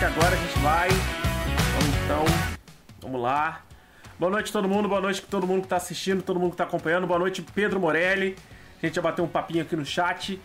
[0.00, 0.88] que agora a gente vai.
[2.04, 2.24] Então,
[3.02, 3.60] vamos lá.
[4.18, 6.64] Boa noite todo mundo, boa noite todo mundo que está assistindo, todo mundo que está
[6.64, 7.06] acompanhando.
[7.06, 8.34] Boa noite Pedro Morelli.
[8.82, 10.40] A gente já bateu um papinho aqui no chat.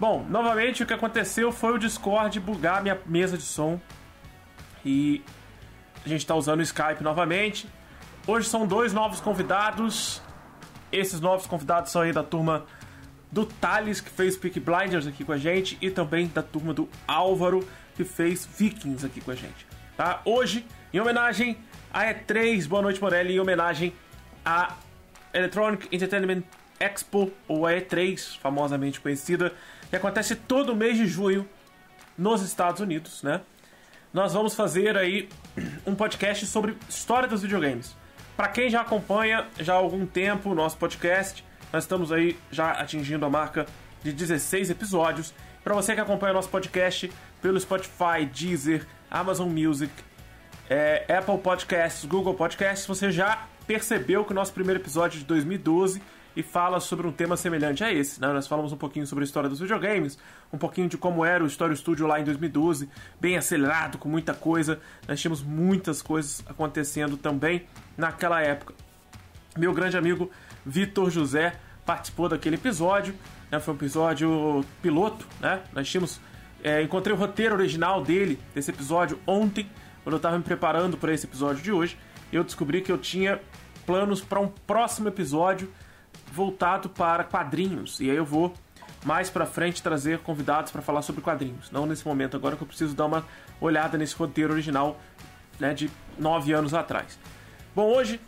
[0.00, 3.78] Bom, novamente o que aconteceu foi o Discord bugar minha mesa de som.
[4.82, 5.22] E
[6.02, 7.68] a gente está usando o Skype novamente.
[8.26, 10.22] Hoje são dois novos convidados.
[10.90, 12.64] Esses novos convidados são aí da turma
[13.30, 16.88] do Thales, que fez Peak Blinders aqui com a gente, e também da turma do
[17.06, 17.68] Álvaro,
[17.98, 19.66] que fez Vikings aqui com a gente.
[19.96, 20.22] Tá?
[20.24, 21.58] Hoje, em homenagem
[21.92, 23.92] a E3, boa noite Morelli, em homenagem
[24.44, 24.76] a
[25.34, 26.44] Electronic Entertainment
[26.78, 29.52] Expo, ou a E3, famosamente conhecida,
[29.90, 31.44] que acontece todo mês de junho
[32.16, 33.40] nos Estados Unidos, né?
[34.14, 35.28] Nós vamos fazer aí
[35.84, 37.96] um podcast sobre história dos videogames.
[38.36, 42.70] Para quem já acompanha já há algum tempo o nosso podcast, nós estamos aí já
[42.70, 43.66] atingindo a marca
[44.04, 45.34] de 16 episódios.
[45.64, 49.92] Para você que acompanha o nosso podcast pelo Spotify, Deezer, Amazon Music,
[50.68, 56.00] é, Apple Podcasts, Google Podcasts, você já percebeu que o nosso primeiro episódio de 2012
[56.38, 58.20] e fala sobre um tema semelhante a esse.
[58.20, 58.28] Né?
[58.28, 60.16] Nós falamos um pouquinho sobre a história dos videogames,
[60.52, 62.88] um pouquinho de como era o Story Studio lá em 2012,
[63.20, 64.80] bem acelerado, com muita coisa.
[65.08, 67.66] Nós tínhamos muitas coisas acontecendo também
[67.96, 68.72] naquela época.
[69.56, 70.30] Meu grande amigo
[70.64, 73.14] Vitor José participou daquele episódio,
[73.50, 73.58] né?
[73.58, 75.26] foi um episódio piloto.
[75.40, 75.60] Né?
[75.72, 76.20] Nós tínhamos.
[76.62, 79.68] É, encontrei o roteiro original dele, desse episódio, ontem,
[80.02, 81.98] quando eu estava me preparando para esse episódio de hoje.
[82.32, 83.40] Eu descobri que eu tinha
[83.86, 85.72] planos para um próximo episódio
[86.32, 88.00] voltado para quadrinhos.
[88.00, 88.52] E aí eu vou
[89.04, 91.70] mais para frente trazer convidados para falar sobre quadrinhos.
[91.70, 93.24] Não nesse momento, agora que eu preciso dar uma
[93.60, 95.00] olhada nesse roteiro original
[95.58, 97.18] né, de nove anos atrás.
[97.74, 98.20] Bom, hoje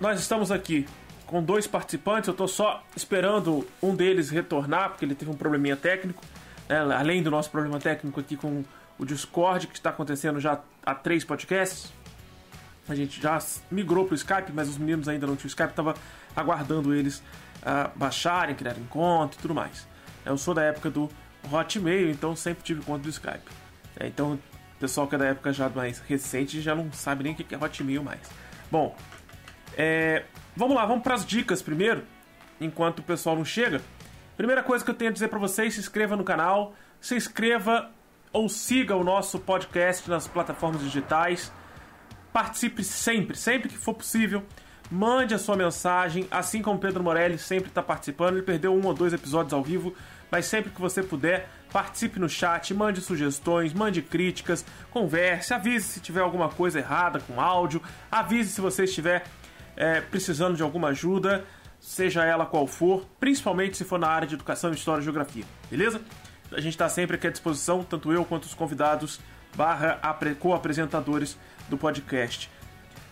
[0.00, 0.86] nós estamos aqui
[1.26, 2.28] com dois participantes.
[2.28, 6.22] Eu estou só esperando um deles retornar, porque ele teve um probleminha técnico.
[6.68, 8.64] Né, além do nosso problema técnico aqui com
[8.98, 11.92] o Discord, que está acontecendo já há três podcasts.
[12.88, 13.38] A gente já
[13.70, 15.94] migrou para o Skype, mas os meninos ainda não tinham Skype, estava
[16.34, 17.18] aguardando eles
[17.62, 19.86] uh, baixarem, criarem conta e tudo mais.
[20.24, 21.10] Eu sou da época do
[21.50, 23.50] Hotmail, então sempre tive conta do Skype.
[23.98, 27.32] É, então, o pessoal que é da época já mais recente já não sabe nem
[27.32, 28.20] o que é Hotmail mais.
[28.70, 28.96] Bom,
[29.76, 30.24] é,
[30.56, 32.04] vamos lá, vamos para as dicas primeiro,
[32.60, 33.80] enquanto o pessoal não chega.
[34.36, 37.90] Primeira coisa que eu tenho a dizer para vocês: se inscreva no canal, se inscreva
[38.32, 41.50] ou siga o nosso podcast nas plataformas digitais.
[42.32, 44.42] Participe sempre, sempre que for possível.
[44.90, 48.34] Mande a sua mensagem, assim como Pedro Morelli sempre está participando.
[48.34, 49.94] Ele perdeu um ou dois episódios ao vivo,
[50.30, 56.00] mas sempre que você puder, participe no chat, mande sugestões, mande críticas, converse, avise se
[56.00, 57.82] tiver alguma coisa errada com áudio,
[58.12, 59.24] avise se você estiver
[59.76, 61.44] é, precisando de alguma ajuda,
[61.86, 66.02] seja ela qual for, principalmente se for na área de educação, história e geografia, beleza?
[66.50, 69.20] A gente está sempre aqui à disposição, tanto eu quanto os convidados
[69.54, 70.00] barra
[70.40, 71.38] co-apresentadores
[71.68, 72.50] do podcast.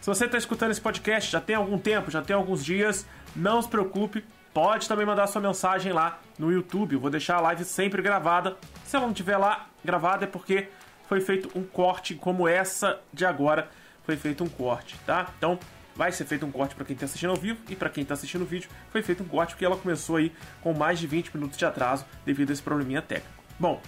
[0.01, 3.63] Se você está escutando esse podcast já tem algum tempo, já tem alguns dias, não
[3.63, 6.95] se preocupe, pode também mandar sua mensagem lá no YouTube.
[6.95, 8.57] Eu vou deixar a live sempre gravada.
[8.85, 10.67] Se ela não estiver lá gravada é porque
[11.09, 13.69] foi feito um corte como essa de agora
[14.03, 15.29] foi feito um corte, tá?
[15.39, 15.59] Então
[15.97, 18.15] vai ser feito um corte para quem está assistindo ao vivo e para quem está
[18.15, 20.33] assistindo o vídeo foi feito um corte porque ela começou aí
[20.63, 23.43] com mais de 20 minutos de atraso devido a esse probleminha técnico.
[23.59, 23.81] Bom,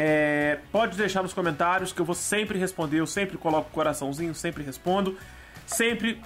[0.00, 4.32] é, pode deixar nos comentários que eu vou sempre responder, eu sempre coloco o coraçãozinho,
[4.32, 5.18] sempre respondo.
[5.66, 6.22] Sempre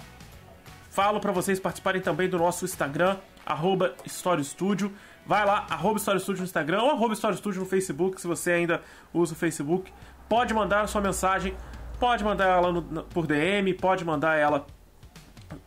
[0.90, 3.16] falo para vocês participarem também do nosso Instagram,
[3.46, 3.94] arroba
[4.42, 4.92] Studio.
[5.24, 8.82] Vai lá, arroba Studio no Instagram ou arroba Studio no Facebook, se você ainda
[9.12, 9.90] usa o Facebook.
[10.28, 11.56] Pode mandar a sua mensagem,
[11.98, 14.66] pode mandar ela no, por DM, pode mandar ela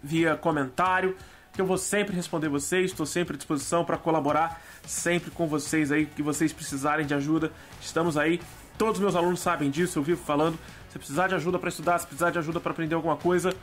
[0.03, 1.15] via comentário,
[1.53, 5.91] que eu vou sempre responder vocês, estou sempre à disposição para colaborar sempre com vocês
[5.91, 7.51] aí, que vocês precisarem de ajuda.
[7.81, 8.41] Estamos aí,
[8.77, 10.59] todos os meus alunos sabem disso, eu vivo falando.
[10.89, 13.53] Se precisar de ajuda para estudar, se precisar de ajuda para aprender alguma coisa,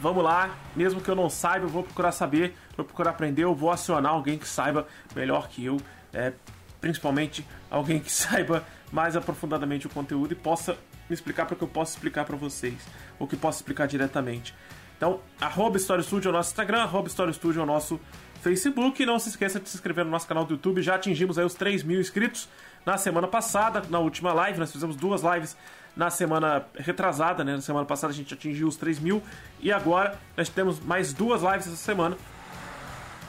[0.00, 0.54] vamos lá.
[0.74, 4.12] Mesmo que eu não saiba, eu vou procurar saber, vou procurar aprender, eu vou acionar
[4.12, 5.78] alguém que saiba melhor que eu,
[6.12, 6.32] é,
[6.80, 10.78] principalmente alguém que saiba mais aprofundadamente o conteúdo e possa
[11.08, 12.76] me explicar para que eu possa explicar para vocês,
[13.18, 14.54] ou que possa explicar diretamente.
[14.98, 18.00] Então, arroba Studio é o nosso Instagram, arroba Studio é o nosso
[18.42, 19.00] Facebook.
[19.00, 20.82] E não se esqueça de se inscrever no nosso canal do YouTube.
[20.82, 22.48] Já atingimos aí os 3 mil inscritos
[22.84, 24.58] na semana passada, na última live.
[24.58, 25.56] Nós fizemos duas lives
[25.96, 27.52] na semana retrasada, né?
[27.52, 29.22] Na semana passada a gente atingiu os 3 mil.
[29.60, 32.16] E agora nós temos mais duas lives essa semana.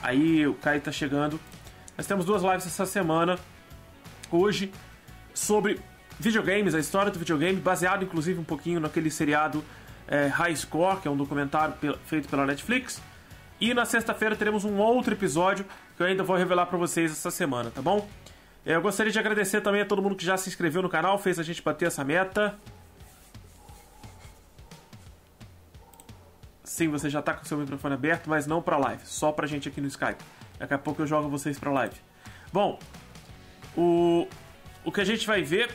[0.02, 1.38] Aí o Caio tá chegando.
[1.96, 3.38] Nós temos duas lives essa semana.
[4.28, 4.72] Hoje,
[5.32, 5.78] sobre
[6.18, 9.64] videogames, a história do videogame, baseado inclusive um pouquinho naquele seriado
[10.10, 11.74] é, High Score, que é um documentário
[12.04, 13.00] feito pela Netflix.
[13.60, 15.64] E na sexta-feira teremos um outro episódio
[15.96, 18.08] que eu ainda vou revelar para vocês essa semana, tá bom?
[18.66, 21.16] É, eu gostaria de agradecer também a todo mundo que já se inscreveu no canal,
[21.18, 22.58] fez a gente bater essa meta.
[26.64, 29.68] Sim, você já tá com seu microfone aberto, mas não pra live, só pra gente
[29.68, 30.22] aqui no Skype.
[30.58, 31.96] Daqui a pouco eu jogo vocês pra live.
[32.52, 32.78] Bom,
[33.76, 34.26] o,
[34.84, 35.70] o que a gente vai ver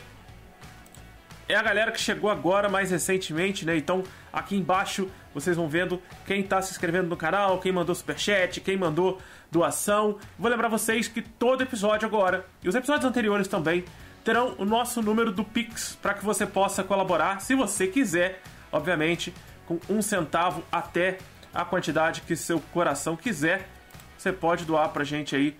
[1.48, 3.78] é a galera que chegou agora mais recentemente, né?
[3.78, 4.04] Então,
[4.36, 8.78] aqui embaixo vocês vão vendo quem tá se inscrevendo no canal, quem mandou superchat, quem
[8.78, 10.18] mandou doação.
[10.38, 13.86] Vou lembrar vocês que todo episódio agora, e os episódios anteriores também,
[14.24, 18.42] terão o nosso número do Pix para que você possa colaborar, se você quiser,
[18.72, 19.34] obviamente,
[19.66, 21.18] com um centavo até
[21.54, 23.70] a quantidade que seu coração quiser.
[24.18, 25.58] Você pode doar pra gente aí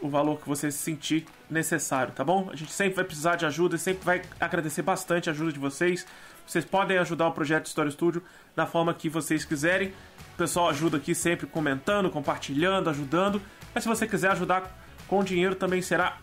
[0.00, 2.48] o valor que você sentir necessário, tá bom?
[2.52, 5.58] A gente sempre vai precisar de ajuda e sempre vai agradecer bastante a ajuda de
[5.58, 6.06] vocês.
[6.46, 8.22] Vocês podem ajudar o projeto História Studio
[8.54, 9.88] da forma que vocês quiserem.
[10.34, 13.42] O pessoal ajuda aqui sempre comentando, compartilhando, ajudando.
[13.74, 14.72] Mas se você quiser ajudar
[15.08, 16.18] com dinheiro também será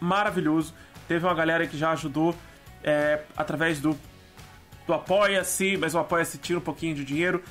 [0.00, 0.74] maravilhoso.
[1.06, 2.34] Teve uma galera que já ajudou
[2.82, 3.98] é, através do,
[4.86, 7.42] do Apoia-se, mas o Apoia-se tira um pouquinho de dinheiro.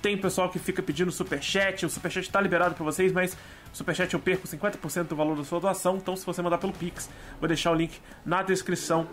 [0.00, 3.36] Tem pessoal que fica pedindo superchat, o superchat está liberado para vocês, mas
[3.72, 5.96] o superchat eu perco 50% do valor da sua doação.
[5.96, 9.08] Então, se você mandar pelo Pix, vou deixar o link na descrição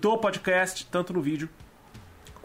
[0.00, 1.48] do podcast, tanto no vídeo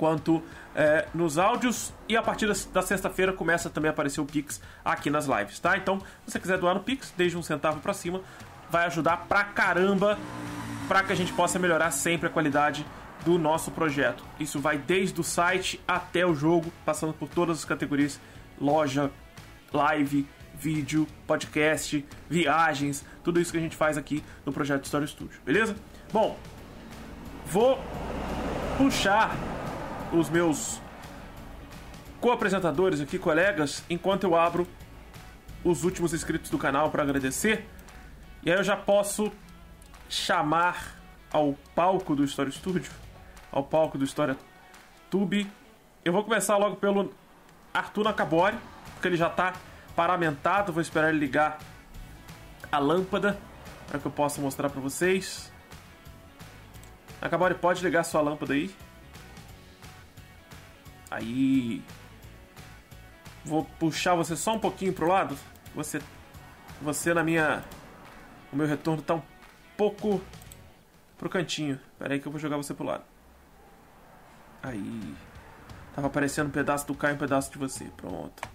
[0.01, 0.41] quanto
[0.73, 1.93] é, nos áudios.
[2.09, 5.77] E a partir da sexta-feira começa também a aparecer o Pix aqui nas lives, tá?
[5.77, 8.19] Então, se você quiser doar no Pix, desde um centavo para cima,
[8.67, 10.17] vai ajudar pra caramba
[10.87, 12.83] para que a gente possa melhorar sempre a qualidade
[13.23, 14.23] do nosso projeto.
[14.39, 18.19] Isso vai desde o site até o jogo, passando por todas as categorias:
[18.59, 19.11] loja,
[19.71, 25.39] live, vídeo, podcast, viagens, tudo isso que a gente faz aqui no projeto Story Studio,
[25.45, 25.75] beleza?
[26.11, 26.39] Bom,
[27.45, 27.79] vou
[28.79, 29.37] puxar
[30.13, 30.81] os meus
[32.19, 34.67] co-apresentadores aqui, colegas, enquanto eu abro
[35.63, 37.67] os últimos inscritos do canal para agradecer.
[38.43, 39.31] E aí eu já posso
[40.09, 40.99] chamar
[41.31, 42.91] ao palco do Story Studio,
[43.51, 44.37] ao palco do História
[45.09, 45.49] Tube.
[46.03, 47.13] Eu vou começar logo pelo
[47.73, 48.57] Arthur Nakabori,
[48.93, 49.53] porque ele já está
[49.95, 50.73] paramentado.
[50.73, 51.59] Vou esperar ele ligar
[52.71, 53.37] a lâmpada
[53.87, 55.51] para que eu possa mostrar para vocês.
[57.21, 58.73] Nakabori, pode ligar sua lâmpada aí?
[61.11, 61.83] Aí.
[63.43, 65.37] Vou puxar você só um pouquinho pro lado.
[65.75, 66.01] Você.
[66.81, 67.63] Você na minha.
[68.51, 69.21] O meu retorno tá um
[69.75, 70.21] pouco
[71.17, 71.77] pro cantinho.
[71.99, 73.03] Pera aí que eu vou jogar você pro lado.
[74.63, 75.15] Aí.
[75.93, 77.85] Tava aparecendo um pedaço do Caio e um pedaço de você.
[77.97, 78.49] Pronto.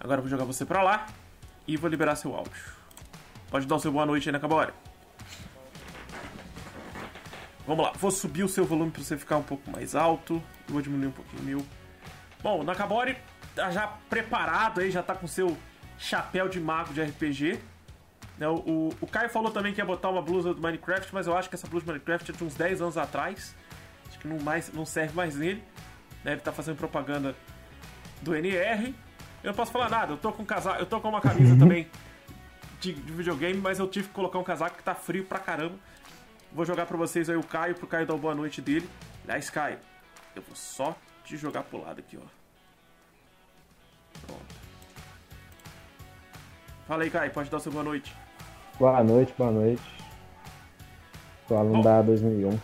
[0.00, 1.06] Agora eu vou jogar você pra lá.
[1.68, 2.80] E vou liberar seu áudio.
[3.48, 4.74] Pode dar o seu boa noite aí na Cabora.
[7.66, 10.42] Vamos lá, vou subir o seu volume para você ficar um pouco mais alto.
[10.70, 11.66] Vou diminuir um pouquinho o meu.
[12.42, 13.16] Bom, o Nakabori
[13.54, 15.56] tá já preparado aí, já tá com seu
[15.98, 17.60] chapéu de mago de RPG.
[18.38, 21.26] Né, o, o, o, Caio falou também que ia botar uma blusa do Minecraft, mas
[21.26, 23.54] eu acho que essa blusa do Minecraft é de uns 10 anos atrás.
[24.08, 25.62] Acho que não, mais, não serve mais nele.
[26.24, 27.34] Deve estar tá fazendo propaganda
[28.22, 28.94] do NR.
[29.42, 31.88] Eu não posso falar nada, eu tô com casaco, eu tô com uma camisa também
[32.80, 35.74] de, de, videogame, mas eu tive que colocar um casaco que tá frio pra caramba.
[36.52, 38.88] Vou jogar pra vocês aí o Caio, pro Caio dar uma boa noite dele.
[39.24, 39.78] Aliás, Caio,
[40.34, 42.26] eu vou só te jogar pro lado aqui, ó.
[44.26, 44.54] Pronto.
[46.86, 48.14] Fala aí, Caio, pode dar seu boa noite.
[48.78, 49.82] Boa noite, boa noite.
[51.46, 52.58] Sou aluno Bom, da 2001.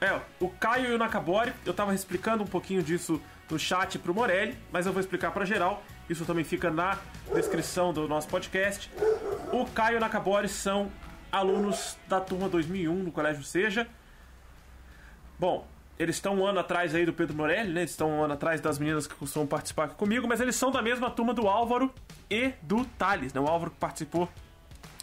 [0.00, 3.20] É, o Caio e o Nakabori, eu tava explicando um pouquinho disso
[3.50, 5.82] no chat pro Morelli, mas eu vou explicar para geral.
[6.08, 6.98] Isso também fica na
[7.34, 8.90] descrição do nosso podcast.
[9.52, 10.90] O Caio e o Nakabori são
[11.30, 13.86] alunos da turma 2001 no Colégio Seja.
[15.38, 15.66] Bom,
[15.98, 17.80] eles estão um ano atrás aí do Pedro Morelli, né?
[17.80, 20.70] Eles estão um ano atrás das meninas que costumam participar aqui comigo, mas eles são
[20.70, 21.92] da mesma turma do Álvaro
[22.30, 23.40] e do Thales, né?
[23.40, 24.28] O Álvaro que participou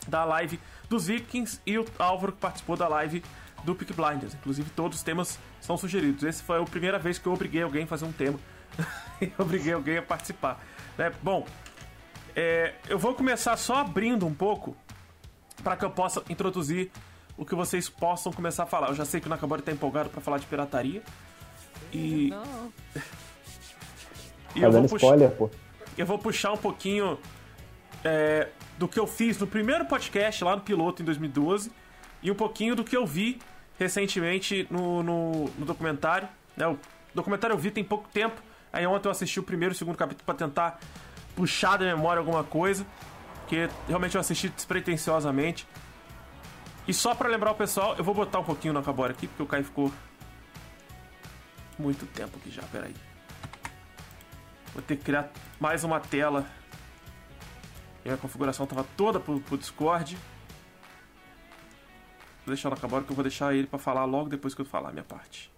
[0.08, 3.24] da live dos Vikings e o Álvaro que participou da live
[3.64, 4.34] do Peak Blinders.
[4.36, 6.24] Inclusive, todos os temas são sugeridos.
[6.24, 8.40] Esse foi a primeira vez que eu obriguei alguém a fazer um tema.
[9.38, 10.64] obriguei alguém a participar.
[10.98, 11.12] Né?
[11.22, 11.46] Bom,
[12.36, 14.78] é, eu vou começar só abrindo um pouco
[15.64, 16.92] para que eu possa introduzir
[17.38, 18.90] o que vocês possam começar a falar.
[18.90, 21.02] Eu já sei que o Nakabori tá empolgado para falar de pirataria.
[21.92, 22.30] E.
[22.30, 22.74] Não.
[24.56, 25.50] e tá eu dando spoiler, pô.
[25.98, 27.18] Eu vou puxar um pouquinho
[28.04, 31.72] é, do que eu fiz no primeiro podcast lá no piloto em 2012
[32.22, 33.40] e um pouquinho do que eu vi
[33.78, 36.28] recentemente no, no, no documentário.
[36.56, 36.68] Né?
[36.68, 36.78] O
[37.14, 38.42] documentário eu vi tem pouco tempo.
[38.72, 40.80] Aí ontem eu assisti o primeiro e o segundo capítulo para tentar
[41.36, 42.86] puxar da memória alguma coisa
[43.48, 45.68] que realmente eu assisti despretensiosamente.
[46.88, 49.42] E só para lembrar o pessoal, eu vou botar um pouquinho no Acabora aqui, porque
[49.42, 49.92] o Kai ficou
[51.80, 52.94] muito tempo aqui já, peraí.
[54.74, 56.46] Vou ter que criar mais uma tela.
[58.04, 60.16] E a configuração tava toda pro, pro Discord.
[62.46, 64.66] Vou deixar o Nakabora que eu vou deixar ele para falar logo depois que eu
[64.66, 65.52] falar a minha parte.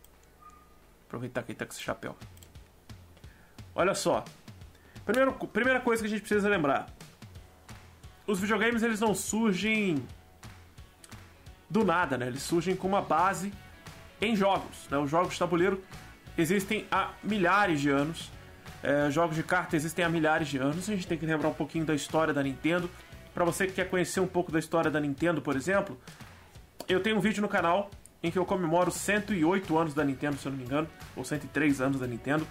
[1.07, 2.15] Aproveitar que ele tá com esse chapéu.
[3.75, 4.23] Olha só.
[5.05, 6.87] Primeiro, primeira coisa que a gente precisa lembrar.
[8.25, 10.05] Os videogames eles não surgem
[11.69, 12.27] do nada, né?
[12.27, 13.51] Eles surgem com uma base
[14.21, 14.87] em jogos.
[14.89, 14.97] Né?
[14.97, 15.83] Os jogos de tabuleiro
[16.37, 18.31] existem há milhares de anos.
[18.83, 20.89] É, jogos de carta existem há milhares de anos.
[20.89, 22.89] A gente tem que lembrar um pouquinho da história da Nintendo.
[23.33, 25.99] Para você que quer conhecer um pouco da história da Nintendo, por exemplo,
[26.87, 27.91] eu tenho um vídeo no canal
[28.23, 31.81] em que eu comemoro 108 anos da Nintendo, se eu não me engano, ou 103
[31.81, 32.47] anos da Nintendo.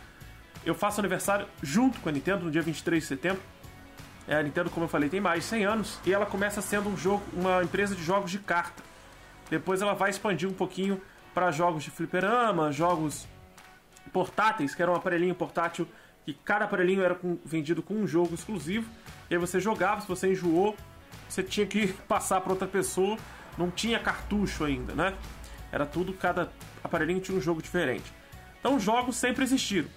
[0.64, 3.42] Eu faço aniversário junto com a Nintendo no dia 23 de setembro.
[4.28, 6.88] É, a Nintendo, como eu falei, tem mais de 100 anos e ela começa sendo
[6.88, 8.82] um jogo, uma empresa de jogos de carta.
[9.50, 11.00] Depois ela vai expandir um pouquinho
[11.34, 13.26] para jogos de fliperama, jogos
[14.12, 15.86] portáteis, que era um aparelhinho portátil
[16.24, 18.90] que cada aparelhinho era com, vendido com um jogo exclusivo.
[19.30, 20.76] E aí você jogava, se você enjoou,
[21.28, 23.16] você tinha que passar para outra pessoa.
[23.56, 25.14] Não tinha cartucho ainda, né?
[25.70, 26.50] Era tudo, cada
[26.82, 28.12] aparelhinho tinha um jogo diferente.
[28.58, 29.88] Então, jogos sempre existiram.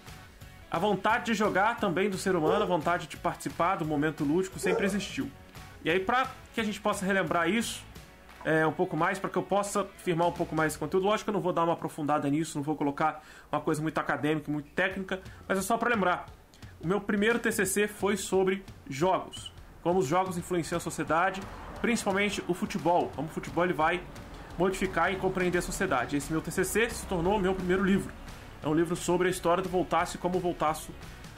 [0.70, 4.60] A vontade de jogar também do ser humano, a vontade de participar do momento lúdico
[4.60, 5.32] sempre existiu.
[5.84, 7.84] E aí, para que a gente possa relembrar isso,
[8.44, 11.06] é, um pouco mais, para que eu possa firmar um pouco mais esse conteúdo.
[11.06, 13.98] Lógico que eu não vou dar uma aprofundada nisso, não vou colocar uma coisa muito
[13.98, 16.26] acadêmica, muito técnica, mas é só para lembrar.
[16.82, 19.54] O meu primeiro TCC foi sobre jogos,
[19.84, 21.42] como os jogos influenciam a sociedade,
[21.82, 24.02] principalmente o futebol, como o futebol ele vai
[24.58, 26.16] modificar e compreender a sociedade.
[26.16, 28.14] Esse meu TCC se tornou o meu primeiro livro.
[28.64, 30.92] É um livro sobre a história do Voltaço e como o Voltaço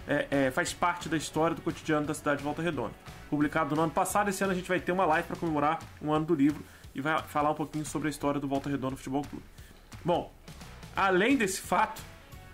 [0.08, 2.94] é, é, faz parte da história do cotidiano da cidade de Volta Redonda.
[3.30, 6.12] Publicado no ano passado, esse ano a gente vai ter uma live para comemorar um
[6.12, 6.64] ano do livro
[6.94, 9.46] e vai falar um pouquinho sobre a história do Volta Redonda Futebol Clube.
[10.04, 10.32] Bom,
[10.96, 12.02] além desse fato,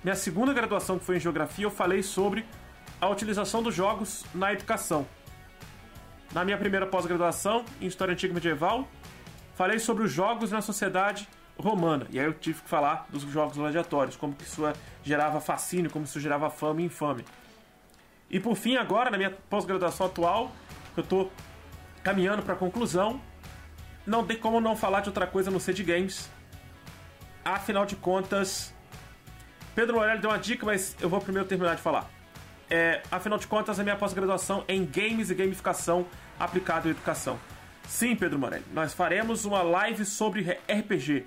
[0.03, 2.45] minha segunda graduação, que foi em Geografia, eu falei sobre
[2.99, 5.07] a utilização dos jogos na educação.
[6.33, 8.87] Na minha primeira pós-graduação, em História Antiga Medieval,
[9.55, 11.27] falei sobre os jogos na sociedade
[11.57, 12.05] romana.
[12.11, 14.61] E aí eu tive que falar dos jogos gladiatórios, como que isso
[15.03, 17.25] gerava fascínio, como isso gerava fama e infame.
[18.29, 20.51] E por fim, agora, na minha pós-graduação atual,
[20.95, 21.31] eu estou
[22.03, 23.21] caminhando para a conclusão,
[24.07, 26.29] não tem como não falar de outra coisa no ser de games.
[27.43, 28.73] Afinal de contas,
[29.75, 32.09] Pedro Morelli deu uma dica, mas eu vou primeiro terminar de falar.
[32.69, 36.07] É, afinal de contas, a minha pós-graduação é em games e gamificação
[36.39, 37.37] aplicada à educação.
[37.87, 41.25] Sim, Pedro Morelli, nós faremos uma live sobre RPG.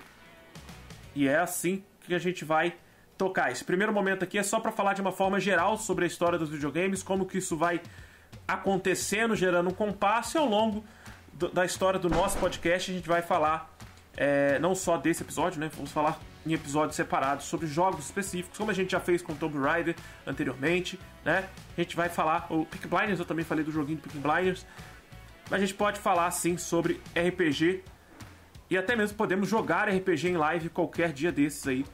[1.14, 2.75] E é assim que a gente vai
[3.16, 3.52] tocar.
[3.52, 6.38] Esse primeiro momento aqui é só para falar de uma forma geral sobre a história
[6.38, 7.80] dos videogames, como que isso vai
[8.49, 10.84] acontecendo, gerando um compasso ao longo
[11.49, 13.75] da história do nosso podcast, a gente vai falar
[14.16, 15.70] é, não só desse episódio, né?
[15.75, 19.59] Vamos falar em episódios separados sobre jogos específicos, como a gente já fez com Tomb
[19.59, 19.94] Raider
[20.26, 21.49] anteriormente, né?
[21.76, 24.66] A gente vai falar, o Pick Blinders, eu também falei do joguinho do Pick Blinders,
[25.50, 27.82] mas a gente pode falar sim sobre RPG
[28.70, 31.85] e até mesmo podemos jogar RPG em live qualquer dia desses aí.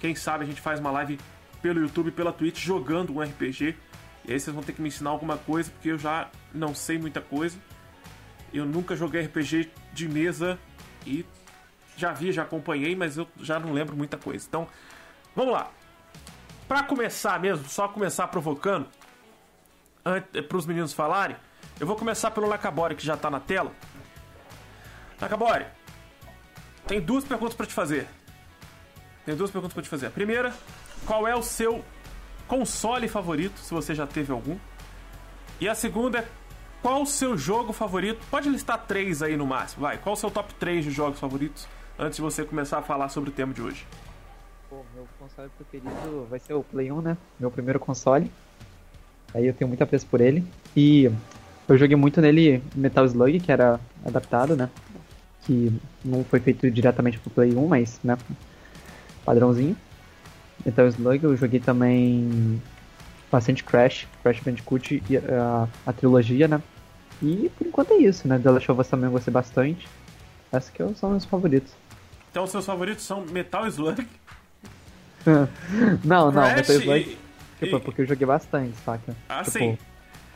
[0.00, 1.18] Quem sabe a gente faz uma live
[1.62, 3.76] pelo YouTube, pela Twitch, jogando um RPG.
[4.24, 6.98] E aí vocês vão ter que me ensinar alguma coisa, porque eu já não sei
[6.98, 7.58] muita coisa.
[8.52, 10.58] Eu nunca joguei RPG de mesa
[11.06, 11.24] e
[11.96, 14.44] já vi, já acompanhei, mas eu já não lembro muita coisa.
[14.48, 14.66] Então,
[15.34, 15.70] vamos lá.
[16.66, 18.86] Para começar mesmo, só começar provocando,
[20.02, 21.36] para os meninos falarem,
[21.78, 23.72] eu vou começar pelo Nakabori, que já tá na tela.
[25.20, 25.66] Nakabori,
[26.86, 28.06] tem duas perguntas para te fazer.
[29.24, 30.06] Tem duas perguntas para te fazer.
[30.06, 30.52] A primeira,
[31.06, 31.84] qual é o seu
[32.48, 34.58] console favorito, se você já teve algum?
[35.60, 36.28] E a segunda é
[36.82, 38.20] qual o seu jogo favorito?
[38.30, 39.98] Pode listar três aí no máximo, vai.
[39.98, 41.66] Qual o seu top 3 de jogos favoritos
[41.98, 43.86] antes de você começar a falar sobre o tema de hoje?
[44.68, 47.16] Pô, meu console preferido vai ser o Play 1, né?
[47.38, 48.30] Meu primeiro console.
[49.34, 50.44] Aí eu tenho muito apreço por ele.
[50.76, 51.10] E
[51.68, 54.70] eu joguei muito nele Metal Slug, que era adaptado, né?
[55.42, 55.72] Que
[56.04, 58.16] não foi feito diretamente pro Play 1, mas, né?
[59.24, 59.76] Padrãozinho.
[60.64, 62.60] Metal Slug, eu joguei também
[63.30, 66.60] bastante Crash, Crash Bandicoot e a, a trilogia, né?
[67.22, 68.38] E por enquanto é isso, né?
[68.38, 69.88] The Last of Us também eu gostei bastante.
[70.52, 71.72] Esses que são meus favoritos.
[72.30, 74.06] Então os seus favoritos são Metal Slug?
[76.04, 77.00] não, não, Crash Metal Slug.
[77.00, 77.64] E...
[77.64, 79.14] Tipo, porque eu joguei bastante, saca?
[79.28, 79.78] Ah, tipo, sim.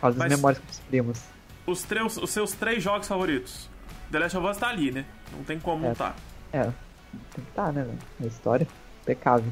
[0.03, 1.23] As Mas memórias os primos.
[1.67, 3.71] Os, três, os seus três jogos favoritos.
[4.11, 5.07] The Last of Us tá ali, né?
[5.33, 6.15] Não tem como é, não tá.
[6.53, 7.89] É, tem que tá, né?
[8.23, 8.69] A história,
[9.07, 9.51] pecável.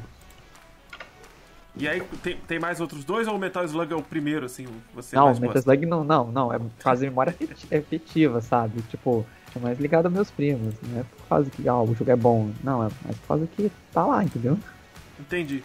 [1.75, 4.67] E aí, tem, tem mais outros dois ou o Metal Slug é o primeiro, assim?
[4.93, 6.53] Você não, o Metal Slug não, não, não.
[6.53, 7.35] É quase memória
[7.71, 8.81] efetiva, sabe?
[8.83, 9.25] Tipo,
[9.55, 10.75] é mais ligado aos meus primos.
[10.83, 12.51] Não é por causa que ah, o jogo é bom.
[12.63, 14.57] Não, é mais por causa que tá lá, entendeu?
[15.19, 15.63] Entendi.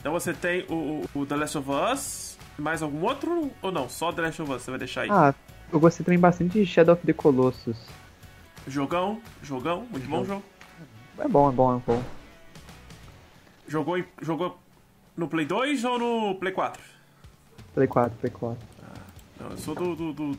[0.00, 3.88] Então você tem o, o The Last of Us, mais algum outro ou não?
[3.88, 5.08] Só The Last of Us você vai deixar aí?
[5.10, 5.32] Ah,
[5.72, 7.76] eu gostei também bastante de Shadow of the Colossus.
[8.66, 10.42] Jogão, jogão, muito bom jogo.
[11.18, 12.02] É bom, é bom, é bom.
[13.68, 14.58] Jogou, jogou
[15.16, 16.82] no Play 2 ou no Play 4?
[17.74, 18.68] Play 4, Play 4.
[19.40, 20.38] Não, eu sou do, do, do,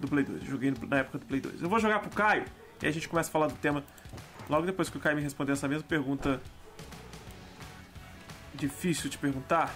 [0.00, 0.42] do Play 2.
[0.44, 1.62] Joguei na época do Play 2.
[1.62, 2.44] Eu vou jogar pro Caio
[2.82, 3.84] e a gente começa a falar do tema
[4.48, 6.40] logo depois que o Caio me responder essa mesma pergunta
[8.54, 9.74] difícil de perguntar.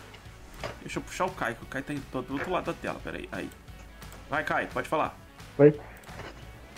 [0.80, 2.98] Deixa eu puxar o Caio, que o Caio tá do outro lado da tela.
[3.02, 3.28] Pera aí.
[3.32, 3.50] aí.
[4.28, 5.16] Vai, Caio, pode falar.
[5.58, 5.78] Oi?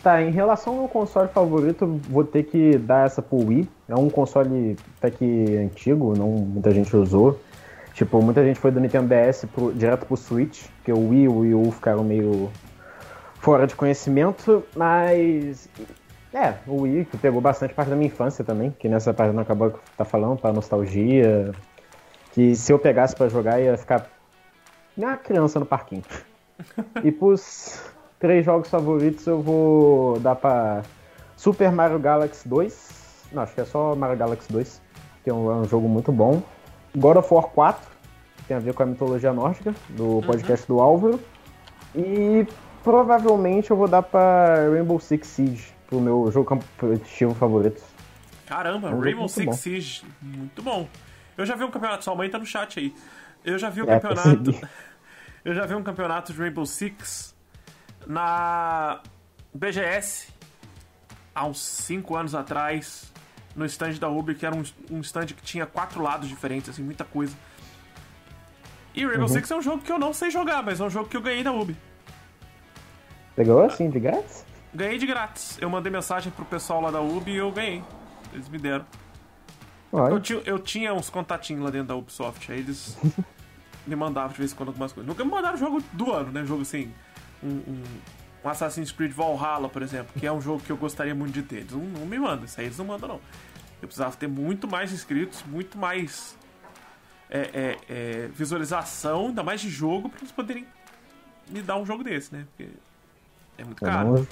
[0.03, 3.69] Tá, em relação ao meu console favorito, vou ter que dar essa pro Wii.
[3.89, 7.41] É um console até que antigo, não muita gente usou.
[7.99, 11.29] Tipo, muita gente foi do Nintendo DS pro, direto pro Switch, porque o Wii e
[11.29, 12.49] o Wii U ficaram meio
[13.41, 15.69] fora de conhecimento, mas.
[16.33, 19.43] É, o Wii que pegou bastante parte da minha infância também, que nessa parte não
[19.43, 21.51] acabou que tá falando, pra nostalgia.
[22.31, 24.07] Que se eu pegasse pra jogar ia ficar.
[24.97, 26.05] Uma criança no parquinho.
[27.03, 27.83] E pros
[28.21, 30.83] três jogos favoritos eu vou dar pra
[31.37, 33.31] Super Mario Galaxy 2.
[33.33, 34.83] Não, acho que é só Mario Galaxy 2,
[35.25, 36.43] que é um, é um jogo muito bom.
[36.99, 37.91] God of War 4,
[38.37, 41.21] que tem a ver com a mitologia nórdica, do podcast do Álvaro.
[41.95, 42.47] E
[42.83, 47.83] provavelmente eu vou dar pra Rainbow Six Siege, pro meu jogo competitivo favorito.
[48.47, 49.53] Caramba, É um Rainbow Six bom.
[49.53, 50.89] Siege, muito bom.
[51.37, 52.95] Eu já vi um campeonato, sua mãe tá no chat aí.
[53.45, 54.55] Eu já vi um É, campeonato.
[55.45, 57.35] Eu já vi um campeonato de Rainbow Six
[58.07, 59.01] na
[59.55, 60.29] BGS
[61.35, 63.13] há uns 5 anos atrás,
[63.55, 66.83] no stand da Uber, que era um, um stand que tinha quatro lados diferentes, assim,
[66.83, 67.37] muita coisa.
[68.95, 69.29] E Rainbow Uhum.
[69.29, 71.23] Six é um jogo que eu não sei jogar, mas é um jogo que eu
[71.23, 71.77] ganhei da Ubi.
[73.37, 74.45] Pegou assim de grátis?
[74.75, 75.57] Ganhei de grátis.
[75.61, 77.83] Eu mandei mensagem pro pessoal lá da Ubi e eu ganhei.
[78.33, 78.85] Eles me deram.
[79.93, 82.99] Eu tinha, eu tinha uns contatinhos lá dentro da Ubisoft, aí eles
[83.87, 85.09] me mandavam de vez em quando algumas coisas.
[85.09, 86.45] Nunca me mandaram jogo do ano, né?
[86.45, 86.93] Jogo assim,
[87.43, 87.85] um, um,
[88.45, 91.43] um Assassin's Creed Valhalla, por exemplo, que é um jogo que eu gostaria muito de
[91.43, 91.59] ter.
[91.59, 93.21] Eles não, não me mandam, isso aí eles não mandam, não.
[93.81, 96.37] Eu precisava ter muito mais inscritos, muito mais
[97.31, 100.67] é, é, é, visualização, ainda mais de jogo, pra eles poderem
[101.49, 102.45] me dar um jogo desse, né?
[102.57, 102.71] Porque
[103.59, 104.09] é muito eu caro.
[104.15, 104.27] não-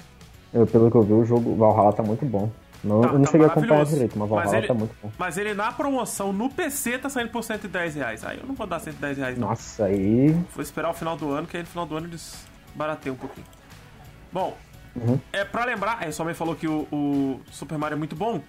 [0.53, 2.51] eu, pelo que eu vi, o jogo Valhalla tá muito bom.
[2.83, 3.93] Não, Tá- eu não tá cheguei a acompanhar maravilhoso.
[3.95, 5.11] direito, mas Mas Valhalla ele- tá muito bom.
[5.17, 8.23] Mas ele na promoção no PC tá saindo por 110 reais.
[8.23, 9.49] Aí eu não vou dar 110 reais, não.
[9.49, 10.29] Nossa, aí.
[10.53, 13.17] Vou esperar o final do ano, que aí no final do ano eles barateiam um
[13.17, 13.45] pouquinho.
[14.31, 14.55] Bom,
[14.95, 15.19] Uhum.
[15.33, 18.41] é pra lembrar, é, sua mãe falou que o, o Super Mario é muito bom.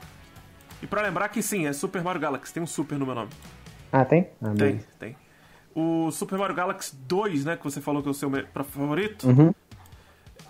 [0.83, 3.31] E pra lembrar que sim, é Super Mario Galaxy, tem um Super no meu nome.
[3.93, 4.29] Ah, tem?
[4.43, 4.87] Ah, Tem, beleza.
[4.99, 5.17] tem.
[5.75, 9.27] O Super Mario Galaxy 2, né, que você falou que é o seu favorito.
[9.29, 9.53] Uhum.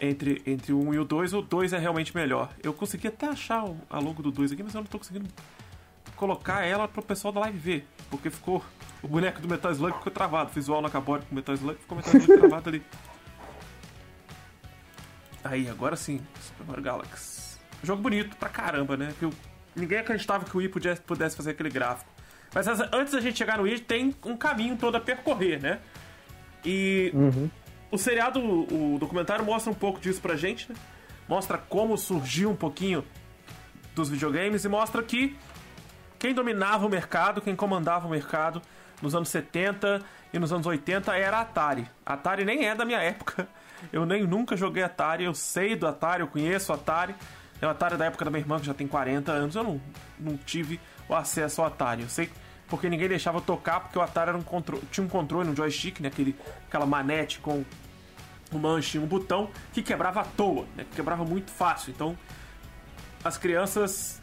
[0.01, 2.51] Entre, entre o 1 e o 2, o 2 é realmente melhor.
[2.62, 5.29] Eu consegui até achar o- a logo do 2 aqui, mas eu não tô conseguindo
[6.14, 7.88] colocar ela pro pessoal da live ver.
[8.11, 8.64] Porque ficou.
[9.03, 10.51] O boneco do Metal Slug ficou travado.
[10.51, 12.83] O visual não acabou com o Metal Slug, ficou o Metal Slug travado ali.
[15.45, 17.59] Aí, agora sim, Super Mario Galaxy.
[17.83, 19.14] Jogo bonito pra caramba, né?
[19.19, 19.33] Que eu-
[19.79, 22.11] ninguém acreditava que o Wii pudesse, pudesse fazer aquele gráfico.
[22.55, 25.79] Mas antes da gente chegar no Wii, tem um caminho todo a percorrer, né?
[26.64, 27.51] E Uhum.
[27.91, 30.77] o seriado, o documentário mostra um pouco disso pra gente, né?
[31.29, 33.05] Mostra como surgiu um pouquinho
[33.95, 35.37] dos videogames e mostra que
[36.19, 38.62] quem dominava o mercado, quem comandava o mercado
[39.03, 40.01] nos anos 70
[40.33, 41.87] e nos anos 80 era a Atari.
[42.05, 43.47] Atari nem é da minha época.
[43.93, 47.14] Eu nem nunca joguei Atari, eu sei do Atari, eu conheço o Atari.
[47.61, 49.55] É o Atari da época da minha irmã, que já tem 40 anos.
[49.57, 49.81] Eu não,
[50.18, 52.03] não tive o acesso ao Atari.
[52.03, 52.31] Eu sei
[52.68, 56.01] porque ninguém deixava tocar, porque o Atari era um contro- tinha um controle, um joystick,
[56.01, 56.09] né?
[56.09, 57.64] Aquele, aquela manete com
[58.53, 60.85] um manche um botão que quebrava à toa, né?
[60.85, 61.90] Que quebrava muito fácil.
[61.90, 62.16] Então,
[63.25, 64.21] as crianças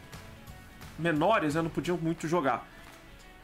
[0.98, 2.66] menores né, não podiam muito jogar.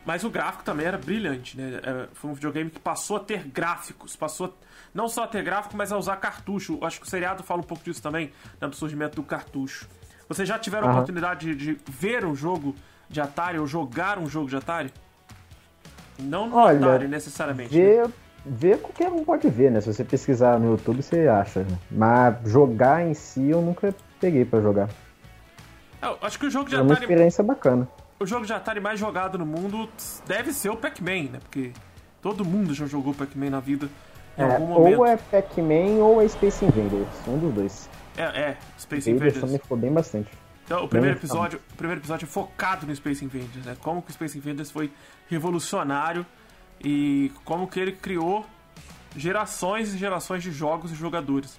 [0.05, 1.81] Mas o gráfico também era brilhante, né?
[1.83, 4.51] É, Foi um videogame que passou a ter gráficos, passou a-
[4.93, 6.79] não só a ter gráfico, mas a usar cartucho.
[6.85, 9.89] Acho que o seriado fala um pouco disso também, né, do surgimento do cartucho.
[10.29, 10.95] Vocês já tiveram a Aham.
[10.99, 12.75] oportunidade de, de ver um jogo
[13.09, 14.93] de Atari ou jogar um jogo de Atari?
[16.19, 17.75] Não no Olha, Atari, necessariamente.
[17.75, 17.81] né?
[17.85, 18.11] Ver,
[18.45, 19.81] ver qualquer um pode ver, né?
[19.81, 21.61] Se você pesquisar no YouTube, você acha.
[21.63, 21.79] né?
[21.91, 24.89] Mas jogar em si, eu nunca peguei pra jogar.
[26.01, 27.89] Eu acho que o jogo de É uma Atari experiência bacana.
[28.23, 29.89] O jogo de Atari mais jogado no mundo
[30.27, 31.39] deve ser o Pac-Man, né?
[31.41, 31.73] Porque
[32.21, 33.89] todo mundo já jogou Pac-Man na vida
[34.39, 34.99] em É, algum momento.
[34.99, 37.09] ou é Pac-Man ou é Space Invaders.
[37.29, 37.91] Um dos dois.
[38.17, 39.41] É, é, Space Invaders Invaders.
[39.41, 40.31] também ficou bem bastante.
[40.65, 43.77] Então, o primeiro Bem episódio, o primeiro episódio é focado no Space Invaders, né?
[43.83, 44.91] Como que o Space Invaders foi
[45.29, 46.25] revolucionário
[46.83, 48.47] e como que ele criou
[49.17, 51.59] gerações e gerações de jogos e jogadores.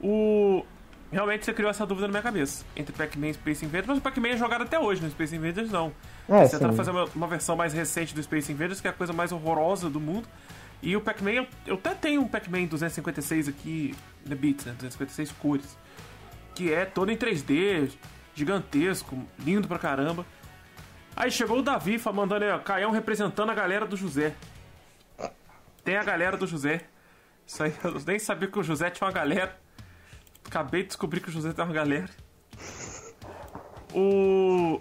[0.00, 0.64] O
[1.12, 4.00] realmente você criou essa dúvida na minha cabeça entre Pac-Man e Space Invaders, mas o
[4.00, 5.92] Pac-Man é jogado até hoje, no Space Invaders não.
[6.28, 6.76] É, Você tentando sim.
[6.76, 9.90] fazer uma, uma versão mais recente do Space Invaders, que é a coisa mais horrorosa
[9.90, 10.28] do mundo.
[10.82, 13.94] E o Pac-Man, eu, eu até tenho um Pac-Man 256 aqui,
[14.28, 14.72] The Beats, né?
[14.72, 15.76] 256 cores.
[16.54, 17.90] que é todo em 3D,
[18.34, 20.24] gigantesco, lindo pra caramba.
[21.16, 24.34] Aí chegou o Davi mandando aí, ó, Caião representando a galera do José.
[25.84, 26.82] Tem a galera do José.
[27.46, 29.58] Isso aí, eu nem sabia que o José tinha uma galera.
[30.50, 32.10] Acabei de descobrir que o José tem uma galera.
[33.94, 34.80] O.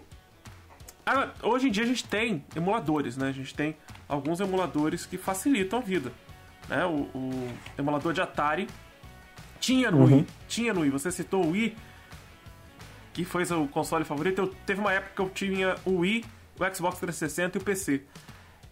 [1.05, 3.27] Ah, hoje em dia a gente tem emuladores, né?
[3.27, 3.77] A gente tem
[4.07, 6.11] alguns emuladores que facilitam a vida.
[6.67, 6.83] Né?
[6.85, 8.67] O, o emulador de Atari
[9.59, 10.15] tinha no uhum.
[10.15, 10.27] Wii.
[10.47, 10.89] Tinha no Wii.
[10.89, 11.77] Você citou o Wii,
[13.13, 14.39] que foi seu console favorito.
[14.39, 16.25] Eu, teve uma época que eu tinha o Wii,
[16.59, 18.01] o Xbox 360 e o PC.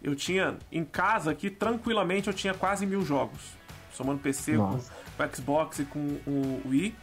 [0.02, 3.56] Eu tinha em casa aqui, tranquilamente, eu tinha quase mil jogos.
[3.98, 4.92] Somando PC Nossa.
[5.16, 6.94] com o Xbox e com o Wii.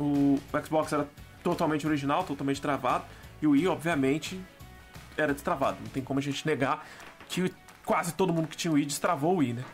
[0.00, 1.06] O, o Xbox era
[1.42, 3.04] totalmente original, totalmente travado.
[3.42, 4.40] E o Wii, obviamente,
[5.14, 5.76] era destravado.
[5.78, 6.86] Não tem como a gente negar
[7.28, 7.52] que
[7.84, 9.64] quase todo mundo que tinha o Wii destravou o Wii, né?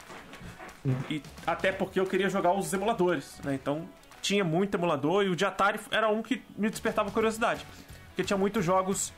[1.09, 3.55] E até porque eu queria jogar os emuladores, né?
[3.55, 3.89] Então
[4.21, 7.65] tinha muito emulador e o de Atari era um que me despertava curiosidade.
[8.09, 9.13] Porque tinha muitos jogos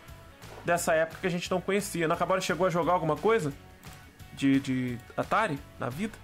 [0.62, 2.06] dessa época que a gente não conhecia.
[2.06, 3.50] Na Cabora chegou a jogar alguma coisa
[4.34, 6.18] de, de Atari na vida?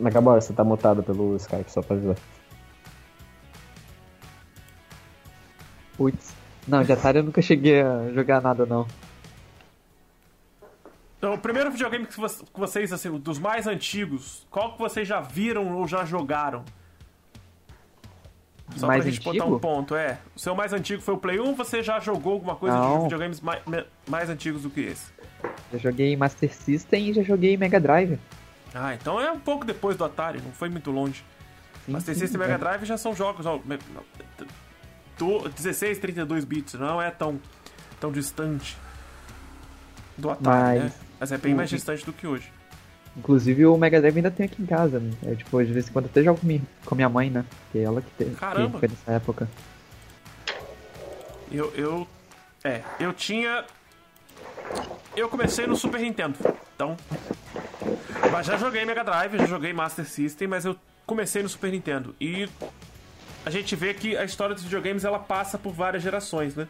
[0.00, 2.16] Na Cabora, você tá mutado pelo Skype, só pra avisar.
[5.96, 6.34] Putz.
[6.66, 8.86] Não, de Atari eu nunca cheguei a jogar nada, não.
[11.18, 12.16] Então, o primeiro videogame que
[12.54, 16.64] vocês, assim, dos mais antigos, qual que vocês já viram ou já jogaram?
[18.76, 19.44] Só mais pra gente antigo?
[19.44, 20.18] botar um ponto, é.
[20.34, 22.98] O seu mais antigo foi o Play 1 você já jogou alguma coisa Não.
[22.98, 23.62] de videogames mais,
[24.08, 25.12] mais antigos do que esse?
[25.72, 28.18] Já joguei Master System e já joguei Mega Drive.
[28.74, 31.24] Ah, então é um pouco depois do Atari, não foi muito longe.
[31.86, 32.58] Sim, sim, System e Mega.
[32.58, 33.58] Drive já são jogos ó,
[35.48, 37.40] 16, 32 bits, não é tão,
[37.98, 38.76] tão distante
[40.16, 40.84] do Atari, Mas...
[40.84, 40.92] né?
[41.18, 42.50] Mas é bem mais distante do que hoje.
[43.16, 45.10] Inclusive o Mega Drive ainda tem aqui em casa, né?
[45.26, 46.40] É, tipo, de vez em quando até jogo
[46.84, 47.44] com minha, mãe, né?
[47.72, 48.78] Que é ela que, teve, Caramba.
[48.80, 49.48] nessa época.
[51.50, 52.08] Eu, eu.
[52.62, 53.64] É, eu tinha.
[55.16, 56.38] Eu comecei no Super Nintendo,
[56.74, 56.96] então.
[58.30, 62.14] Mas já joguei Mega Drive, já joguei Master System, mas eu comecei no Super Nintendo.
[62.20, 62.48] E
[63.44, 66.68] a gente vê que a história dos videogames ela passa por várias gerações, né?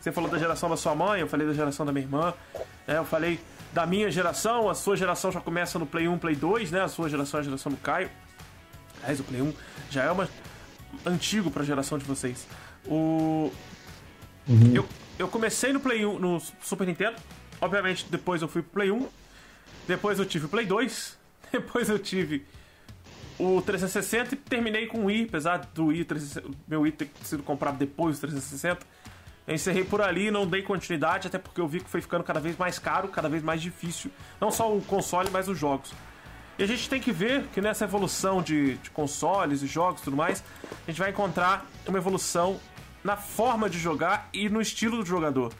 [0.00, 2.34] Você falou da geração da sua mãe, eu falei da geração da minha irmã,
[2.86, 2.98] né?
[2.98, 3.40] eu falei
[3.72, 6.82] da minha geração, a sua geração já começa no Play 1, Play 2, né?
[6.82, 8.10] A sua geração é a geração do Caio.
[9.02, 9.52] Aliás, o Play 1
[9.90, 10.28] já é uma
[11.04, 12.46] antigo para a geração de vocês.
[12.86, 13.52] O
[14.48, 14.72] uhum.
[14.74, 17.16] eu, eu comecei no Play 1, no Super Nintendo.
[17.60, 19.08] Obviamente, depois eu fui pro Play 1.
[19.86, 21.18] Depois eu tive o Play 2.
[21.52, 22.44] Depois eu tive
[23.38, 26.06] o 360 e terminei com o Wii, apesar do Wii,
[26.66, 28.84] meu Wii ter sido comprado depois do 360.
[29.46, 32.40] Eu encerrei por ali, não dei continuidade, até porque eu vi que foi ficando cada
[32.40, 34.10] vez mais caro, cada vez mais difícil.
[34.40, 35.92] Não só o console, mas os jogos.
[36.58, 40.04] E a gente tem que ver que nessa evolução de, de consoles e jogos e
[40.04, 40.42] tudo mais,
[40.86, 42.58] a gente vai encontrar uma evolução
[43.04, 45.52] na forma de jogar e no estilo do jogador.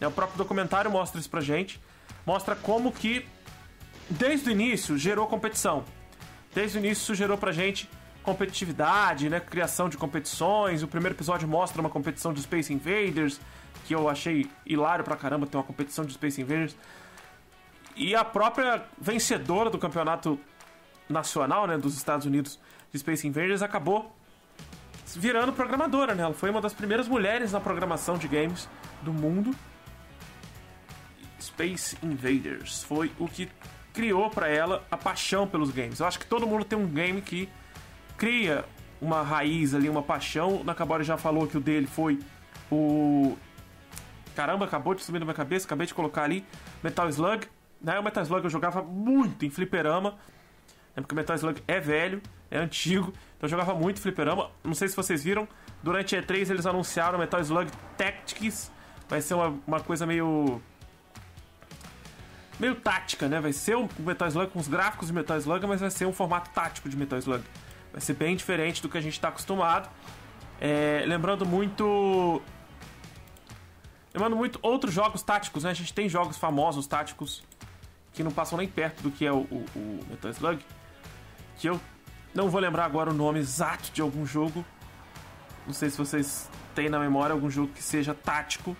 [0.00, 1.80] É, o próprio documentário mostra isso pra gente.
[2.24, 3.26] Mostra como que,
[4.08, 5.84] desde o início, gerou competição.
[6.54, 7.88] Desde o início, gerou pra gente
[8.22, 9.40] competitividade, né?
[9.40, 10.82] Criação de competições.
[10.82, 13.40] O primeiro episódio mostra uma competição de Space Invaders,
[13.86, 16.76] que eu achei hilário pra caramba ter uma competição de Space Invaders.
[17.96, 20.38] E a própria vencedora do campeonato
[21.08, 22.58] nacional, né, dos Estados Unidos
[22.92, 24.14] de Space Invaders acabou
[25.16, 26.22] virando programadora, né?
[26.22, 28.68] Ela foi uma das primeiras mulheres na programação de games
[29.02, 29.54] do mundo.
[31.40, 33.48] Space Invaders foi o que
[33.92, 36.00] criou para ela a paixão pelos games.
[36.00, 37.48] Eu acho que todo mundo tem um game que
[38.16, 38.64] cria
[39.00, 40.60] uma raiz ali, uma paixão.
[40.60, 42.18] O Nakabori já falou que o dele foi
[42.70, 43.36] o.
[44.34, 46.44] Caramba, acabou de subir na minha cabeça, acabei de colocar ali.
[46.82, 47.46] Metal Slug.
[47.80, 47.98] Né?
[47.98, 50.12] O Metal Slug eu jogava muito em fliperama.
[50.94, 51.02] Né?
[51.02, 53.12] Porque o Metal Slug é velho, é antigo.
[53.36, 54.50] Então eu jogava muito fliperama.
[54.62, 55.48] Não sei se vocês viram.
[55.82, 58.70] Durante a E3 eles anunciaram Metal Slug Tactics.
[59.08, 60.60] Vai ser uma, uma coisa meio.
[62.60, 63.40] Meio tática, né?
[63.40, 66.12] Vai ser um Metal Slug com os gráficos de Metal Slug, mas vai ser um
[66.12, 67.42] formato tático de Metal Slug.
[67.90, 69.88] Vai ser bem diferente do que a gente está acostumado.
[70.60, 72.42] É, lembrando muito.
[74.12, 75.70] Lembrando muito outros jogos táticos, né?
[75.70, 77.42] A gente tem jogos famosos táticos
[78.12, 80.64] que não passam nem perto do que é o, o, o Metal Slug.
[81.56, 81.80] Que eu
[82.34, 84.64] não vou lembrar agora o nome exato de algum jogo.
[85.66, 88.76] Não sei se vocês têm na memória algum jogo que seja tático.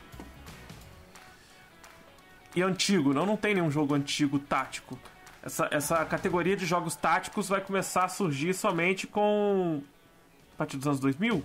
[2.54, 4.98] E antigo, não, não tem nenhum jogo antigo tático
[5.42, 9.82] essa, essa categoria de jogos táticos vai começar a surgir somente com.
[10.54, 11.42] a partir dos anos 2000?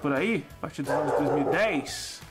[0.00, 0.44] Por aí?
[0.58, 2.22] A partir dos anos 2010?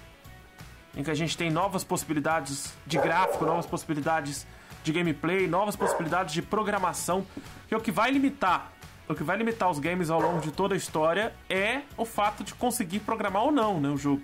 [0.96, 4.48] Em que a gente tem novas possibilidades de gráfico, novas possibilidades
[4.82, 7.26] de gameplay, novas possibilidades de programação,
[7.68, 8.72] que é o que vai limitar
[9.08, 12.44] o que vai limitar os games ao longo de toda a história é o fato
[12.44, 14.24] de conseguir programar ou não né, o jogo.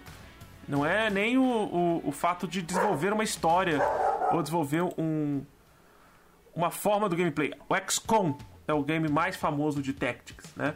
[0.67, 3.80] Não é nem o, o, o fato de desenvolver uma história
[4.32, 5.43] ou desenvolver um,
[6.56, 7.54] uma forma do gameplay.
[7.67, 10.76] O XCOM é o game mais famoso de Tactics, né?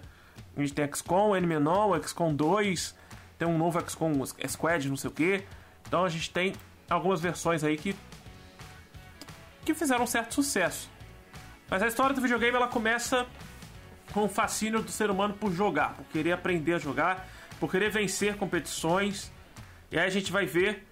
[0.55, 2.95] A gente tem XCOM, Unknown, XCOM 2,
[3.37, 4.13] tem um novo XCOM
[4.47, 5.43] Squad, não sei o que.
[5.87, 6.53] Então a gente tem
[6.89, 7.95] algumas versões aí que
[9.65, 10.89] que fizeram um certo sucesso.
[11.67, 13.25] Mas a história do videogame ela começa
[14.13, 17.27] com o fascínio do ser humano por jogar, por querer aprender a jogar,
[17.59, 19.31] por querer vencer competições.
[19.95, 20.85] E aí a gente vai ver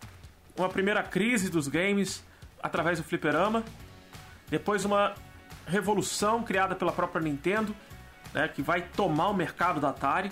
[0.58, 2.24] uma primeira crise dos games
[2.62, 3.62] através do fliperama,
[4.50, 5.14] depois uma
[5.68, 7.76] revolução criada pela própria Nintendo,
[8.34, 10.32] né, que vai tomar o mercado da Atari.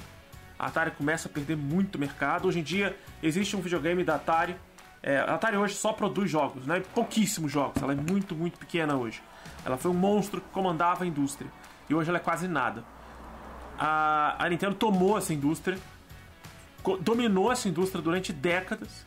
[0.57, 2.47] A Atari começa a perder muito mercado.
[2.47, 4.55] Hoje em dia existe um videogame da Atari.
[5.03, 6.81] É, a Atari hoje só produz jogos, né?
[6.95, 7.83] pouquíssimos jogos.
[7.83, 9.21] Ela é muito, muito pequena hoje.
[9.65, 11.51] Ela foi um monstro que comandava a indústria.
[11.89, 12.85] E hoje ela é quase nada.
[13.77, 15.77] A, a Nintendo tomou essa indústria,
[17.01, 19.05] dominou essa indústria durante décadas,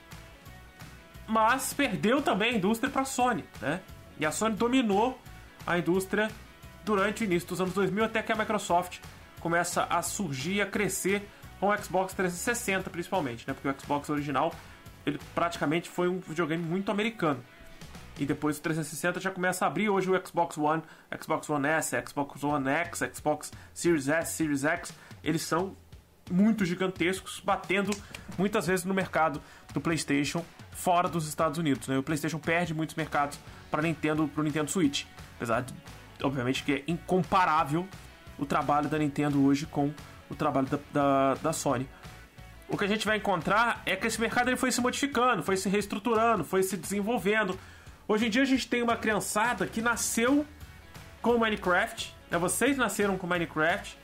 [1.27, 3.81] mas perdeu também a indústria para a Sony, né?
[4.19, 5.19] E a Sony dominou
[5.67, 6.31] a indústria
[6.85, 8.99] durante o início dos anos 2000 até que a Microsoft
[9.41, 11.27] começa a surgir, a crescer
[11.59, 13.55] com o Xbox 360 principalmente, né?
[13.55, 14.53] Porque o Xbox original
[15.07, 17.43] ele praticamente foi um videogame muito americano.
[18.19, 20.83] E depois o 360 já começa a abrir hoje o Xbox One,
[21.21, 25.77] Xbox One S, Xbox One X, Xbox Series S, Series X, eles são
[26.31, 27.91] muito gigantescos, batendo
[28.39, 29.41] muitas vezes no mercado
[29.73, 31.89] do PlayStation fora dos Estados Unidos.
[31.89, 31.99] Né?
[31.99, 33.39] O PlayStation perde muitos mercados
[33.71, 35.05] para Nintendo, para o Nintendo Switch,
[35.37, 35.75] apesar de,
[36.23, 37.87] obviamente, que é incomparável
[38.39, 39.93] o trabalho da Nintendo hoje com
[40.29, 41.89] o trabalho da, da, da Sony.
[42.69, 45.57] O que a gente vai encontrar é que esse mercado ele foi se modificando, foi
[45.57, 47.59] se reestruturando, foi se desenvolvendo.
[48.09, 50.47] Hoje em dia a gente tem uma criançada que nasceu
[51.21, 52.15] com Minecraft.
[52.31, 52.39] Né?
[52.39, 53.99] Vocês nasceram com Minecraft.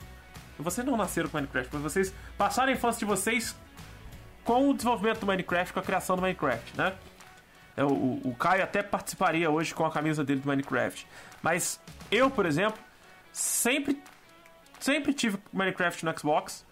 [0.63, 3.55] Vocês não nasceram com Minecraft, mas vocês passaram a infância de vocês
[4.43, 6.93] com o desenvolvimento do Minecraft, com a criação do Minecraft, né?
[7.75, 11.07] É, o, o Caio até participaria hoje com a camisa dele do Minecraft.
[11.41, 12.79] Mas eu, por exemplo,
[13.31, 14.01] sempre,
[14.79, 16.65] sempre tive Minecraft no Xbox.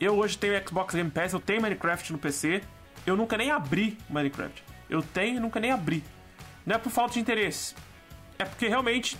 [0.00, 2.62] Eu hoje tenho Xbox Game Pass, eu tenho Minecraft no PC.
[3.06, 4.62] Eu nunca nem abri Minecraft.
[4.88, 6.04] Eu tenho e nunca nem abri.
[6.66, 7.74] Não é por falta de interesse.
[8.38, 9.16] É porque realmente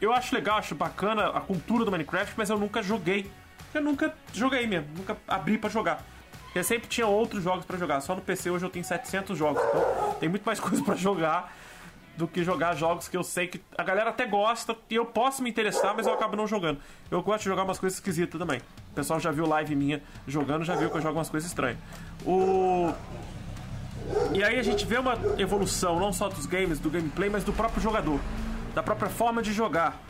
[0.00, 3.30] eu acho legal, acho bacana a cultura do Minecraft, mas eu nunca joguei.
[3.74, 6.02] Eu nunca joguei mesmo, nunca abri para jogar.
[6.54, 8.00] Eu sempre tinha outros jogos para jogar.
[8.00, 9.62] Só no PC hoje eu tenho 700 jogos.
[9.62, 11.54] Então tem muito mais coisa para jogar
[12.16, 15.40] do que jogar jogos que eu sei que a galera até gosta e eu posso
[15.40, 16.80] me interessar, mas eu acabo não jogando.
[17.08, 18.60] Eu gosto de jogar umas coisas esquisitas também.
[18.90, 21.78] O pessoal já viu live minha jogando, já viu que eu jogo umas coisas estranhas.
[22.26, 22.92] O
[24.34, 27.52] e aí a gente vê uma evolução não só dos games, do gameplay, mas do
[27.52, 28.18] próprio jogador,
[28.74, 30.00] da própria forma de jogar.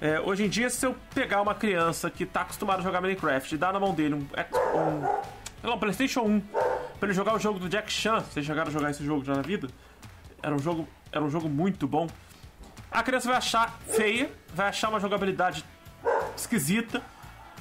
[0.00, 3.54] É, hoje em dia, se eu pegar uma criança que está acostumada a jogar Minecraft
[3.54, 4.26] e dar na mão dele um,
[4.74, 6.40] um, um PlayStation 1
[6.98, 9.34] para ele jogar o jogo do Jack Chan, vocês chegaram a jogar esse jogo já
[9.34, 9.68] na vida?
[10.42, 12.08] Era um jogo, era um jogo muito bom.
[12.90, 15.64] A criança vai achar feia, vai achar uma jogabilidade
[16.34, 17.02] esquisita,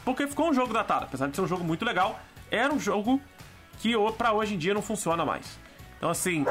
[0.06, 3.22] porque ficou um jogo datado, apesar de ser um jogo muito legal, era um jogo
[3.80, 5.60] que para hoje em dia não funciona mais.
[5.98, 6.46] Então, assim,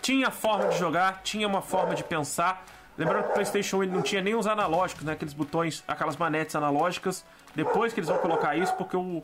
[0.00, 2.64] tinha forma de jogar, tinha uma forma de pensar.
[2.96, 5.12] Lembrando que o PlayStation ele não tinha nem os analógicos, né?
[5.12, 7.24] Aqueles botões, aquelas manetes analógicas.
[7.54, 9.22] Depois que eles vão colocar isso, porque o,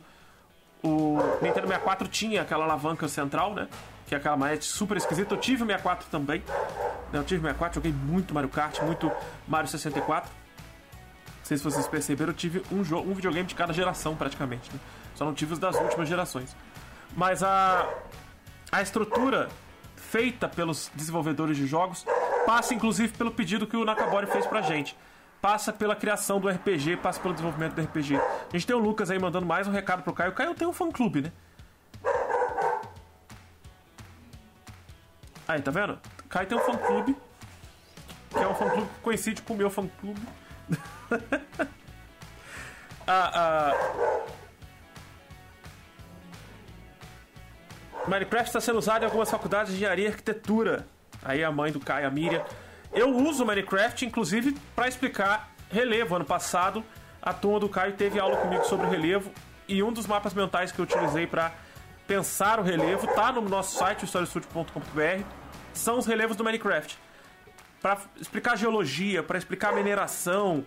[0.82, 3.68] o Nintendo 64 tinha aquela alavanca central, né?
[4.06, 5.34] Que é aquela manete super esquisita.
[5.34, 6.42] Eu tive o 64 também.
[7.12, 9.12] Eu tive o 64, joguei muito Mario Kart, muito
[9.46, 10.30] Mario 64.
[10.30, 14.70] Não sei se vocês perceberam, eu tive um, um videogame de cada geração praticamente.
[14.72, 14.80] Né?
[15.14, 16.54] Só não tive os das últimas gerações.
[17.16, 17.86] Mas a,
[18.70, 19.48] a estrutura
[19.96, 22.04] feita pelos desenvolvedores de jogos
[22.48, 24.96] passa inclusive pelo pedido que o Nakabori fez pra gente.
[25.38, 28.16] Passa pela criação do RPG, passa pelo desenvolvimento do RPG.
[28.16, 30.30] A gente tem o Lucas aí mandando mais um recado pro Caio.
[30.30, 31.32] O Caio tem um fã clube, né?
[35.46, 35.98] Aí, tá vendo?
[36.24, 37.14] O Caio tem um fã clube.
[38.30, 40.22] Que é um fã clube que coincide com o meu fã clube.
[43.06, 43.74] ah, ah,
[48.06, 50.86] Minecraft está sendo usado em algumas faculdades de engenharia e arquitetura.
[51.24, 52.42] Aí a mãe do Caio, a Miriam.
[52.92, 56.16] Eu uso Minecraft, inclusive, para explicar relevo.
[56.16, 56.84] Ano passado,
[57.20, 59.30] a turma do Caio teve aula comigo sobre relevo.
[59.66, 61.52] E um dos mapas mentais que eu utilizei para
[62.06, 65.22] pensar o relevo tá no nosso site, historiastudio.com.br.
[65.74, 66.98] São os relevos do Minecraft.
[67.82, 70.64] Para explicar geologia, para explicar mineração,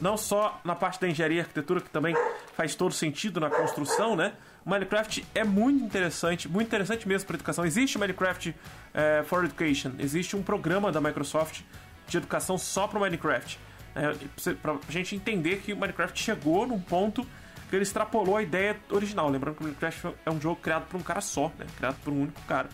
[0.00, 2.16] não só na parte da engenharia e arquitetura, que também
[2.56, 4.32] faz todo sentido na construção, né?
[4.64, 7.64] Minecraft é muito interessante, muito interessante mesmo para educação.
[7.64, 8.54] Existe Minecraft
[8.92, 11.62] é, for Education, existe um programa da Microsoft
[12.06, 13.58] de educação só pro Minecraft.
[13.94, 17.26] É, pra gente entender que o Minecraft chegou num ponto
[17.68, 19.28] que ele extrapolou a ideia original.
[19.28, 21.66] Lembrando que o Minecraft é um jogo criado por um cara só, né?
[21.76, 22.68] Criado por um único cara.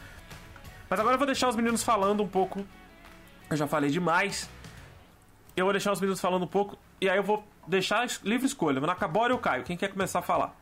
[0.89, 2.65] Mas agora eu vou deixar os meninos falando um pouco.
[3.51, 4.49] Eu já falei demais.
[5.57, 6.79] Eu vou deixar os meninos falando um pouco.
[7.01, 8.81] E aí eu vou deixar livre escolha.
[8.81, 9.65] Nakabori ou Caio?
[9.65, 10.55] Quem quer começar a falar?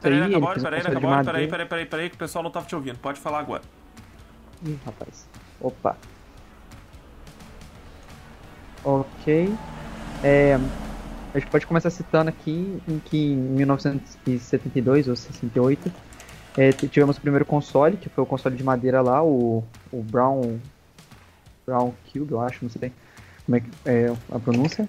[0.00, 2.98] Peraí, Nakabori, peraí, Nakabori, peraí, peraí, peraí, peraí, que o pessoal não tava te ouvindo.
[2.98, 3.62] Pode falar agora.
[4.64, 5.28] Ih, rapaz.
[5.60, 5.96] Opa.
[8.84, 9.52] Ok.
[10.22, 10.58] É,
[11.34, 15.92] a gente pode começar citando aqui em que em 1972 ou 68
[16.56, 20.58] é, tivemos o primeiro console, que foi o console de madeira lá, o, o Brown
[21.66, 22.92] Brown Cube, eu acho, não sei bem
[23.44, 24.88] como é, que é a pronúncia.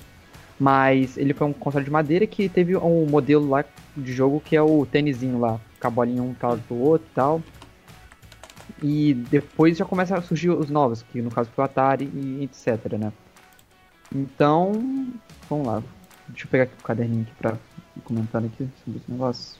[0.59, 3.63] Mas ele foi um console de madeira que teve um modelo lá
[3.95, 7.15] de jogo que é o tênisinho lá, com a bolinha um tal do outro e
[7.15, 7.41] tal.
[8.81, 12.43] E depois já começa a surgir os novos, que no caso foi o Atari e
[12.43, 13.11] etc, né?
[14.13, 14.71] Então,
[15.49, 15.83] vamos lá.
[16.27, 17.53] Deixa eu pegar aqui o caderninho aqui pra
[17.95, 19.59] ir comentando aqui sobre esse negócio.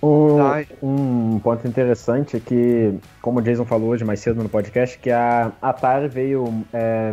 [0.00, 0.38] O,
[0.82, 5.10] um ponto interessante é que, como o Jason falou hoje mais cedo no podcast, que
[5.10, 7.12] a Atari veio é,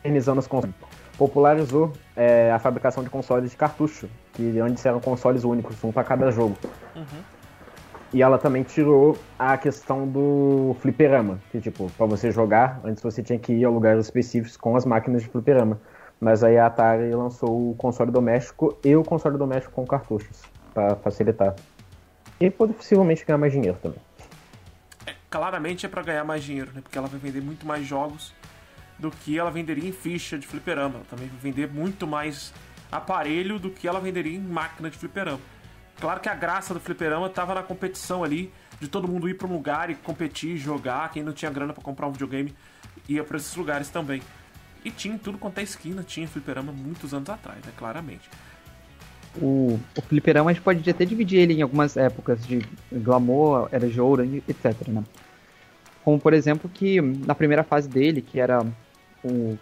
[0.00, 0.74] modernizando os consoles.
[1.16, 6.02] Popularizou é, a fabricação de consoles de cartucho, que antes eram consoles únicos, um para
[6.02, 6.56] cada jogo.
[6.96, 7.04] Uhum.
[8.12, 13.22] E ela também tirou a questão do fliperama, que tipo, para você jogar, antes você
[13.22, 15.80] tinha que ir a lugares específicos com as máquinas de fliperama.
[16.18, 20.42] Mas aí a Atari lançou o console doméstico e o console doméstico com cartuchos,
[20.74, 21.54] para facilitar.
[22.40, 24.00] E possivelmente ganhar mais dinheiro também.
[25.06, 26.80] É, claramente é para ganhar mais dinheiro, né?
[26.82, 28.34] Porque ela vai vender muito mais jogos
[29.00, 30.96] do que ela venderia em ficha de fliperama.
[30.96, 32.52] Ela também vender muito mais
[32.92, 35.40] aparelho do que ela venderia em máquina de fliperama.
[36.00, 39.46] Claro que a graça do fliperama estava na competição ali, de todo mundo ir para
[39.46, 41.10] um lugar e competir, jogar.
[41.10, 42.54] Quem não tinha grana para comprar um videogame
[43.08, 44.22] ia para esses lugares também.
[44.84, 47.72] E tinha tudo quanto é esquina, tinha fliperama muitos anos atrás, né?
[47.76, 48.30] Claramente.
[49.40, 53.86] O, o fliperama a gente pode até dividir ele em algumas épocas de glamour, era
[53.88, 55.04] de ouro, etc, né?
[56.02, 58.66] Como, por exemplo, que na primeira fase dele, que era
[59.24, 59.58] o...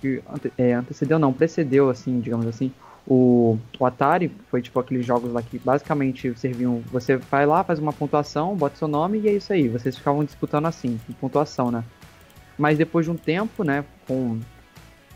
[0.00, 2.72] Que ante, é, antecedeu, não, precedeu, assim, digamos assim,
[3.06, 6.82] o, o Atari, foi tipo aqueles jogos lá que basicamente serviam...
[6.90, 9.68] Você vai lá, faz uma pontuação, bota seu nome e é isso aí.
[9.68, 11.84] Vocês ficavam disputando assim, pontuação, né?
[12.56, 14.38] Mas depois de um tempo, né, com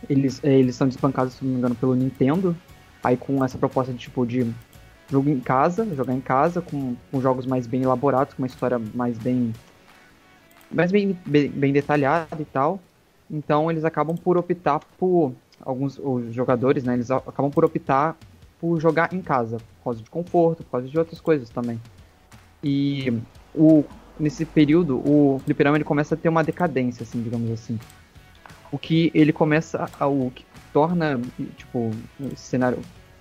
[0.08, 2.56] eles eh, eles são desbancados, se não me engano, pelo Nintendo.
[3.02, 4.50] Aí com essa proposta de tipo de
[5.10, 8.80] jogo em casa, jogar em casa com, com jogos mais bem elaborados, com uma história
[8.94, 9.52] mais bem
[10.70, 12.80] mais bem, bem, bem detalhada e tal.
[13.34, 18.16] Então eles acabam por optar por alguns os jogadores, né, eles acabam por optar
[18.60, 21.80] por jogar em casa, por causa de conforto, por causa de outras coisas também.
[22.62, 23.12] E
[23.54, 23.84] o
[24.18, 27.78] nesse período, o fliperama ele começa a ter uma decadência, assim, digamos assim.
[28.70, 31.20] O que ele começa a, o que torna,
[31.56, 31.90] tipo,
[32.32, 32.78] esse cenário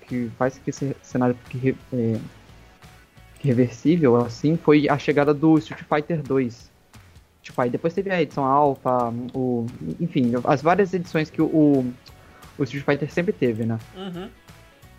[0.08, 2.20] que faz que esse cenário fique é,
[3.40, 6.73] reversível, assim, foi a chegada do Street Fighter 2.
[7.44, 9.66] Tipo, aí depois teve a edição Alpha, o,
[10.00, 11.86] enfim, as várias edições que o,
[12.58, 13.78] o Street Fighter sempre teve, né?
[13.96, 14.30] Uhum.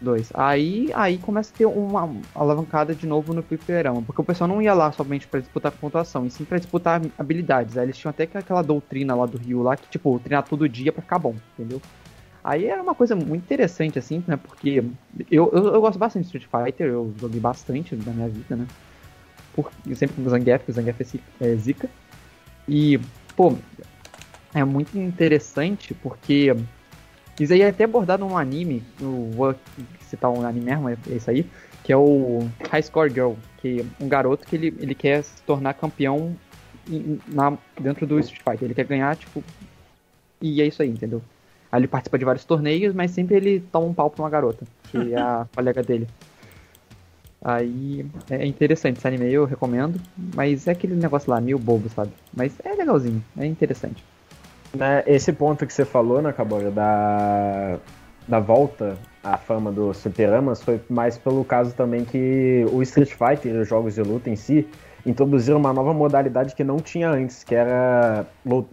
[0.00, 0.30] 2.
[0.34, 4.60] Aí, aí começa a ter uma alavancada de novo no fliperama, porque o pessoal não
[4.60, 7.78] ia lá somente para disputar pontuação, e sim para disputar habilidades.
[7.78, 10.92] Aí eles tinham até aquela doutrina lá do Rio lá, que tipo, treinar todo dia
[10.92, 11.80] para ficar bom, entendeu?
[12.44, 14.36] Aí era uma coisa muito interessante, assim, né?
[14.36, 14.84] Porque
[15.30, 18.66] eu, eu, eu gosto bastante de Street Fighter, eu joguei bastante na minha vida, né?
[19.54, 21.00] Por, sempre com o Zangief, porque o Zangief
[21.40, 21.88] é, é zica.
[22.68, 22.98] E,
[23.36, 23.56] pô,
[24.54, 26.54] é muito interessante porque
[27.38, 29.54] isso aí é até abordado num anime, eu vou
[30.00, 31.44] citar um anime mesmo, é isso aí,
[31.82, 35.42] que é o High Score Girl, que é um garoto que ele, ele quer se
[35.42, 36.36] tornar campeão
[37.28, 38.64] na, dentro do Street Fighter.
[38.64, 39.42] Ele quer ganhar, tipo.
[40.40, 41.22] E é isso aí, entendeu?
[41.70, 44.66] Aí ele participa de vários torneios, mas sempre ele toma um pau pra uma garota,
[44.90, 46.06] que é a colega dele.
[47.44, 50.00] Aí é interessante esse anime, eu recomendo.
[50.34, 52.10] Mas é aquele negócio lá, meio bobo, sabe?
[52.34, 54.02] Mas é legalzinho, é interessante.
[54.74, 57.78] Né, esse ponto que você falou, né, Cabora, da,
[58.26, 63.60] da volta à fama dos superamas foi mais pelo caso também que o Street Fighter,
[63.60, 64.66] os jogos de luta em si,
[65.06, 68.26] introduziram uma nova modalidade que não tinha antes, que era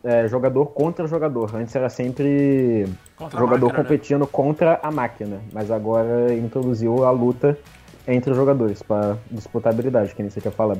[0.03, 1.53] é, jogador contra jogador.
[1.55, 3.83] Antes era sempre contra jogador máquina, né?
[3.83, 4.27] competindo né?
[4.31, 7.57] contra a máquina, mas agora introduziu a luta
[8.07, 10.77] entre os jogadores para disputar habilidade, que nem você quer falar.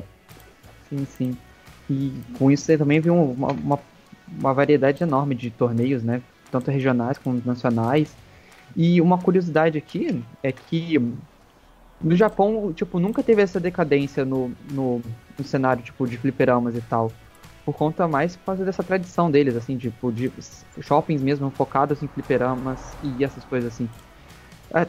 [0.88, 1.42] Sim, sim.
[1.88, 3.80] E com isso você também viu uma, uma
[4.26, 6.22] uma variedade enorme de torneios, né?
[6.50, 8.16] Tanto regionais como nacionais.
[8.74, 10.98] E uma curiosidade aqui é que
[12.00, 15.02] no Japão, tipo, nunca teve essa decadência no, no,
[15.38, 17.20] no cenário, tipo, de fliperamas e tal.
[17.64, 20.32] por conta mais por causa dessa tradição deles, assim, tipo, de
[20.80, 23.90] shoppings mesmo focados em fliperamas e essas coisas assim.
[24.74, 24.88] É,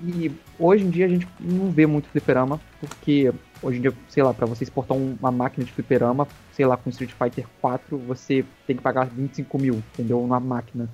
[0.00, 3.32] e hoje em dia a gente não vê muito fliperama, porque
[3.62, 6.88] hoje em dia, sei lá, para você exportar uma máquina de fliperama, sei lá, com
[6.90, 10.22] Street Fighter 4, você tem que pagar 25 mil, entendeu?
[10.22, 10.88] Uma máquina.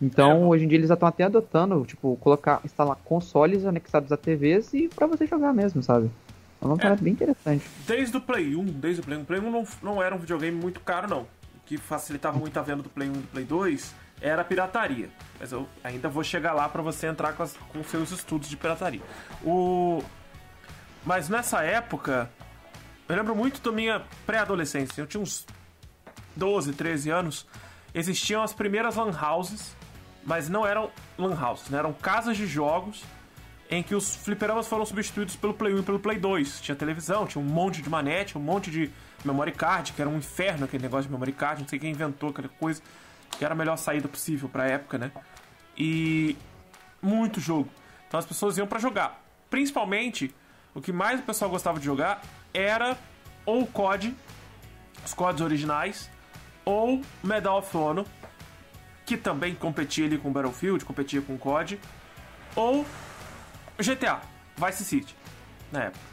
[0.00, 0.46] Então, é.
[0.46, 4.72] hoje em dia eles já estão até adotando, tipo, colocar, instalar consoles anexados a TVs
[4.74, 6.10] e para você jogar mesmo, sabe?
[6.60, 7.04] É uma parada é.
[7.04, 7.64] bem interessante.
[7.86, 10.56] Desde o Play 1, desde o Play 1, Play 1 não, não era um videogame
[10.56, 11.22] muito caro, não.
[11.22, 15.10] O que facilitava muito a venda do Play 1 e do Play 2 era pirataria.
[15.38, 18.56] Mas eu ainda vou chegar lá para você entrar com, as, com seus estudos de
[18.56, 19.02] pirataria.
[19.42, 20.02] O...
[21.04, 22.30] Mas nessa época,
[23.08, 25.02] eu lembro muito da minha pré-adolescência.
[25.02, 25.44] Eu tinha uns
[26.36, 27.46] 12, 13 anos.
[27.92, 29.76] Existiam as primeiras lan houses,
[30.24, 31.78] mas não eram lan houses, né?
[31.78, 33.02] eram casas de jogos
[33.68, 36.60] em que os fliperamas foram substituídos pelo Play 1 e pelo Play 2.
[36.60, 38.90] Tinha televisão, tinha um monte de manete, um monte de
[39.24, 42.30] memory card, que era um inferno aquele negócio de memory card, não sei quem inventou
[42.30, 42.82] aquela coisa,
[43.38, 45.10] que era a melhor saída possível pra época, né?
[45.76, 46.36] E
[47.00, 47.68] muito jogo.
[48.06, 49.22] Então as pessoas iam para jogar.
[49.50, 50.34] Principalmente,
[50.74, 52.22] o que mais o pessoal gostava de jogar
[52.54, 52.96] era
[53.44, 54.14] ou COD,
[55.04, 56.10] os CODs originais,
[56.64, 58.06] ou Medal of Honor,
[59.04, 61.78] que também competia ali com Battlefield, competia com COD,
[62.54, 62.86] ou
[63.78, 64.20] GTA,
[64.56, 65.16] Vice City,
[65.72, 66.11] na época.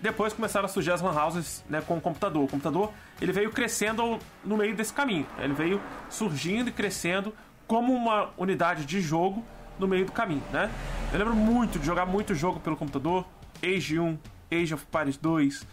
[0.00, 2.44] Depois começaram a surgir as lan houses né, com o computador.
[2.44, 5.26] O computador ele veio crescendo no meio desse caminho.
[5.38, 5.80] Ele veio
[6.10, 7.34] surgindo e crescendo
[7.66, 9.44] como uma unidade de jogo
[9.78, 10.70] no meio do caminho, né?
[11.12, 13.24] Eu lembro muito de jogar muito jogo pelo computador.
[13.62, 14.18] Age 1,
[14.52, 15.66] Age of Empires 2,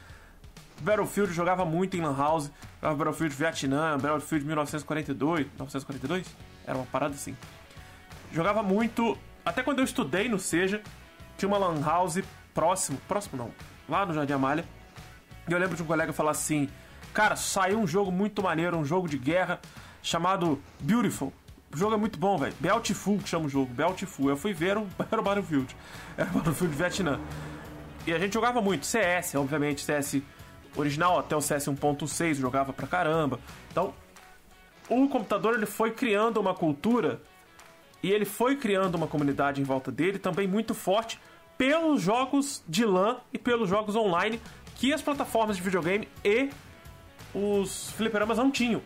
[0.81, 2.51] Battlefield jogava muito em Lan House.
[2.81, 5.45] Battlefield Vietnã, Battlefield 1942.
[5.45, 6.27] 1942?
[6.65, 7.35] Era uma parada assim.
[8.31, 9.17] Jogava muito.
[9.45, 10.81] Até quando eu estudei no Seja,
[11.37, 12.19] tinha uma lan house
[12.53, 13.51] próximo, próximo não,
[13.87, 14.65] lá no Jardim Amália.
[15.47, 16.69] E eu lembro de um colega falar assim:
[17.13, 19.59] Cara, saiu um jogo muito maneiro, um jogo de guerra
[20.01, 21.33] chamado Beautiful.
[21.73, 22.53] O jogo é muito bom, velho.
[22.59, 24.29] Beautiful que chama o jogo, Beautiful.
[24.29, 24.77] Eu fui ver,
[25.11, 25.75] era o Battlefield.
[26.17, 27.19] Era o Battlefield Vietnã.
[28.05, 28.85] E a gente jogava muito.
[28.85, 30.21] CS, obviamente, CS
[30.75, 33.39] original até o CS 1.6, jogava pra caramba.
[33.71, 33.93] Então,
[34.89, 37.21] o computador ele foi criando uma cultura
[38.01, 41.19] e ele foi criando uma comunidade em volta dele também muito forte
[41.61, 44.41] pelos jogos de LAN e pelos jogos online
[44.77, 46.49] que as plataformas de videogame e
[47.35, 48.81] os fliperamas não tinham.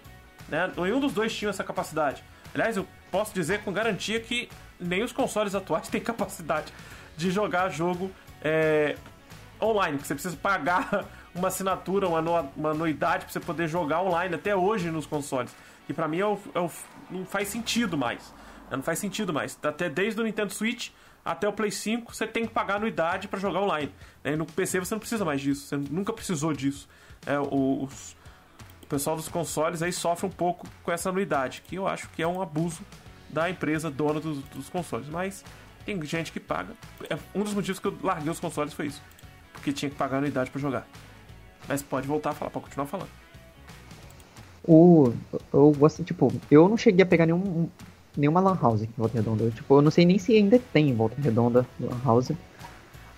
[0.50, 0.70] Né?
[0.76, 2.22] Nenhum dos dois tinha essa capacidade.
[2.54, 6.74] Aliás, eu posso dizer com garantia que nem os consoles atuais têm capacidade
[7.16, 8.12] de jogar jogo
[8.44, 8.98] é,
[9.62, 12.20] online, que você precisa pagar uma assinatura, uma,
[12.58, 15.56] uma anuidade para você poder jogar online até hoje nos consoles.
[15.88, 16.70] E para mim é o, é o,
[17.10, 18.34] não faz sentido mais.
[18.70, 19.58] Não faz sentido mais.
[19.64, 20.90] Até desde o Nintendo Switch
[21.26, 23.92] até o Play 5 você tem que pagar anuidade para jogar online.
[24.24, 24.36] Né?
[24.36, 26.88] No PC você não precisa mais disso, você nunca precisou disso.
[27.26, 28.16] É, os,
[28.84, 32.22] o pessoal dos consoles aí sofre um pouco com essa anuidade, que eu acho que
[32.22, 32.82] é um abuso
[33.28, 35.10] da empresa dona dos, dos consoles.
[35.10, 35.44] Mas
[35.84, 36.74] tem gente que paga.
[37.10, 39.02] É, um dos motivos que eu larguei os consoles foi isso.
[39.52, 40.88] Porque tinha que pagar anuidade para jogar.
[41.68, 43.10] Mas pode voltar a falar, pode continuar falando.
[44.64, 45.14] O,
[45.52, 47.70] eu gosto, tipo, eu não cheguei a pegar nenhum,
[48.18, 49.44] nenhuma Lan House em Volta Redonda.
[49.44, 52.32] Eu, tipo, eu não sei nem se ainda tem em Volta Redonda Lan House.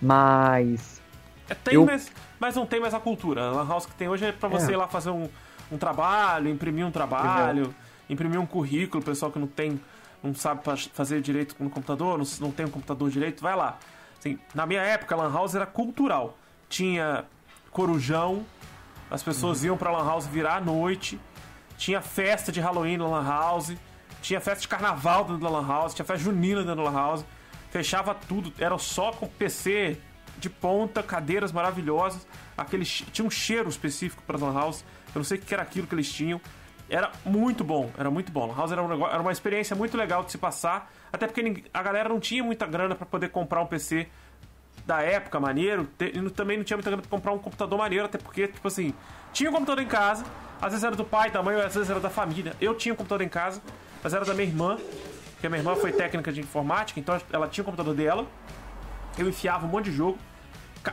[0.02, 1.02] Mas.
[1.50, 1.86] É, tem, eu...
[1.86, 3.50] mas, mas não tem mais a cultura.
[3.50, 4.74] A Lan House que tem hoje é pra você é.
[4.74, 5.28] ir lá fazer um,
[5.72, 7.74] um trabalho, imprimir um trabalho,
[8.10, 9.80] imprimir um currículo, pessoal que não tem.
[10.24, 10.62] não sabe
[10.94, 13.78] fazer direito no computador, não, não tem um computador direito, vai lá.
[14.20, 16.38] Assim, na minha época, a Lan House era cultural.
[16.70, 17.26] Tinha
[17.72, 18.46] corujão,
[19.10, 19.68] as pessoas uhum.
[19.68, 21.20] iam pra Lan House virar à noite,
[21.78, 23.74] tinha festa de Halloween na Lan House
[24.28, 27.26] tinha festa de carnaval dentro da Lan House, tinha festa junina dentro da Lan House.
[27.72, 29.98] Fechava tudo, era só com PC
[30.38, 32.28] de ponta, cadeiras maravilhosas.
[32.58, 34.84] Aquele, tinha um cheiro específico para Lan House.
[35.16, 36.42] Eu não sei o que era aquilo que eles tinham.
[36.90, 38.48] Era muito bom, era muito bom.
[38.48, 40.92] Lan House era, um negócio, era uma experiência muito legal de se passar.
[41.12, 44.10] Até porque a galera não tinha muita grana para poder comprar um PC
[44.86, 45.88] da época maneiro.
[46.02, 48.04] E também não tinha muita grana pra comprar um computador maneiro.
[48.04, 48.94] Até porque, tipo assim,
[49.32, 50.26] tinha um computador em casa.
[50.62, 52.54] Às vezes era do pai, da mãe, às vezes era da família.
[52.60, 53.62] Eu tinha um computador em casa
[54.08, 54.78] mas era da minha irmã,
[55.34, 58.26] porque a minha irmã foi técnica de informática, então ela tinha o computador dela.
[59.18, 60.18] Eu enfiava um monte de jogo,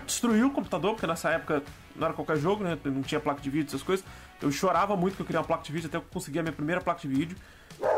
[0.05, 1.62] destruiu o computador, porque nessa época
[1.95, 2.77] não era qualquer jogo, né?
[2.85, 4.05] Não tinha placa de vídeo, essas coisas.
[4.43, 6.53] Eu chorava muito que eu queria uma placa de vídeo, até eu consegui a minha
[6.53, 7.37] primeira placa de vídeo.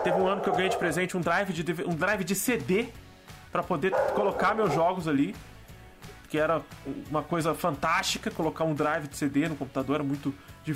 [0.05, 2.89] Teve um ano que eu ganhei de presente um drive de, um drive de CD
[3.51, 5.35] para poder colocar meus jogos ali,
[6.29, 6.61] que era
[7.09, 10.35] uma coisa fantástica, colocar um drive de CD no computador, era muito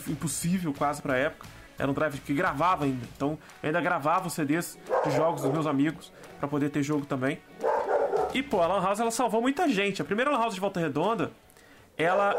[0.09, 1.47] impossível quase pra época.
[1.81, 3.07] Era um drive que gravava ainda.
[3.17, 7.07] Então eu ainda gravava os CDs de jogos dos meus amigos para poder ter jogo
[7.07, 7.41] também.
[8.35, 10.03] E pô, a Lan House ela salvou muita gente.
[10.03, 11.33] A primeira Lan House de Volta Redonda,
[11.97, 12.35] ela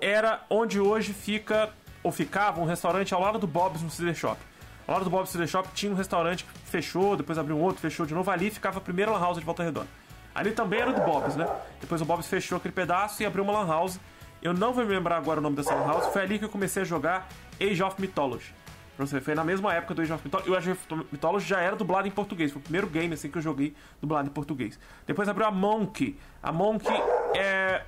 [0.00, 1.70] era onde hoje fica
[2.00, 4.40] ou ficava um restaurante ao lado do Bob's no CD Shop.
[4.86, 7.80] Ao lado do Bob's CD Shop tinha um restaurante que fechou, depois abriu um outro,
[7.80, 8.30] fechou de novo.
[8.30, 9.88] Ali ficava a primeira Lan House de Volta Redonda.
[10.32, 11.48] Ali também era do Bob's, né?
[11.80, 13.98] Depois o Bob's fechou aquele pedaço e abriu uma Lan House.
[14.40, 16.06] Eu não vou me lembrar agora o nome dessa Lan House.
[16.12, 17.26] Foi ali que eu comecei a jogar
[17.60, 18.54] Age of Mythology.
[18.96, 20.48] Pra você, foi na mesma época do Age of Mythology.
[20.48, 22.50] E o Age of Mythology já era dublado em português.
[22.50, 24.78] Foi o primeiro game assim que eu joguei dublado em português.
[25.06, 26.18] Depois abriu a Monk.
[26.42, 26.86] A Monk
[27.34, 27.82] é.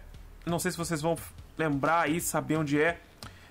[0.44, 1.16] Não sei se vocês vão
[1.56, 2.98] lembrar aí, saber onde é.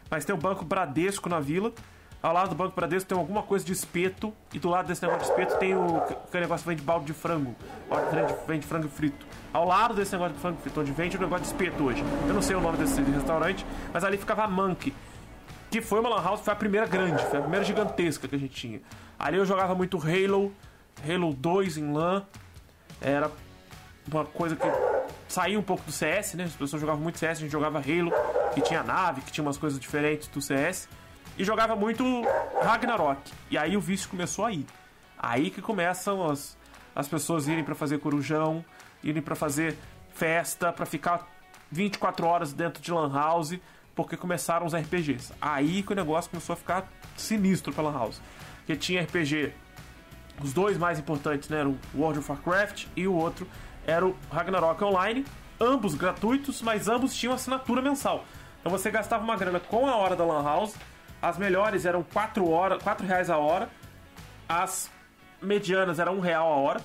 [0.10, 1.74] Mas tem o Banco Bradesco na vila.
[2.22, 4.34] Ao lado do Banco Bradesco tem alguma coisa de espeto.
[4.54, 6.02] E do lado desse negócio de espeto tem o
[6.32, 7.56] que negócio que vende balde de frango.
[8.48, 9.26] Vende, frango frito.
[9.52, 12.04] Ao lado desse negócio de frango frito, onde vende o negócio de espeto hoje.
[12.28, 14.94] Eu não sei o nome desse restaurante, mas ali ficava a Monk.
[15.78, 18.40] Que foi uma Lan House, foi a primeira grande, foi a primeira gigantesca que a
[18.40, 18.82] gente tinha.
[19.20, 20.52] Ali eu jogava muito Halo,
[21.08, 22.26] Halo 2 em LAN.
[23.00, 23.30] Era
[24.12, 24.66] uma coisa que
[25.28, 26.46] saía um pouco do CS, né?
[26.46, 28.12] As pessoas jogavam muito CS, a gente jogava Halo,
[28.56, 30.90] que tinha nave, que tinha umas coisas diferentes do CS.
[31.38, 32.04] E jogava muito
[32.64, 33.32] Ragnarok.
[33.52, 34.66] E aí o vício começou aí.
[35.16, 36.58] Aí que começam as,
[36.96, 38.66] as pessoas irem para fazer corujão,
[39.04, 39.78] irem para fazer
[40.12, 41.28] festa, para ficar
[41.72, 43.60] 24 horas dentro de Lan House,
[43.98, 45.34] porque começaram os RPGs.
[45.42, 46.88] Aí que o negócio começou a ficar
[47.18, 48.22] sinistro pra Lan House.
[48.60, 49.52] Porque tinha RPG,
[50.42, 51.62] os dois mais importantes, né?
[51.62, 53.48] Era o World of Warcraft e o outro
[53.88, 55.26] era o Ragnarok Online.
[55.60, 58.24] Ambos gratuitos, mas ambos tinham assinatura mensal.
[58.60, 60.76] Então você gastava uma grana com a hora da Lan House.
[61.20, 63.68] As melhores eram 4, horas, 4 reais a hora.
[64.48, 64.92] As
[65.42, 66.82] medianas eram 1 real a hora.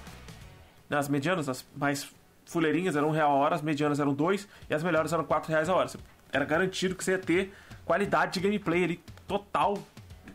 [0.88, 2.08] As medianas, as mais
[2.46, 5.50] fuleirinhas eram 1 real a hora, as medianas eram 2 e as melhores eram 4
[5.50, 5.90] reais a hora.
[6.32, 7.52] Era garantido que você ia ter
[7.84, 9.78] qualidade de gameplay ali total,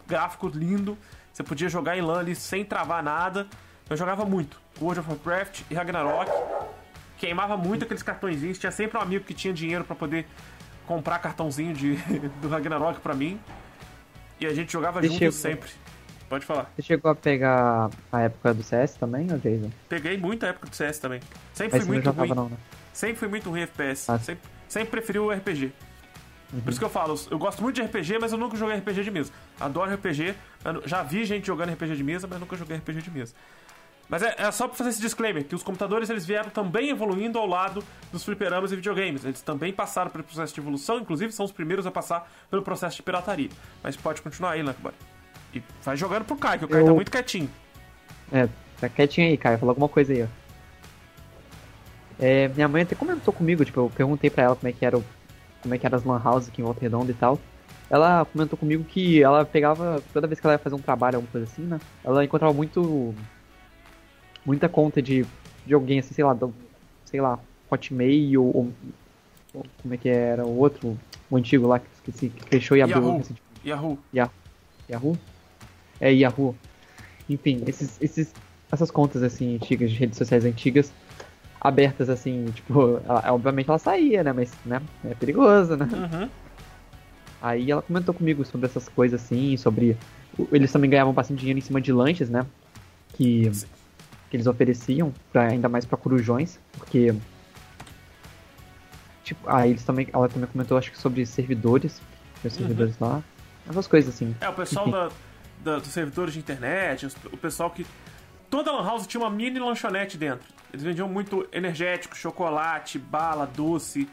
[0.08, 0.98] gráfico lindo.
[1.34, 3.48] Você podia jogar em LAN ali sem travar nada.
[3.90, 6.30] Eu jogava muito World of Warcraft e Ragnarok.
[7.18, 8.60] Queimava muito aqueles cartõezinhos.
[8.60, 10.28] Tinha sempre um amigo que tinha dinheiro para poder
[10.86, 11.96] comprar cartãozinho de,
[12.42, 13.40] do Ragnarok para mim.
[14.40, 15.70] E a gente jogava Você junto chegou- sempre.
[16.30, 16.70] Pode falar.
[16.76, 19.72] Você chegou a pegar a época do CS também, ou Jason?
[19.88, 21.22] Peguei muita época do CS também.
[21.54, 22.36] Sempre Aí fui não muito jogava ruim.
[22.36, 22.58] não, né?
[22.92, 24.12] Sempre fui muito ruim FPS.
[24.12, 24.20] Ah.
[24.20, 25.72] Sempre, sempre preferi o RPG.
[26.64, 29.04] Por isso que eu falo, eu gosto muito de RPG, mas eu nunca joguei RPG
[29.04, 29.32] de mesa.
[29.60, 30.34] Adoro RPG,
[30.86, 33.34] já vi gente jogando RPG de mesa, mas nunca joguei RPG de mesa.
[34.10, 37.38] Mas é, é só pra fazer esse disclaimer, que os computadores eles vieram também evoluindo
[37.38, 37.84] ao lado
[38.14, 39.26] dos fliperamas e videogames.
[39.26, 42.96] Eles também passaram pelo processo de evolução, inclusive são os primeiros a passar pelo processo
[42.96, 43.50] de pirataria.
[43.84, 44.94] Mas pode continuar aí, Lankboy.
[45.54, 47.50] E vai jogando pro Kai, que o Kai Eu- tá muito quietinho.
[48.32, 48.48] É,
[48.80, 49.58] tá quietinho aí, Caio.
[49.58, 50.28] Fala alguma coisa aí, ó.
[52.20, 54.98] É, minha mãe até comentou comigo, tipo, eu perguntei pra ela como é que era
[54.98, 55.04] o,
[55.62, 57.40] como é que era as lan houses aqui em Volta Redonda e tal.
[57.90, 61.32] Ela comentou comigo que ela pegava, toda vez que ela ia fazer um trabalho, alguma
[61.32, 61.80] coisa assim, né?
[62.04, 63.16] Ela encontrava muito,
[64.46, 65.26] muita conta de,
[65.66, 66.54] de alguém, assim, sei lá, do,
[67.06, 67.40] sei lá,
[67.72, 68.74] Hotmail ou,
[69.54, 70.98] ou como é que era o outro,
[71.30, 73.02] o antigo lá, que esqueci, que fechou e abriu.
[73.02, 73.20] Yahoo.
[73.22, 74.00] assim, tipo, Yahoo.
[74.90, 75.18] Yahoo?
[76.00, 76.56] É, Yahoo.
[77.30, 78.34] Enfim, esses, esses,
[78.72, 80.92] essas contas, assim, antigas, de redes sociais antigas,
[81.68, 84.34] abertas, assim, tipo, ela- obviamente ela saía, né?
[84.34, 85.88] Mas, né, é perigoso, né?
[85.92, 86.30] Uhum.
[87.42, 89.96] Aí ela comentou comigo sobre essas coisas, assim, sobre...
[90.52, 92.46] Eles também ganhavam bastante dinheiro em cima de lanches, né?
[93.14, 93.68] Que, Sim.
[94.30, 97.14] que eles ofereciam, pra, ainda mais pra corujões, porque...
[99.24, 100.08] Tipo, aí eles também...
[100.14, 102.02] Ela também comentou, acho que sobre servidores,
[102.42, 103.22] tinha servidores lá,
[103.70, 104.36] essas coisas, assim.
[104.40, 105.10] É, o pessoal da,
[105.64, 107.86] da- dos servidores de internet, os- o pessoal que.
[108.50, 110.48] Toda Lan House tinha uma mini lanchonete dentro.
[110.72, 114.08] Eles vendiam muito energético, chocolate, bala, doce.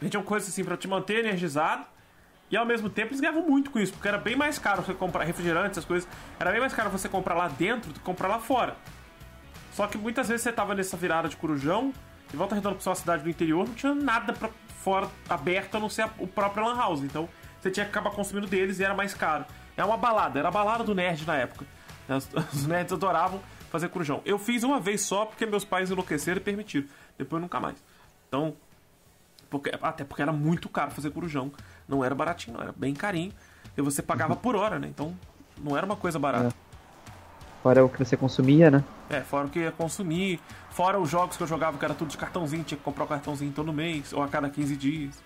[0.00, 1.84] Vendiam coisas assim pra te manter energizado.
[2.50, 4.92] E ao mesmo tempo eles ganhavam muito com isso, porque era bem mais caro você
[4.92, 6.08] comprar refrigerante, essas coisas.
[6.38, 8.76] Era bem mais caro você comprar lá dentro do que comprar lá fora.
[9.72, 11.94] Só que muitas vezes você tava nessa virada de corujão,
[12.32, 14.50] e volta redonda pra sua cidade do interior, não tinha nada pra
[14.82, 17.00] fora aberto a não ser a- o próprio Lan House.
[17.02, 17.26] Então
[17.58, 19.46] você tinha que acabar consumindo deles e era mais caro.
[19.74, 21.64] É uma balada, era a balada do nerd na época.
[22.08, 23.40] Os, os nerds adoravam
[23.72, 24.20] fazer corujão.
[24.26, 26.86] Eu fiz uma vez só porque meus pais enlouqueceram e permitiram.
[27.16, 27.82] Depois nunca mais.
[28.28, 28.54] Então,
[29.48, 31.50] porque, até porque era muito caro fazer corujão.
[31.88, 33.32] Não era baratinho, não, era bem carinho.
[33.74, 34.88] E você pagava por hora, né?
[34.88, 35.16] Então
[35.58, 36.54] não era uma coisa barata.
[37.62, 38.84] Fora o que você consumia, né?
[39.08, 40.38] É, fora o que ia consumir,
[40.70, 43.06] fora os jogos que eu jogava, que era tudo de cartãozinho, tinha que comprar o
[43.06, 45.22] cartãozinho todo mês, ou a cada 15 dias.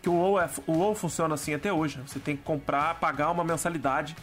[0.00, 1.98] Que o WoW, é, o WoW funciona assim até hoje.
[1.98, 2.04] né?
[2.06, 4.16] Você tem que comprar, pagar uma mensalidade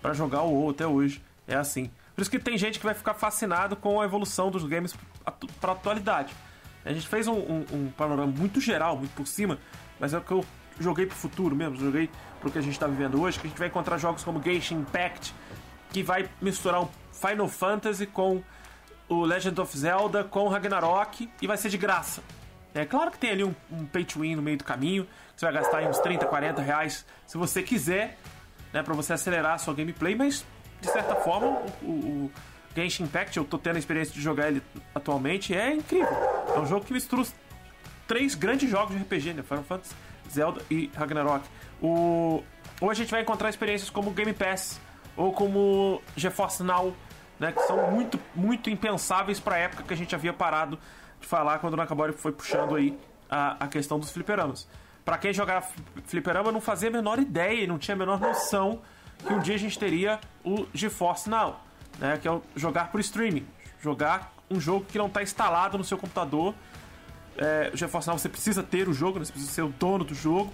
[0.00, 1.22] pra jogar o WoW até hoje.
[1.50, 1.90] É assim.
[2.14, 4.94] Por isso que tem gente que vai ficar fascinado com a evolução dos games
[5.60, 6.32] pra atualidade.
[6.84, 9.58] A gente fez um, um- um panorama muito geral, muito por cima,
[9.98, 10.44] mas é o que eu
[10.78, 12.08] joguei pro futuro mesmo, joguei
[12.40, 14.76] pro que a gente tá vivendo hoje, que a gente vai encontrar jogos como Genshin
[14.76, 15.34] Impact,
[15.92, 18.42] que vai misturar um Final Fantasy com
[19.08, 22.22] o Legend of Zelda, com Ragnarok, e vai ser de graça.
[22.72, 25.44] É claro que tem ali um, um pay to win no meio do caminho, você
[25.44, 28.16] vai gastar uns 30, 40 reais se você quiser,
[28.72, 30.46] né, para você acelerar a sua gameplay, mas
[30.80, 32.32] de certa forma o, o,
[32.74, 34.62] Genshin Impact, eu tô tendo a experiência de jogar ele
[34.94, 36.16] atualmente, é incrível.
[36.54, 37.34] É um jogo que mistura os
[38.06, 39.42] três grandes jogos de RPG, né?
[39.42, 39.94] Final Fantasy,
[40.30, 41.44] Zelda e Ragnarok.
[41.82, 42.42] O...
[42.80, 44.80] Ou a gente vai encontrar experiências como Game Pass
[45.16, 46.94] ou como GeForce Now,
[47.38, 47.52] né?
[47.52, 50.78] Que são muito, muito impensáveis para a época que a gente havia parado
[51.20, 52.96] de falar quando o Nakabori foi puxando aí
[53.28, 54.68] a, a questão dos fliperamas.
[55.04, 55.66] Para quem jogava
[56.04, 58.80] fliperama não fazia a menor ideia, não tinha a menor noção
[59.26, 61.60] que um dia a gente teria o GeForce Now
[62.00, 63.46] né, que é jogar por streaming.
[63.80, 66.54] Jogar um jogo que não está instalado no seu computador.
[67.36, 70.04] É, o GeForce Now você precisa ter o jogo, né, você precisa ser o dono
[70.04, 70.52] do jogo.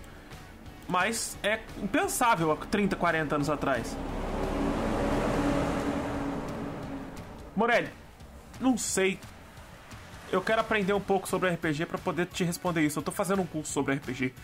[0.88, 3.96] Mas é impensável há 30, 40 anos atrás.
[7.56, 7.90] Morelli,
[8.60, 9.18] não sei.
[10.30, 12.98] Eu quero aprender um pouco sobre RPG para poder te responder isso.
[12.98, 14.34] Eu tô fazendo um curso sobre RPG.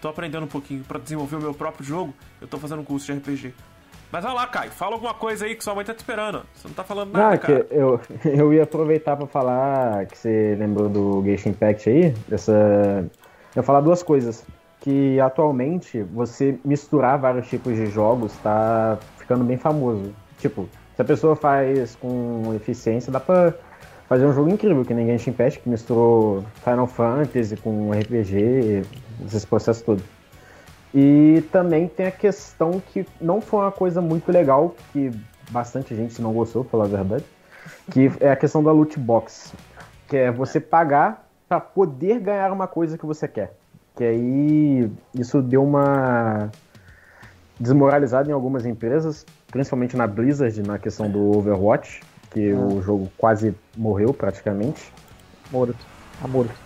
[0.00, 2.14] Tô aprendendo um pouquinho para desenvolver o meu próprio jogo.
[2.40, 3.54] Eu tô fazendo um curso de RPG.
[4.12, 6.42] Mas vai lá, Caio, fala alguma coisa aí que sua mãe tá te esperando.
[6.54, 7.66] Você não tá falando nada, não, cara.
[7.70, 12.10] eu, eu ia aproveitar para falar que você lembrou do Genshin Impact aí.
[12.28, 12.52] Dessa...
[13.54, 14.44] Eu ia falar duas coisas.
[14.80, 20.14] Que atualmente você misturar vários tipos de jogos tá ficando bem famoso.
[20.38, 23.52] Tipo, se a pessoa faz com eficiência, dá pra
[24.08, 28.82] fazer um jogo incrível, que nem Genshin Impact, que misturou Final Fantasy com RPG,
[29.24, 30.04] esses processos todos.
[30.94, 35.10] E também tem a questão que não foi uma coisa muito legal, que
[35.50, 37.24] bastante gente não gostou, pela verdade,
[37.90, 39.52] que é a questão da loot box,
[40.08, 43.52] que é você pagar para poder ganhar uma coisa que você quer.
[43.94, 46.50] Que aí isso deu uma
[47.58, 52.58] desmoralizada em algumas empresas, principalmente na Blizzard, na questão do Overwatch, que ah.
[52.58, 54.92] o jogo quase morreu praticamente.
[55.50, 55.76] Morto.
[56.20, 56.65] Tá morto.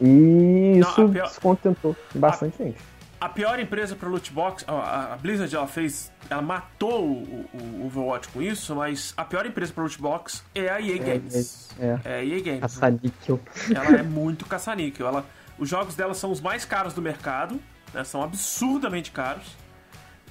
[0.00, 1.26] E isso não, pior...
[1.26, 2.66] descontentou bastante a...
[2.66, 2.78] gente
[3.20, 8.28] a pior empresa para loot box, a Blizzard ela fez, ela matou o, o, Overwatch
[8.28, 11.68] com isso, mas a pior empresa para loot box é a EA é, Games.
[11.78, 12.00] É, é.
[12.04, 12.60] é a EA Games.
[12.60, 13.38] Caça-níquel.
[13.74, 15.06] Ela é muito caça-níquel.
[15.06, 15.26] Ela,
[15.58, 17.60] os jogos dela são os mais caros do mercado,
[17.92, 19.54] né, são absurdamente caros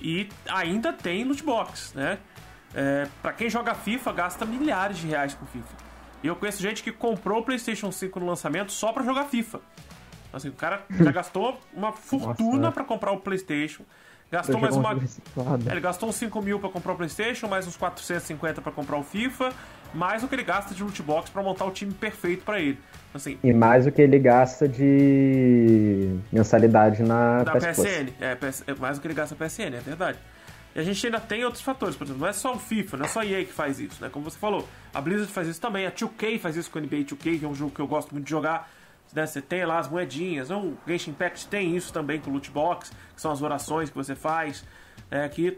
[0.01, 2.17] e ainda tem loot box, né?
[2.73, 5.88] É, para quem joga FIFA gasta milhares de reais com FIFA.
[6.23, 9.59] E eu conheço gente que comprou o PlayStation 5 no lançamento só para jogar FIFA.
[10.31, 13.83] Assim, o cara já gastou uma fortuna para comprar o PlayStation.
[14.31, 14.91] Gastou mais uma.
[15.71, 19.03] Ele gastou uns 5 mil pra comprar o PlayStation, mais uns 450 para comprar o
[19.03, 19.51] FIFA,
[19.91, 22.77] mais o que ele gasta de loot box pra montar o time perfeito para ele.
[23.11, 28.13] Assim, e mais o que ele gasta de mensalidade na da PSN.
[28.21, 30.19] É, é, mais o que ele gasta na PSN, é verdade.
[30.75, 33.05] E a gente ainda tem outros fatores, por exemplo, não é só o FIFA, não
[33.05, 34.09] é só a EA que faz isso, né?
[34.09, 36.97] Como você falou, a Blizzard faz isso também, a 2K faz isso com o NBA
[36.97, 38.69] 2K, que é um jogo que eu gosto muito de jogar
[39.13, 39.25] né?
[39.25, 40.49] Você tem lá as moedinhas.
[40.49, 43.95] O Genshin Impact tem isso também com o loot box, que são as orações que
[43.95, 44.63] você faz.
[45.09, 45.57] É, que...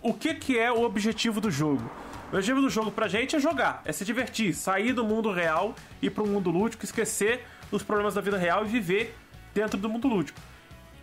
[0.00, 1.90] O que, que é o objetivo do jogo?
[2.26, 5.74] O objetivo do jogo pra gente é jogar, é se divertir, sair do mundo real
[6.02, 9.16] e pro mundo lúdico, esquecer os problemas da vida real e viver
[9.54, 10.38] dentro do mundo lúdico.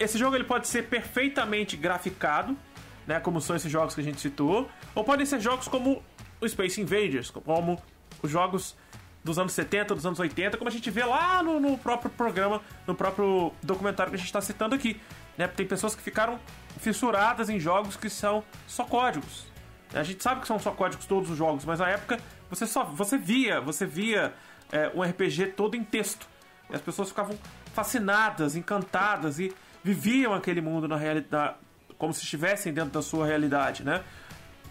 [0.02, 2.58] Esse jogo ele pode ser perfeitamente graficado,
[3.06, 6.02] né, como são esses jogos que a gente citou, ou podem ser jogos como
[6.40, 7.80] o Space Invaders, como
[8.24, 8.76] os jogos
[9.24, 12.62] dos anos 70, dos anos 80, como a gente vê lá no, no próprio programa,
[12.88, 15.00] no próprio documentário que a gente está citando aqui.
[15.38, 15.48] Né?
[15.48, 16.40] Tem pessoas que ficaram
[16.80, 19.46] fissuradas em jogos que são só códigos.
[19.94, 22.18] A gente sabe que são só códigos todos os jogos, mas na época
[22.50, 24.34] você só você via, você via
[24.72, 26.28] é, um RPG todo em texto.
[26.72, 27.38] E as pessoas ficavam
[27.74, 29.54] fascinadas, encantadas e
[29.84, 31.56] viviam aquele mundo na realidade,
[31.98, 34.04] como se estivessem dentro da sua realidade, né?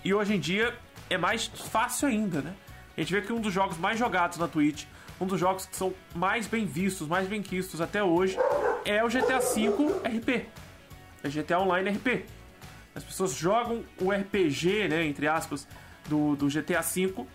[0.04, 0.74] E hoje em dia
[1.08, 2.54] é mais fácil ainda, né?
[2.96, 4.84] a gente vê que um dos jogos mais jogados na Twitch,
[5.18, 8.36] um dos jogos que são mais bem vistos, mais bem quistos até hoje,
[8.84, 9.68] é o GTA V
[10.04, 10.46] RP.
[11.22, 12.26] É GTA Online RP.
[12.94, 15.66] As pessoas jogam o RPG, né, entre aspas,
[16.08, 17.26] do, do GTA V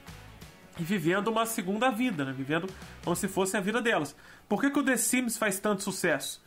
[0.77, 2.33] e vivendo uma segunda vida, né?
[2.33, 2.69] Vivendo
[3.03, 4.15] como se fosse a vida delas.
[4.47, 6.43] Por que, que o The Sims faz tanto sucesso?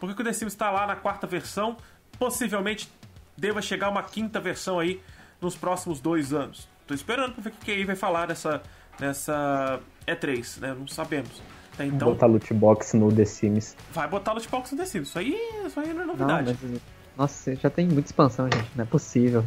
[0.00, 1.76] Por que, que o The Sims está lá na quarta versão?
[2.18, 2.90] Possivelmente
[3.36, 5.00] deva chegar uma quinta versão aí
[5.40, 6.68] nos próximos dois anos.
[6.86, 8.62] Tô esperando pra ver o que a EA vai falar nessa,
[8.98, 10.74] nessa E3, né?
[10.76, 11.42] Não sabemos.
[11.74, 13.76] Até então, botar loot box no The Sims.
[13.92, 15.08] Vai botar loot box no The Sims.
[15.08, 16.56] Isso aí, isso aí não é novidade.
[16.62, 16.80] Não, mas,
[17.16, 18.70] nossa, já tem muita expansão, gente.
[18.74, 19.44] Não é possível.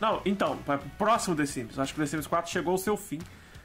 [0.00, 0.58] Não, então,
[0.96, 1.78] próximo The Sims.
[1.78, 3.18] Acho que o The Sims 4 chegou ao seu fim.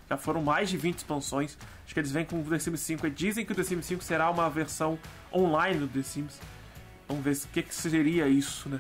[0.09, 1.57] Já foram mais de 20 expansões.
[1.83, 3.85] Acho que eles vêm com o The Sims 5 e dizem que o The Sims
[3.85, 4.97] 5 será uma versão
[5.33, 6.39] online do The Sims.
[7.07, 8.79] Vamos ver o que, que seria isso, né?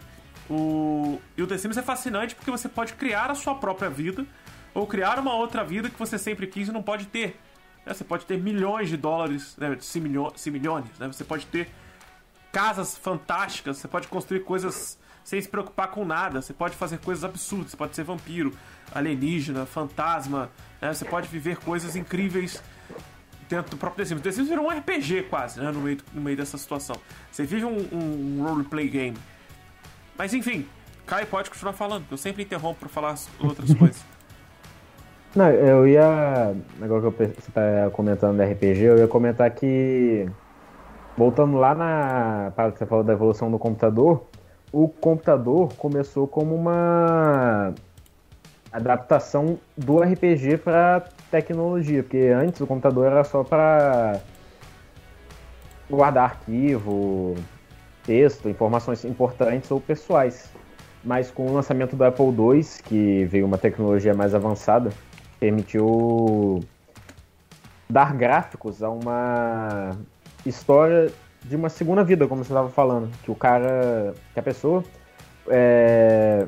[0.49, 1.19] O...
[1.35, 4.25] E o The Sims é fascinante porque você pode criar a sua própria vida
[4.73, 7.39] ou criar uma outra vida que você sempre quis e não pode ter.
[7.85, 7.93] Né?
[7.93, 9.75] Você pode ter milhões de dólares, né?
[9.79, 11.07] se milhões, né?
[11.07, 11.69] Você pode ter
[12.51, 17.23] casas fantásticas, você pode construir coisas sem se preocupar com nada, você pode fazer coisas
[17.23, 18.57] absurdas, você pode ser vampiro,
[18.93, 20.49] alienígena, fantasma,
[20.81, 20.93] né?
[20.93, 22.61] Você pode viver coisas incríveis
[23.49, 24.21] dentro do próprio The Sims.
[24.21, 25.71] The Sims virou um RPG quase, né?
[25.71, 26.95] No meio, no meio dessa situação.
[27.31, 29.17] Você vive um, um, roleplay game.
[30.17, 30.67] Mas enfim,
[31.05, 34.03] Caio pode continuar falando, eu sempre interrompo para falar outras coisas.
[35.35, 36.55] Não, eu ia.
[36.81, 40.27] Agora que você tá comentando da RPG, eu ia comentar que.
[41.15, 44.23] Voltando lá na para que você falou da evolução do computador,
[44.71, 47.73] o computador começou como uma
[48.71, 54.19] adaptação do RPG para tecnologia, porque antes o computador era só para
[55.89, 57.35] guardar arquivo,
[58.03, 60.49] texto, informações importantes ou pessoais.
[61.03, 64.91] Mas com o lançamento do Apple II, que veio uma tecnologia mais avançada,
[65.39, 66.61] permitiu
[67.89, 69.91] dar gráficos a uma
[70.45, 71.11] história
[71.43, 74.83] de uma segunda vida, como você estava falando, que o cara, que a pessoa
[75.49, 76.47] é,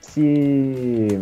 [0.00, 1.20] se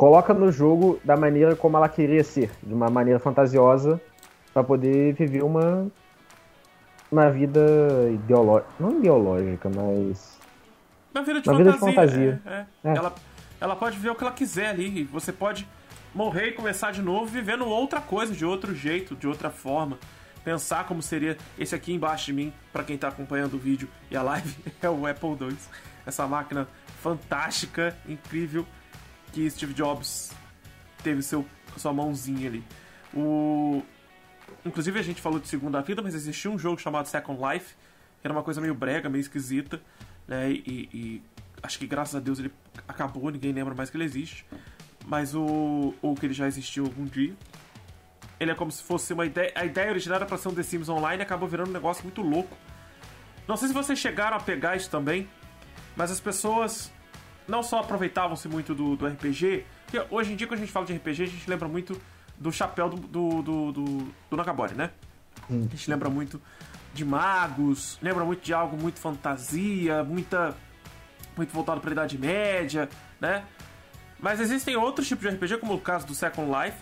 [0.00, 4.00] coloca no jogo da maneira como ela queria ser, de uma maneira fantasiosa,
[4.50, 5.88] para poder viver uma
[7.12, 7.60] uma vida
[8.10, 10.38] ideológica, não ideológica, mas
[11.14, 11.64] uma vida de uma fantasia.
[11.64, 12.42] Vida de fantasia.
[12.46, 12.92] É, é.
[12.92, 12.96] É.
[12.96, 13.14] Ela,
[13.60, 15.04] ela pode ver o que ela quiser ali.
[15.04, 15.68] Você pode
[16.14, 19.98] morrer e começar de novo vivendo outra coisa, de outro jeito, de outra forma.
[20.42, 24.16] Pensar como seria esse aqui embaixo de mim, para quem tá acompanhando o vídeo e
[24.16, 25.56] a live, é o Apple II.
[26.06, 26.66] Essa máquina
[27.02, 28.64] fantástica, incrível,
[29.32, 30.32] que Steve Jobs
[31.02, 31.44] teve seu,
[31.76, 32.64] sua mãozinha ali.
[33.14, 33.82] O...
[34.64, 37.74] Inclusive a gente falou de segunda vida, mas existia um jogo chamado Second Life,
[38.20, 39.80] que era uma coisa meio brega, meio esquisita,
[40.28, 40.50] né?
[40.50, 41.22] E, e
[41.62, 42.52] acho que graças a Deus ele
[42.86, 44.44] acabou, ninguém lembra mais que ele existe
[45.06, 47.34] mas o ou que ele já existiu algum dia.
[48.38, 49.52] Ele é como se fosse uma ideia.
[49.54, 52.22] A ideia original era pra ser um The Sims Online acabou virando um negócio muito
[52.22, 52.56] louco.
[53.46, 55.28] Não sei se vocês chegaram a pegar isso também,
[55.96, 56.92] mas as pessoas
[57.48, 60.86] não só aproveitavam-se muito do, do RPG, porque hoje em dia, quando a gente fala
[60.86, 62.00] de RPG, a gente lembra muito
[62.38, 64.90] do chapéu do, do, do, do, do Nakabori, né?
[65.50, 65.66] Hum.
[65.66, 66.40] A gente lembra muito
[66.94, 70.56] de magos, lembra muito de algo muito fantasia, muita
[71.36, 72.88] muito voltado para a Idade Média,
[73.20, 73.44] né?
[74.18, 76.76] Mas existem outros tipos de RPG, como o caso do Second Life,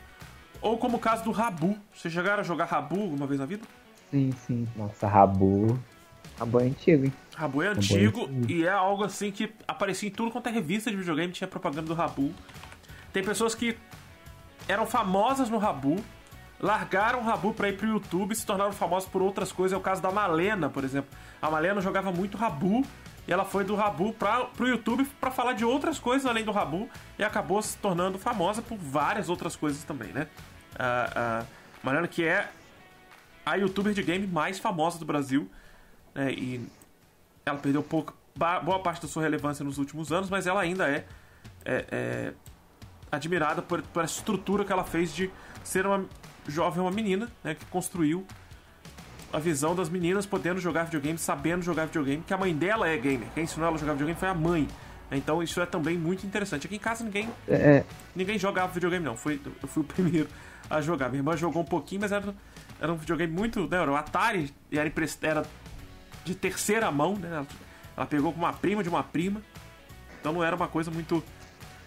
[0.60, 1.78] ou como o caso do Rabu.
[1.94, 3.62] Vocês chegaram a jogar Rabu alguma vez na vida?
[4.10, 4.68] Sim, sim.
[4.76, 5.78] Nossa, Rabu.
[6.38, 7.12] Rabu é antigo, hein?
[7.34, 10.48] Rabu é antigo, Rabu é antigo e é algo assim que aparecia em tudo quanto
[10.48, 12.32] é revista de videogame, tinha propaganda do Rabu.
[13.12, 13.76] Tem pessoas que
[14.68, 15.96] eram famosas no Rabu,
[16.60, 19.74] largaram o Rabu pra ir pro YouTube e se tornaram famosas por outras coisas.
[19.74, 21.10] É o caso da Malena, por exemplo.
[21.40, 22.84] A Malena jogava muito Rabu
[23.26, 26.52] e ela foi do Rabu para pro YouTube para falar de outras coisas além do
[26.52, 30.26] Rabu e acabou se tornando famosa por várias outras coisas também, né?
[30.74, 31.46] Uh, uh,
[31.82, 32.48] Mariana que é
[33.44, 35.50] a youtuber de game mais famosa do Brasil
[36.18, 36.32] né?
[36.32, 36.68] e
[37.46, 41.04] ela perdeu pouco, boa parte da sua relevância nos últimos anos, mas ela ainda é,
[41.64, 42.32] é, é
[43.10, 45.30] admirada por, por estrutura que ela fez de
[45.62, 46.04] ser uma
[46.48, 47.54] jovem, uma menina né?
[47.54, 48.26] que construiu
[49.32, 52.96] a visão das meninas podendo jogar videogame, sabendo jogar videogame, que a mãe dela é
[52.96, 53.28] gamer.
[53.34, 54.66] Quem ensinou ela a jogar videogame foi a mãe.
[55.10, 56.66] Então isso é também muito interessante.
[56.66, 57.54] Aqui em casa ninguém é.
[57.54, 57.84] é.
[58.14, 59.16] ninguém jogava videogame não.
[59.16, 60.28] Foi, eu fui o primeiro
[60.68, 61.08] a jogar.
[61.08, 62.34] Minha irmã jogou um pouquinho, mas era,
[62.80, 63.66] era um videogame muito.
[63.68, 64.90] Né, era o Atari e era,
[65.22, 65.42] era
[66.24, 67.46] de terceira mão, né?
[67.96, 69.42] Ela, pegou com uma prima de uma prima.
[70.20, 71.22] Então não era uma coisa muito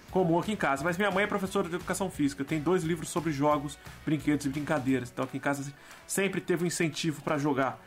[0.10, 0.84] comum aqui em casa.
[0.84, 4.50] Mas minha mãe é professora de educação física, tem dois livros sobre jogos, brinquedos e
[4.50, 5.10] brincadeiras.
[5.12, 5.74] Então aqui em casa
[6.06, 7.80] sempre teve um incentivo para jogar.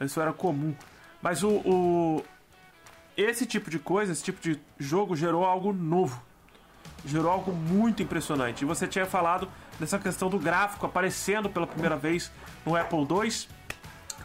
[0.00, 0.74] Isso era comum.
[1.20, 2.24] Mas o, o,
[3.16, 6.22] esse tipo de coisa, esse tipo de jogo gerou algo novo.
[7.04, 8.62] Gerou algo muito impressionante.
[8.62, 9.48] E você tinha falado
[9.78, 12.30] dessa questão do gráfico aparecendo pela primeira vez
[12.64, 13.57] no Apple II.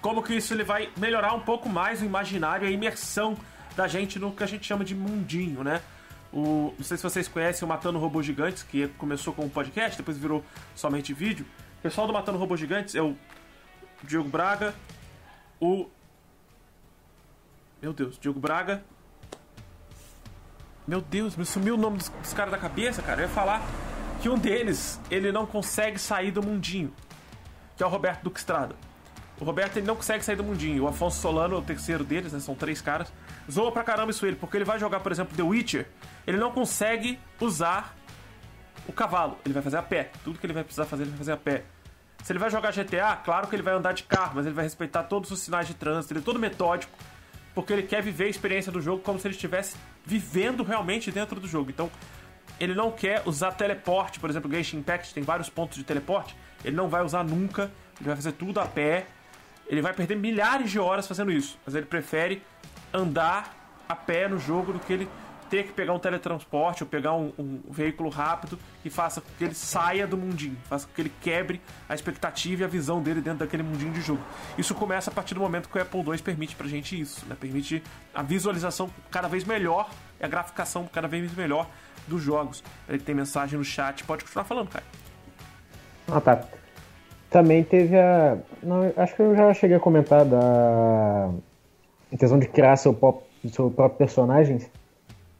[0.04, 3.38] Como que isso ele vai melhorar um pouco mais o imaginário, a imersão
[3.74, 5.82] da gente no que a gente chama de mundinho, né?
[6.34, 9.98] O, não sei se vocês conhecem o Matando Robôs Gigantes, que começou com um podcast,
[9.98, 10.44] depois virou
[10.76, 11.46] somente vídeo.
[11.80, 13.16] O pessoal do Matando Robôs Gigantes é o
[14.04, 14.76] Diogo Braga,
[15.58, 15.88] o.
[17.82, 18.84] Meu Deus, Diogo Braga.
[20.86, 23.22] Meu Deus, me sumiu o nome dos, dos caras da cabeça, cara.
[23.22, 23.66] Eu ia falar
[24.22, 26.94] que um deles, ele não consegue sair do mundinho.
[27.78, 28.76] Que é o Roberto Duque Estrada.
[29.40, 30.84] O Roberto ele não consegue sair do mundinho.
[30.84, 32.40] O Afonso Solano o terceiro deles, né?
[32.40, 33.12] São três caras.
[33.52, 35.88] Zoa pra caramba isso ele, porque ele vai jogar, por exemplo, The Witcher
[36.26, 37.96] ele não consegue usar
[38.88, 39.38] o cavalo.
[39.46, 40.12] Ele vai fazer a pé.
[40.24, 41.64] Tudo que ele vai precisar fazer, ele vai fazer a pé.
[42.24, 44.64] Se ele vai jogar GTA, claro que ele vai andar de carro, mas ele vai
[44.64, 46.94] respeitar todos os sinais de trânsito, ele é todo metódico,
[47.54, 49.76] porque ele quer viver a experiência do jogo como se ele estivesse
[50.06, 51.70] vivendo realmente dentro do jogo.
[51.70, 51.92] Então,
[52.62, 56.78] ele não quer usar teleporte, por exemplo, Genshin Impact tem vários pontos de teleporte, ele
[56.78, 57.70] não vai usar nunca,
[58.00, 59.06] ele vai fazer tudo a pé,
[59.68, 62.42] ele vai perder milhares de horas fazendo isso, mas ele prefere
[62.94, 63.56] andar
[63.88, 65.10] a pé no jogo do que ele
[65.54, 69.44] ter que pegar um teletransporte ou pegar um, um, veículo rápido que faça com que
[69.44, 73.22] ele saia do mundinho, faça com que ele quebre a expectativa e a visão dele
[73.22, 74.24] dentro daquele mundinho de jogo.
[74.58, 77.38] Isso começa a partir do momento que o Apple II permite pra gente isso, né?
[77.40, 77.84] Permite
[78.16, 81.70] a visualização cada vez melhor e a graficação cada vez melhor
[82.08, 82.64] dos jogos.
[82.90, 84.86] Ele tem mensagem no chat, pode continuar falando, cara.
[86.12, 86.63] Ah, tá.
[87.34, 88.38] Também teve a.
[88.62, 91.32] Não, acho que eu já cheguei a comentar da.
[92.20, 94.60] Questão de criar seu, pop, seu próprio personagem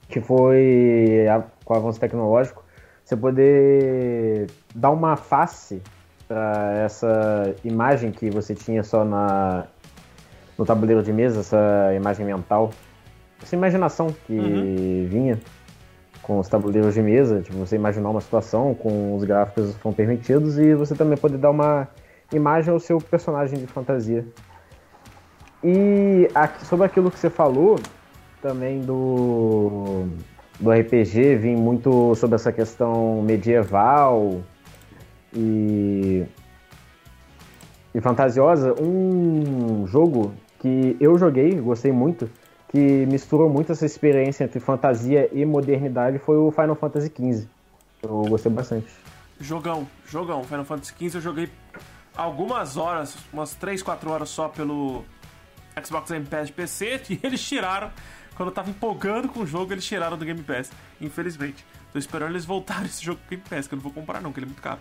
[0.10, 1.28] que foi
[1.64, 2.64] com o avanço tecnológico,
[3.06, 5.84] você poder dar uma face
[6.28, 9.68] para essa imagem que você tinha só na,
[10.58, 12.72] no tabuleiro de mesa, essa imagem mental,
[13.40, 15.08] essa imaginação que uhum.
[15.08, 15.40] vinha
[16.24, 19.94] com os tabuleiros de mesa, tipo, você imaginar uma situação com os gráficos que foram
[19.94, 21.88] permitidos e você também poder dar uma
[22.34, 24.26] imagem ao seu personagem de fantasia.
[25.64, 27.78] E aqui, sobre aquilo que você falou,
[28.42, 30.06] também do,
[30.60, 34.42] do RPG, vim muito sobre essa questão medieval
[35.34, 36.26] e,
[37.94, 38.74] e fantasiosa.
[38.82, 42.30] Um jogo que eu joguei, gostei muito,
[42.74, 47.48] que misturou muito essa experiência entre fantasia e modernidade foi o Final Fantasy XV.
[48.02, 48.88] Eu gostei bastante.
[49.40, 50.44] Jogão, jogão.
[50.44, 51.50] Final Fantasy XV eu joguei
[52.18, 55.06] algumas horas, umas 3, 4 horas só pelo
[55.86, 57.92] Xbox Game Pass de PC e eles tiraram
[58.34, 60.72] quando eu tava empolgando com o jogo, eles tiraram do Game Pass.
[61.00, 61.64] Infelizmente.
[61.92, 64.34] Tô esperando eles voltarem esse jogo pro Game Pass, que eu não vou comprar não,
[64.34, 64.80] que ele é muito caro.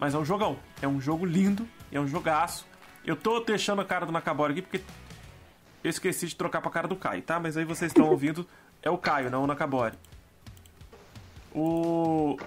[0.00, 0.56] Mas é um jogão.
[0.82, 2.66] É um jogo lindo, é um jogaço.
[3.06, 4.80] Eu tô deixando a cara do Nakabora aqui porque
[5.82, 7.40] eu esqueci de trocar pra cara do Caio, tá?
[7.40, 8.46] Mas aí vocês estão ouvindo,
[8.82, 9.94] é o Caio, não o Nakabori.
[11.54, 12.38] O.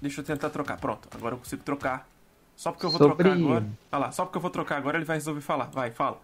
[0.00, 0.78] Deixa eu tentar trocar.
[0.78, 2.06] Pronto, agora eu consigo trocar
[2.56, 3.16] só porque eu vou Sobre...
[3.16, 3.66] trocar agora.
[3.92, 5.66] Olha lá, só porque eu vou trocar agora ele vai resolver falar.
[5.66, 6.18] Vai, fala.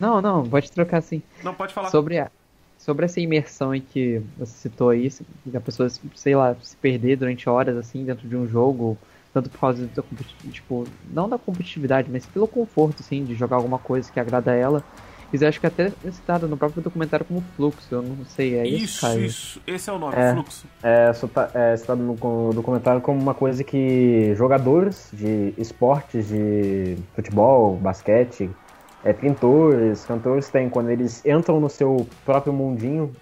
[0.00, 1.22] Não, não, pode trocar sim.
[1.42, 1.90] Não, pode falar.
[1.90, 2.30] Sobre, a...
[2.78, 7.16] Sobre essa imersão em que você citou aí, que a pessoa, sei lá, se perder
[7.16, 8.96] durante horas assim dentro de um jogo,
[9.34, 10.02] tanto por causa da
[10.52, 14.54] tipo, não da competitividade, mas pelo conforto, assim, de jogar alguma coisa que agrada a
[14.54, 14.84] ela.
[15.32, 18.64] Isso acho que até é citado no próprio documentário como fluxo, eu não sei, é
[18.64, 19.04] isso.
[19.04, 20.66] Isso, isso, esse é o nome, é, fluxo.
[20.80, 21.10] É,
[21.54, 28.48] é citado no documentário como uma coisa que jogadores de esportes, de futebol, basquete,
[29.02, 33.12] é, pintores, cantores têm, quando eles entram no seu próprio mundinho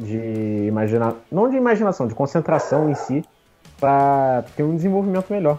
[0.00, 3.22] de imaginação, não de imaginação, de concentração em si,
[3.82, 5.58] para ter um desenvolvimento melhor.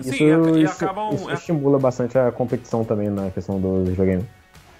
[0.00, 0.24] Sim, isso,
[0.56, 4.26] e, isso, acabam, isso estimula bastante a competição também na questão do videogame.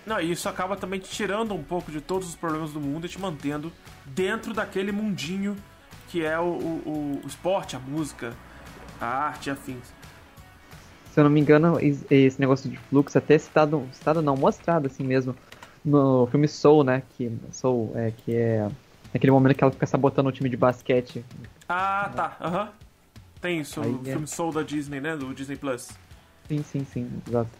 [0.06, 3.04] Não, e isso acaba também te tirando um pouco de todos os problemas do mundo
[3.04, 3.70] e te mantendo
[4.06, 5.54] dentro daquele mundinho
[6.08, 8.32] que é o, o, o esporte, a música,
[8.98, 9.92] a arte e afins.
[11.12, 15.04] Se eu não me engano, esse negócio de fluxo até citado, citado não, mostrado assim
[15.04, 15.36] mesmo
[15.84, 17.02] no filme Soul, né?
[17.10, 18.68] Que, Soul, é, que é
[19.14, 21.24] naquele momento que ela fica sabotando o time de basquete.
[21.68, 22.64] Ah, tá, aham.
[22.64, 22.68] Uhum.
[23.40, 24.10] Tem isso, Aí, o é.
[24.10, 25.16] filme Soul da Disney, né?
[25.16, 25.90] Do Disney Plus.
[26.48, 27.50] Sim, sim, sim, exato.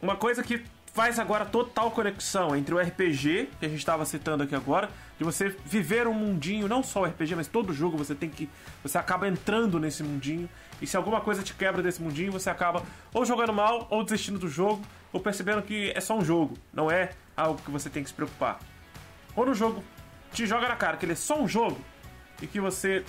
[0.00, 4.42] Uma coisa que faz agora total conexão entre o RPG, que a gente estava citando
[4.44, 4.88] aqui agora,
[5.18, 8.48] de você viver um mundinho, não só o RPG, mas todo jogo você tem que.
[8.82, 10.48] Você acaba entrando nesse mundinho.
[10.80, 12.82] E se alguma coisa te quebra desse mundinho, você acaba
[13.12, 14.82] ou jogando mal, ou desistindo do jogo,
[15.12, 18.14] ou percebendo que é só um jogo, não é algo que você tem que se
[18.14, 18.60] preocupar.
[19.34, 19.82] Quando o jogo
[20.34, 21.80] te joga na cara que ele é só um jogo
[22.42, 23.04] e que você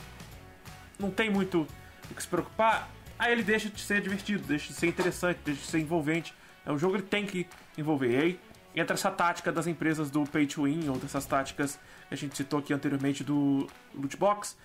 [0.97, 1.67] não tem muito
[2.09, 5.61] o que se preocupar, aí ele deixa de ser divertido, deixa de ser interessante, deixa
[5.61, 6.33] de ser envolvente
[6.65, 7.47] é um jogo que tem que
[7.77, 8.09] envolver.
[8.09, 8.39] E aí
[8.75, 12.35] entra essa tática das empresas do pay to win, ou dessas táticas que a gente
[12.35, 14.57] citou aqui anteriormente do loot box.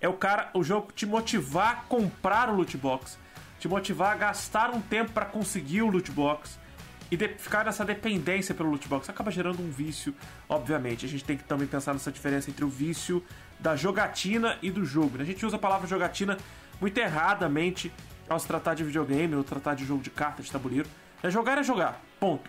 [0.00, 3.18] É o cara, o jogo te motivar a comprar o loot box,
[3.60, 6.58] te motivar a gastar um tempo para conseguir o loot box
[7.12, 9.10] e de, ficar nessa dependência pelo loot box.
[9.10, 10.14] Acaba gerando um vício,
[10.48, 11.04] obviamente.
[11.04, 13.22] A gente tem que também pensar nessa diferença entre o vício
[13.60, 15.18] da jogatina e do jogo.
[15.18, 15.24] Né?
[15.24, 16.38] A gente usa a palavra jogatina
[16.80, 17.92] muito erradamente
[18.26, 20.88] ao se tratar de videogame ou tratar de jogo de carta, de tabuleiro.
[21.22, 22.00] É jogar é jogar.
[22.18, 22.48] Ponto.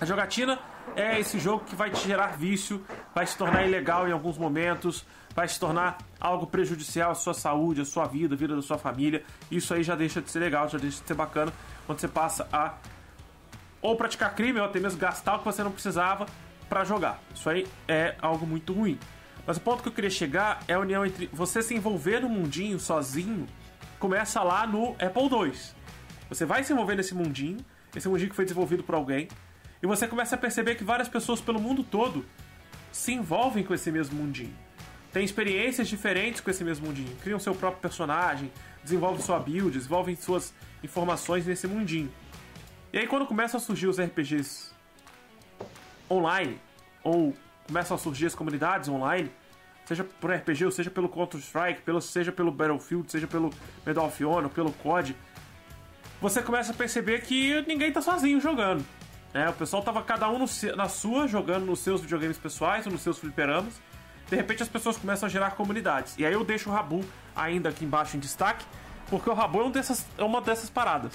[0.00, 0.58] A jogatina
[0.96, 2.82] é esse jogo que vai te gerar vício,
[3.14, 5.04] vai se tornar ilegal em alguns momentos,
[5.34, 8.78] vai se tornar algo prejudicial à sua saúde, à sua vida, à vida da sua
[8.78, 9.22] família.
[9.50, 11.52] Isso aí já deixa de ser legal, já deixa de ser bacana
[11.86, 12.74] quando você passa a
[13.82, 16.26] ou praticar crime ou até mesmo gastar o que você não precisava
[16.68, 17.20] para jogar.
[17.34, 18.98] Isso aí é algo muito ruim.
[19.46, 22.28] Mas o ponto que eu queria chegar é a união entre você se envolver no
[22.28, 23.46] mundinho sozinho,
[23.98, 25.52] começa lá no Apple II.
[26.28, 27.58] Você vai se envolver nesse mundinho,
[27.94, 29.28] esse mundinho que foi desenvolvido por alguém,
[29.82, 32.24] e você começa a perceber que várias pessoas pelo mundo todo
[32.92, 34.54] se envolvem com esse mesmo mundinho.
[35.12, 38.52] têm experiências diferentes com esse mesmo mundinho, criam seu próprio personagem,
[38.84, 40.54] desenvolvem sua build, desenvolvem suas
[40.84, 42.10] informações nesse mundinho.
[42.92, 44.72] E aí quando começam a surgir os RPGs
[46.10, 46.60] online,
[47.04, 47.34] ou
[47.66, 49.30] começam a surgir as comunidades online,
[49.84, 53.50] seja por RPG, ou seja pelo Counter-Strike, pelo, seja pelo Battlefield, seja pelo
[53.86, 55.14] Medal of Honor, pelo COD,
[56.20, 58.84] você começa a perceber que ninguém tá sozinho jogando.
[59.32, 59.48] Né?
[59.48, 63.02] O pessoal tava cada um no, na sua, jogando nos seus videogames pessoais ou nos
[63.02, 63.80] seus fliperamas.
[64.28, 66.16] De repente as pessoas começam a gerar comunidades.
[66.18, 68.64] E aí eu deixo o Rabu ainda aqui embaixo em destaque,
[69.08, 71.12] porque o Rabu é, um dessas, é uma dessas paradas.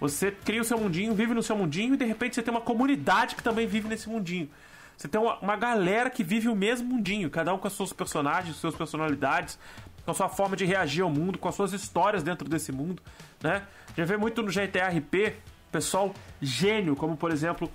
[0.00, 2.60] Você cria o seu mundinho, vive no seu mundinho e de repente você tem uma
[2.60, 4.50] comunidade que também vive nesse mundinho.
[4.96, 7.92] Você tem uma, uma galera que vive o mesmo mundinho, cada um com as suas
[7.92, 9.58] personagens, suas personalidades,
[10.04, 13.02] com a sua forma de reagir ao mundo, com as suas histórias dentro desse mundo,
[13.42, 13.62] né?
[13.96, 15.34] Já vê muito no GTA RP,
[15.70, 17.70] pessoal gênio, como por exemplo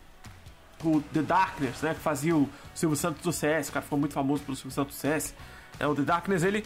[0.84, 1.94] o The Darkness, né?
[1.94, 4.96] Que fazia o Silvio Santos do CS, o cara ficou muito famoso pelo Silvio Santos
[4.96, 5.36] do CS.
[5.80, 6.66] É, o The Darkness, ele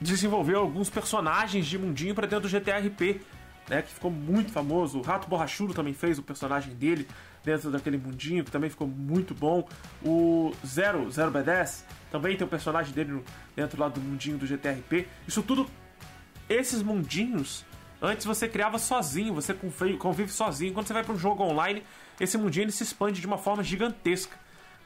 [0.00, 3.20] desenvolveu alguns personagens de mundinho para dentro do GTA RP,
[3.68, 3.82] né?
[3.82, 4.98] Que ficou muito famoso.
[4.98, 7.06] O Rato Borrachudo também fez o personagem dele
[7.44, 9.68] dentro daquele mundinho, que também ficou muito bom.
[10.04, 13.22] O Zero, Zero B10, também tem o personagem dele
[13.54, 15.06] dentro lá do mundinho do GTRP.
[15.26, 15.66] Isso tudo,
[16.48, 17.64] esses mundinhos,
[18.02, 20.72] antes você criava sozinho, você convive sozinho.
[20.74, 21.82] Quando você vai para um jogo online,
[22.18, 24.36] esse mundinho se expande de uma forma gigantesca,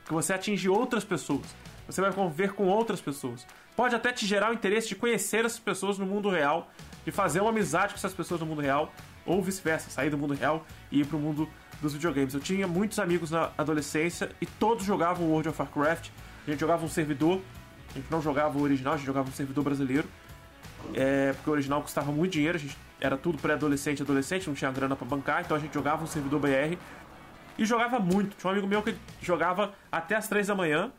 [0.05, 1.47] que você atinge outras pessoas.
[1.87, 3.47] Você vai conviver com outras pessoas.
[3.75, 6.71] Pode até te gerar o interesse de conhecer essas pessoas no mundo real,
[7.05, 8.93] de fazer uma amizade com essas pessoas no mundo real,
[9.25, 11.49] ou vice-versa, sair do mundo real e ir para o mundo
[11.81, 12.35] dos videogames.
[12.35, 16.11] Eu tinha muitos amigos na adolescência e todos jogavam World of Warcraft.
[16.47, 17.41] A gente jogava um servidor,
[17.91, 20.09] a gente não jogava o original, a gente jogava um servidor brasileiro.
[20.95, 24.71] É, porque o original custava muito dinheiro, a gente era tudo pré-adolescente adolescente, não tinha
[24.71, 26.77] grana para bancar, então a gente jogava um servidor BR
[27.59, 28.37] e jogava muito.
[28.37, 30.91] Tinha um amigo meu que jogava até as 3 da manhã,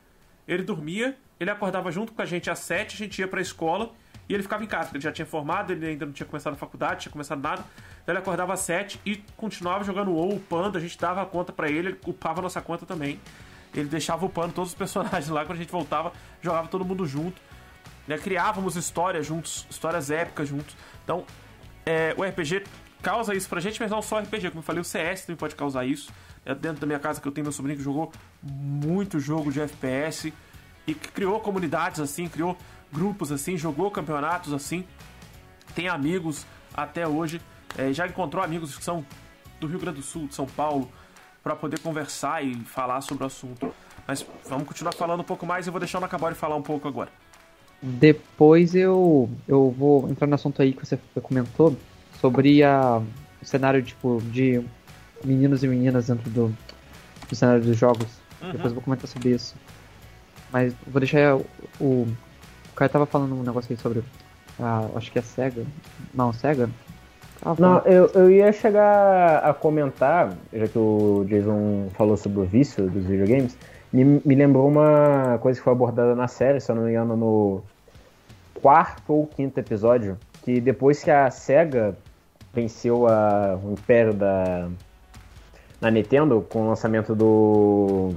[0.47, 3.91] ele dormia, ele acordava junto com a gente às 7, a gente ia pra escola
[4.31, 6.53] e ele ficava em casa, porque ele já tinha formado, ele ainda não tinha começado
[6.53, 7.65] a faculdade, tinha começado nada.
[8.01, 11.51] Então ele acordava às 7 e continuava jogando WoW, upando, a gente dava a conta
[11.51, 13.19] para ele, ele upava a nossa conta também.
[13.73, 17.41] Ele deixava upando todos os personagens lá, quando a gente voltava, jogava todo mundo junto.
[18.07, 18.17] Né?
[18.17, 20.77] Criávamos histórias juntos, histórias épicas juntos.
[21.03, 21.25] Então,
[21.85, 22.63] é, o RPG
[23.01, 25.55] causa isso pra gente, mas não só RPG, como eu falei, o CS também pode
[25.55, 26.09] causar isso.
[26.45, 29.59] É dentro da minha casa que eu tenho meu sobrinho que jogou muito jogo de
[29.59, 30.31] FPS
[30.87, 32.57] e que criou comunidades assim, criou
[32.91, 34.85] grupos assim, jogou campeonatos assim,
[35.73, 37.41] tem amigos até hoje,
[37.77, 39.05] é, já encontrou amigos que são
[39.59, 40.89] do Rio Grande do Sul, de São Paulo,
[41.43, 43.73] para poder conversar e falar sobre o assunto.
[44.07, 46.87] Mas vamos continuar falando um pouco mais, eu vou deixar o Nakabori falar um pouco
[46.87, 47.09] agora.
[47.81, 51.75] Depois eu, eu vou entrar no assunto aí que você comentou
[52.19, 53.01] sobre a,
[53.41, 54.63] o cenário tipo, de
[55.23, 56.55] meninos e meninas dentro do,
[57.27, 58.07] do cenário dos jogos.
[58.41, 58.51] Uhum.
[58.51, 59.55] Depois eu vou comentar sobre isso.
[60.51, 61.45] Mas vou deixar o,
[61.79, 62.07] o
[62.71, 64.03] o cara tava falando um negócio aí sobre.
[64.59, 65.65] Ah, acho que é SEGA.
[66.13, 66.69] Não, SEGA?
[67.57, 72.87] Não, eu, eu ia chegar a comentar, já que o Jason falou sobre o vício
[72.87, 73.57] dos videogames,
[73.91, 77.17] me, me lembrou uma coisa que foi abordada na série, se eu não me engano,
[77.17, 77.63] no
[78.61, 81.97] quarto ou quinto episódio, que depois que a SEGA
[82.53, 84.69] venceu a, o império da
[85.79, 88.13] na Nintendo com o lançamento do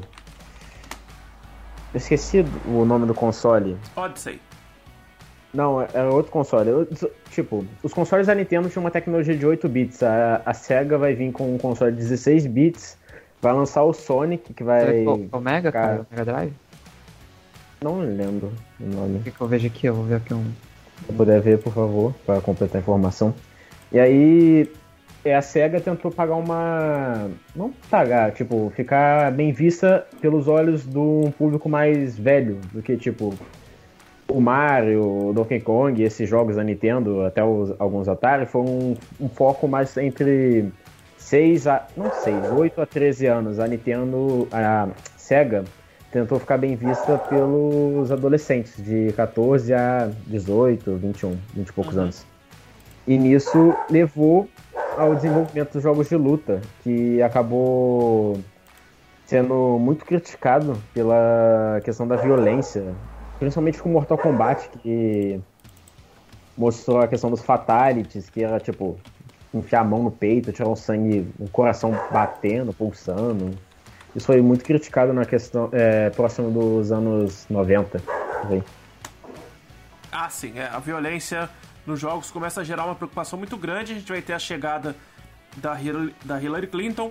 [1.94, 3.78] eu esqueci o nome do console.
[3.94, 4.40] Odyssey.
[5.54, 6.68] Não, era é outro console.
[6.68, 6.88] Eu,
[7.30, 10.02] tipo, os consoles da Nintendo tinham uma tecnologia de 8 bits.
[10.02, 12.98] A, a SEGA vai vir com um console de 16 bits.
[13.40, 15.04] Vai lançar o Sonic, que vai.
[15.06, 16.00] O Mega, cara?
[16.00, 16.52] O Mega Drive?
[17.82, 19.18] Não lembro o nome.
[19.18, 19.86] O que, que eu vejo aqui?
[19.86, 20.44] Eu vou ver aqui um.
[21.06, 23.34] Se puder ver, por favor, para completar a informação.
[23.92, 24.72] E aí,
[25.24, 27.30] é, a SEGA tentou pagar uma.
[27.54, 32.96] Não pagar, tipo, ficar bem vista pelos olhos de um público mais velho do que,
[32.96, 33.34] tipo,
[34.34, 38.96] o Mario, o Donkey Kong, esses jogos da Nintendo, até os, alguns Atari, foi um,
[39.20, 40.72] um, foco mais entre
[41.16, 41.86] 6 a.
[41.96, 43.60] não sei, 8 a 13 anos.
[43.60, 45.64] A Nintendo, a SEGA,
[46.10, 52.02] tentou ficar bem vista pelos adolescentes, de 14 a 18, 21, 20 e poucos uhum.
[52.02, 52.26] anos.
[53.06, 54.48] E nisso levou
[54.98, 58.40] ao desenvolvimento dos jogos de luta, que acabou
[59.26, 62.94] sendo muito criticado pela questão da violência,
[63.38, 65.40] principalmente com Mortal Kombat, que
[66.56, 68.98] mostrou a questão dos fatalities, que era tipo
[69.52, 73.56] enfiar a mão no peito, tirar o sangue, o coração batendo, pulsando.
[74.14, 78.00] Isso foi muito criticado na questão é, próximo dos anos 90.
[80.10, 81.50] Ah, sim, é, a violência
[81.86, 83.92] nos jogos começa a gerar uma preocupação muito grande.
[83.92, 84.94] A gente vai ter a chegada
[85.56, 87.10] da Hillary, da Hillary Clinton,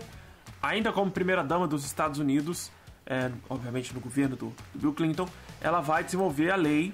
[0.62, 2.72] ainda como primeira-dama dos Estados Unidos,
[3.06, 5.28] é, obviamente no governo do, do, Bill Clinton.
[5.64, 6.94] Ela vai desenvolver a lei,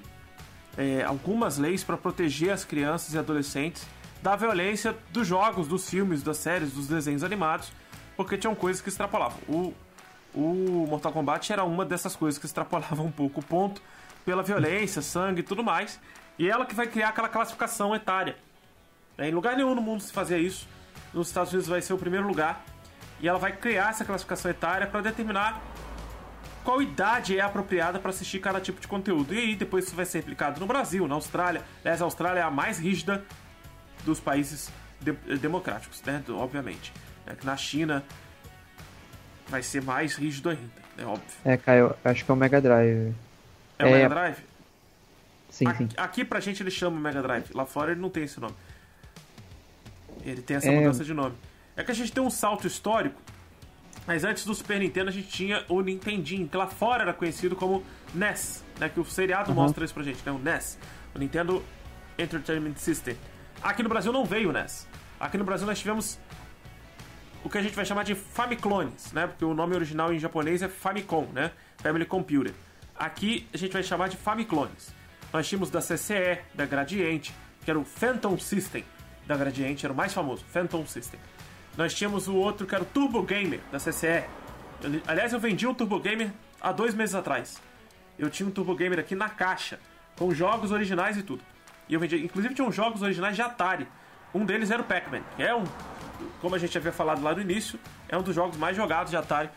[0.77, 3.85] é, algumas leis para proteger as crianças e adolescentes
[4.21, 7.71] da violência dos jogos, dos filmes, das séries, dos desenhos animados,
[8.15, 9.39] porque tinham coisas que extrapolavam.
[9.47, 9.73] O,
[10.33, 13.81] o Mortal Kombat era uma dessas coisas que extrapolava um pouco o ponto
[14.23, 15.99] pela violência, sangue e tudo mais.
[16.37, 18.37] E ela que vai criar aquela classificação etária.
[19.17, 20.67] É, em lugar nenhum no mundo se fazia isso.
[21.13, 22.63] Nos Estados Unidos vai ser o primeiro lugar.
[23.19, 25.61] E ela vai criar essa classificação etária para determinar
[26.63, 29.33] qual idade é apropriada para assistir cada tipo de conteúdo.
[29.33, 31.63] E aí depois isso vai ser replicado no Brasil, na Austrália.
[31.81, 33.23] Aliás, a Austrália é a mais rígida
[34.05, 34.69] dos países
[35.01, 36.23] de democráticos, né?
[36.29, 36.91] Obviamente.
[37.25, 38.03] É que na China
[39.47, 41.23] vai ser mais rígido ainda, é óbvio.
[41.45, 43.13] É, Caio, acho que é o Mega Drive.
[43.77, 43.91] É o É.
[43.91, 44.37] Mega Drive?
[45.49, 45.89] Sim, aqui, sim.
[45.97, 47.45] aqui pra gente ele chama Mega Drive.
[47.53, 48.53] Lá fora ele não tem esse nome.
[50.23, 50.75] Ele tem essa É.
[50.75, 51.35] mudança de nome.
[51.75, 53.19] É que a gente tem um salto histórico.
[54.07, 57.55] Mas antes do Super Nintendo a gente tinha o Nintendinho, que lá fora era conhecido
[57.55, 57.83] como
[58.13, 58.89] NES, né?
[58.89, 60.31] Que o seriado mostra isso pra gente, né?
[60.31, 60.79] O NES,
[61.13, 61.63] o Nintendo
[62.17, 63.15] Entertainment System.
[63.61, 64.87] Aqui no Brasil não veio o NES.
[65.19, 66.17] Aqui no Brasil nós tivemos
[67.43, 69.27] o que a gente vai chamar de Famiclones, né?
[69.27, 71.51] Porque o nome original em japonês é Famicom, né?
[71.77, 72.53] Family Computer.
[72.97, 74.93] Aqui a gente vai chamar de Famiclones.
[75.31, 77.33] Nós tínhamos da CCE, da Gradiente,
[77.63, 78.83] que era o Phantom System
[79.27, 81.19] da Gradiente, era o mais famoso, Phantom System.
[81.79, 84.25] Nós tínhamos o outro que era o Turbo Gamer da CCE.
[84.83, 87.57] Eu- aliás, eu vendi um Turbo Gamer há dois meses atrás.
[88.17, 89.79] Eu tinha um Turbo Gamer aqui na caixa,
[90.17, 91.41] com jogos originais e tudo.
[91.87, 93.87] E eu vendi, inclusive tinham jogos originais de Atari.
[94.33, 95.63] Um deles era o Pac-Man, que é um,
[96.41, 99.15] como a gente havia falado lá no início, é um dos jogos mais jogados de
[99.15, 99.49] Atari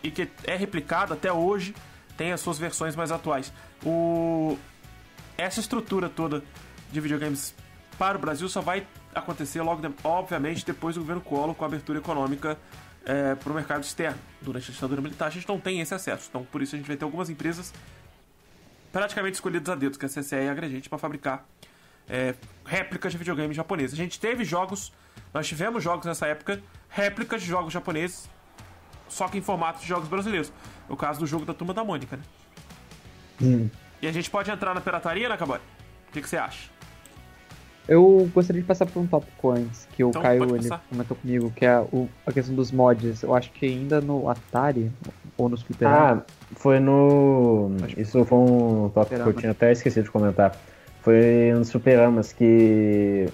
[0.00, 1.74] e que é replicado até hoje,
[2.16, 3.52] tem as suas versões mais atuais.
[3.84, 4.56] O
[5.36, 6.40] essa estrutura toda
[6.92, 7.52] de videogames
[7.98, 11.98] para o Brasil só vai acontecer logo, obviamente, depois do governo Collor com a abertura
[11.98, 12.56] econômica
[13.40, 14.18] para o mercado externo.
[14.40, 16.86] Durante a ditadura militar a gente não tem esse acesso, então por isso a gente
[16.86, 17.72] vai ter algumas empresas
[18.92, 21.46] praticamente escolhidas a dedo, que é a CCE e a Gradiente, para fabricar
[22.08, 22.34] é,
[22.64, 23.94] réplicas de videogames japoneses.
[23.94, 24.92] A gente teve jogos,
[25.32, 28.28] nós tivemos jogos nessa época, réplicas de jogos japoneses,
[29.08, 30.52] só que em formato de jogos brasileiros.
[30.88, 32.22] O caso do jogo da Turma da Mônica, né?
[33.42, 33.70] Hum.
[34.00, 35.60] E a gente pode entrar na pirataria, né, Cabot?
[36.08, 36.77] O que você acha?
[37.88, 41.50] Eu gostaria de passar por um tópico antes, que o Então, Caio ele comentou comigo,
[41.56, 43.22] que é o- a questão dos mods.
[43.22, 44.92] Eu acho que ainda no Atari,
[45.38, 46.26] ou nos Ah, Fliperama,
[46.56, 47.70] foi no.
[47.82, 50.54] Acho- Isso foi um tópico que eu tinha até esquecido de comentar.
[51.00, 53.26] Foi nos superamas que.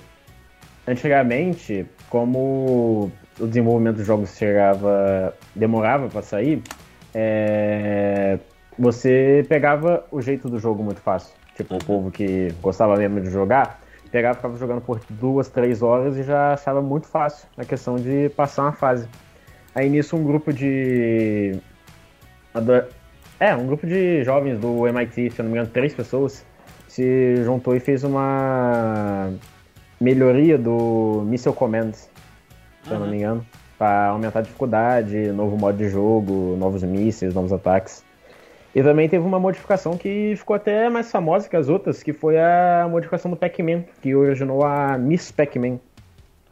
[0.87, 5.35] Antigamente, como o desenvolvimento dos jogos chegava.
[5.57, 6.63] demorava pra sair,
[7.15, 8.39] é,
[8.79, 11.33] você pegava o jeito do jogo muito fácil.
[11.57, 13.81] Tipo, o povo que gostava mesmo de jogar,
[14.15, 18.29] pegava, ficava jogando por duas, três horas e já achava muito fácil na questão de
[18.37, 19.09] passar uma fase.
[19.75, 21.59] Aí nisso um grupo de.
[23.41, 26.47] É, um grupo de jovens do MIT, se eu não me engano, três pessoas,
[26.87, 29.33] se juntou e fez uma
[30.01, 32.09] melhoria do Missile Commands,
[32.85, 33.45] se eu não me engano,
[33.77, 38.05] para aumentar a dificuldade, novo modo de jogo, novos mísseis, novos ataques.
[38.75, 42.37] E também teve uma modificação que ficou até mais famosa que as outras, que foi
[42.39, 45.79] a modificação do Pac-Man, que originou a Miss Pac-Man.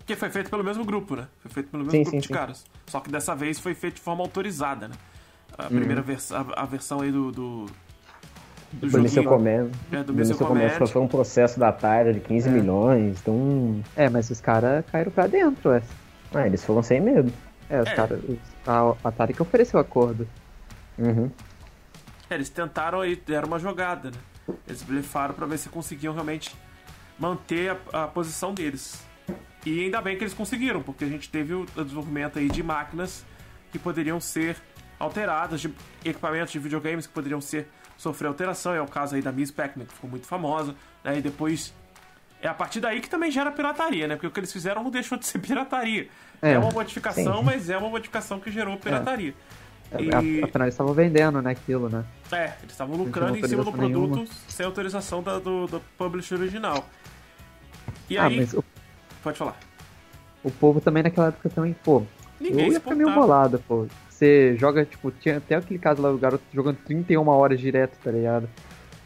[0.07, 1.27] Que foi feito pelo mesmo grupo, né?
[1.41, 2.33] Foi feito pelo mesmo Sim, grupo sim, de sim.
[2.35, 2.65] caras.
[2.87, 4.95] Só que dessa vez foi feito de forma autorizada, né?
[5.59, 7.31] A primeira versão, a, a versão aí do.
[7.33, 7.67] do,
[8.73, 9.27] do Do Missile.
[9.27, 9.71] Command.
[9.93, 10.87] É, do Do Missile Command Command.
[10.87, 13.81] foi um processo da Atari de 15 milhões, então...
[13.97, 15.83] É, mas os caras caíram pra dentro, ué.
[16.35, 17.33] Ah, eles foram sem medo.
[17.69, 17.95] É, os É.
[17.95, 18.19] caras.
[18.29, 20.27] os- A a Atari que ofereceu o acordo.
[20.99, 21.31] Uhum.
[22.33, 24.57] É, eles tentaram aí, deram uma jogada, né?
[24.67, 26.55] Eles blefaram pra ver se conseguiam realmente
[27.19, 29.05] manter a, a posição deles.
[29.65, 33.25] E ainda bem que eles conseguiram, porque a gente teve o desenvolvimento aí de máquinas
[33.71, 34.57] que poderiam ser
[34.99, 35.73] alteradas, de
[36.05, 37.69] equipamentos de videogames que poderiam ser
[37.99, 38.75] sofrer alteração.
[38.75, 41.19] É o caso aí da Miss Pac-Man, que ficou muito famosa, né?
[41.19, 41.75] E depois
[42.41, 44.17] é a partir daí que também gera pirataria, né?
[44.17, 46.09] Porque o que eles fizeram não deixou de ser pirataria.
[46.41, 47.45] É, É, uma modificação, sim.
[47.45, 49.35] mas é uma modificação que gerou pirataria.
[49.99, 52.05] E- A- Afinal, eles estavam vendendo, né, aquilo, né?
[52.31, 54.27] é, eles estavam lucrando em cima do produto nenhuma.
[54.49, 56.89] sem autorização da- do, do publisher original.
[58.09, 58.65] E ah, aí, mas o,
[59.23, 59.59] pode falar.
[60.43, 62.03] o povo também naquela época também, pô.
[62.41, 63.87] Ninguém eu ia ficar meio bolado, pô.
[64.09, 68.11] Você joga, tipo, tinha até aquele caso lá, o garoto jogando 31 horas direto, tá
[68.11, 68.49] ligado?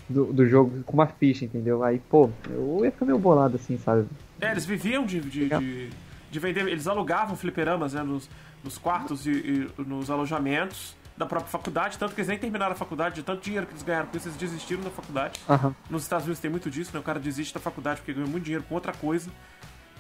[0.09, 1.83] Do, do jogo com uma ficha, entendeu?
[1.83, 4.07] Aí, pô, eu ia ficar meio bolado assim, sabe?
[4.41, 5.91] É, eles viviam de, de, de,
[6.31, 8.29] de vender, eles alugavam fliperamas né, nos,
[8.63, 12.77] nos quartos e, e nos alojamentos da própria faculdade, tanto que eles nem terminaram a
[12.77, 15.41] faculdade, de tanto dinheiro que eles ganharam, porque eles desistiram da faculdade.
[15.49, 15.75] Aham.
[15.89, 17.01] Nos Estados Unidos tem muito disso, né?
[17.01, 19.31] O cara desiste da faculdade porque ganha muito dinheiro com outra coisa,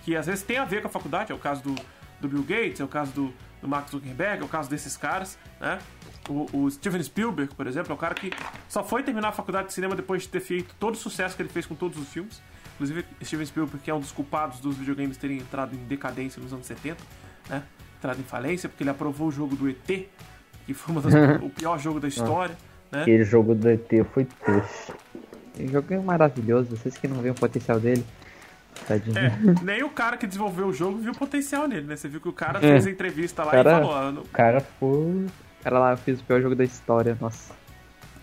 [0.05, 1.75] que às vezes tem a ver com a faculdade, é o caso do,
[2.21, 5.39] do Bill Gates, é o caso do, do Mark Zuckerberg, é o caso desses caras,
[5.59, 5.79] né?
[6.29, 8.31] O, o, Steven Spielberg, por exemplo, é um cara que
[8.69, 11.43] só foi terminar a faculdade de cinema depois de ter feito todo o sucesso que
[11.43, 12.43] ele fez com todos os filmes.
[12.75, 16.53] Inclusive, Steven Spielberg, que é um dos culpados dos videogames terem entrado em decadência nos
[16.53, 17.03] anos 70,
[17.49, 17.63] né?
[18.07, 20.07] Entrado em falência, porque ele aprovou o jogo do ET,
[20.65, 21.13] que foi das,
[21.43, 22.57] o pior jogo da história.
[22.93, 23.03] Né?
[23.03, 24.93] Aquele jogo do ET foi triste.
[25.59, 28.07] O jogo é maravilhoso, vocês que não viram o potencial dele.
[28.87, 29.19] Tadinho.
[29.19, 29.33] É,
[29.65, 31.97] nem o cara que desenvolveu o jogo viu o potencial nele, né?
[31.97, 32.63] Você viu que o cara é.
[32.63, 33.95] fez a entrevista lá cara, e falou.
[33.95, 35.27] Ah, o cara foi.
[35.65, 37.53] Cara lá, eu fiz o pior jogo da história, nossa.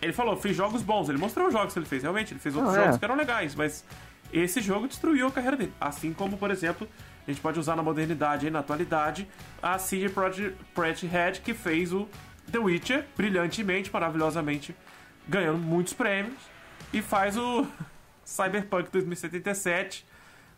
[0.02, 2.56] Ele falou, fiz jogos bons, ele mostrou os jogos que ele fez, realmente, ele fez
[2.56, 3.00] outros jogos é.
[3.00, 3.84] que eram legais, mas
[4.32, 5.74] esse jogo destruiu a carreira dele.
[5.80, 6.88] Assim como, por exemplo,
[7.26, 9.28] a gente pode usar na modernidade e na atualidade
[9.62, 12.08] a CD Projekt Red, que fez o
[12.52, 14.76] The Witcher brilhantemente, maravilhosamente,
[15.28, 16.38] ganhando muitos prêmios,
[16.92, 17.66] e faz o
[18.26, 20.06] Cyberpunk 2077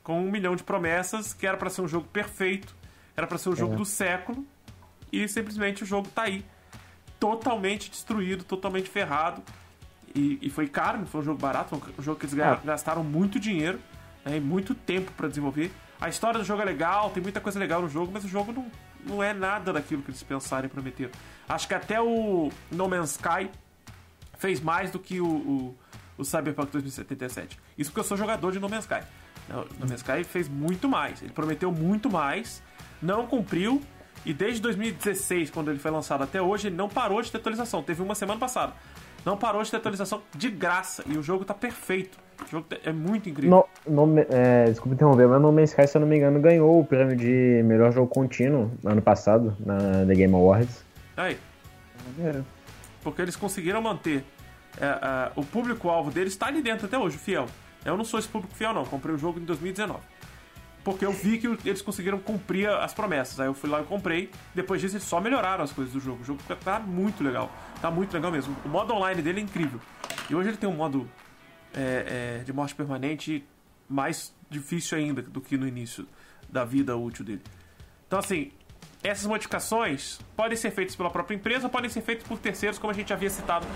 [0.04, 2.76] com um milhão de promessas, que era para ser um jogo perfeito,
[3.18, 3.78] era para ser o jogo é.
[3.78, 4.46] do século,
[5.12, 6.46] e simplesmente o jogo tá aí,
[7.20, 9.42] totalmente destruído, totalmente ferrado.
[10.14, 12.60] E, e foi caro, não foi um jogo barato, foi um jogo que eles é.
[12.64, 13.80] gastaram muito dinheiro
[14.24, 15.72] né, e muito tempo para desenvolver.
[16.06, 18.54] A história do jogo é legal, tem muita coisa legal no jogo, mas o jogo
[18.54, 18.72] não,
[19.08, 21.10] não é nada daquilo que eles pensaram e prometeram.
[21.50, 23.50] Acho que até o No Man's Sky
[24.38, 25.78] fez mais do que o, o,
[26.16, 27.60] o Cyberpunk 2077.
[27.76, 29.04] Isso porque eu sou jogador de No Man's Sky.
[29.50, 31.24] No Man's Sky fez muito mais.
[31.24, 32.62] Ele prometeu muito mais,
[33.02, 33.82] não cumpriu.
[34.24, 37.82] E desde 2016, quando ele foi lançado até hoje, ele não parou de ter atualização.
[37.82, 38.74] Teve uma semana passada.
[39.26, 41.04] Não parou de ter atualização de graça.
[41.08, 42.25] E o jogo tá perfeito.
[42.44, 43.68] O jogo é muito incrível.
[43.88, 46.80] No, no, é, desculpa interromper, mas No Man's Sky, se eu não me engano, ganhou
[46.80, 50.84] o prêmio de melhor jogo contínuo ano passado, na The Game Awards.
[51.16, 51.38] Aí.
[53.02, 54.24] Porque eles conseguiram manter.
[54.80, 57.46] É, é, o público-alvo deles está ali dentro até hoje, fiel.
[57.86, 58.84] Eu não sou esse público fiel, não.
[58.86, 60.00] Comprei o jogo em 2019.
[60.84, 63.40] Porque eu vi que eles conseguiram cumprir as promessas.
[63.40, 64.30] Aí eu fui lá e comprei.
[64.54, 66.22] Depois disso, eles só melhoraram as coisas do jogo.
[66.22, 67.50] O jogo tá muito legal.
[67.82, 68.56] Tá muito legal mesmo.
[68.64, 69.80] O modo online dele é incrível.
[70.30, 71.10] E hoje ele tem um modo
[71.76, 73.46] é, é, de morte permanente
[73.88, 76.08] mais difícil ainda do que no início
[76.50, 77.42] da vida útil dele.
[78.08, 78.52] Então, assim,
[79.04, 82.94] essas modificações podem ser feitas pela própria empresa, podem ser feitas por terceiros, como a
[82.94, 83.68] gente havia citado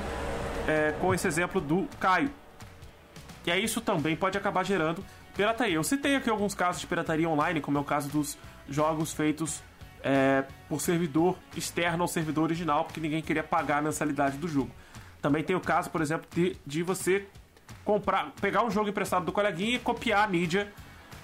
[0.68, 2.32] é, com esse exemplo do Caio.
[3.46, 5.04] E aí isso também pode acabar gerando
[5.36, 5.76] pirataria.
[5.76, 9.62] Eu citei aqui alguns casos de pirataria online, como é o caso dos jogos feitos
[10.04, 14.72] é, por servidor externo ao servidor original, porque ninguém queria pagar a mensalidade do jogo.
[15.22, 17.28] Também tem o caso, por exemplo, de, de você
[17.90, 20.72] comprar, pegar um jogo emprestado do coleguinha e copiar a mídia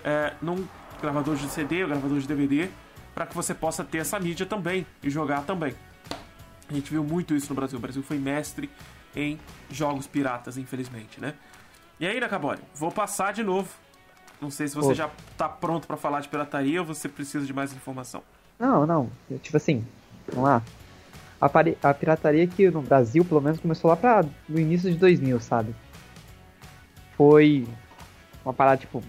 [0.03, 0.67] é, num
[0.99, 2.69] gravador de CD ou gravador de DVD,
[3.13, 5.75] para que você possa ter essa mídia também e jogar também.
[6.67, 7.77] A gente viu muito isso no Brasil.
[7.77, 8.67] O Brasil foi mestre
[9.15, 9.39] em
[9.69, 11.35] jogos piratas, infelizmente, né?
[11.99, 13.69] E aí, Nakabori, vou passar de novo.
[14.41, 14.95] Não sei se você Ô.
[14.95, 18.23] já tá pronto para falar de pirataria ou você precisa de mais informação.
[18.57, 19.11] Não, não.
[19.43, 19.85] Tipo assim,
[20.27, 20.63] vamos lá.
[21.39, 21.49] A,
[21.89, 25.75] a pirataria aqui no Brasil, pelo menos, começou lá pra, no início de 2000, sabe?
[27.17, 27.65] Foi
[28.43, 29.03] uma parada, tipo...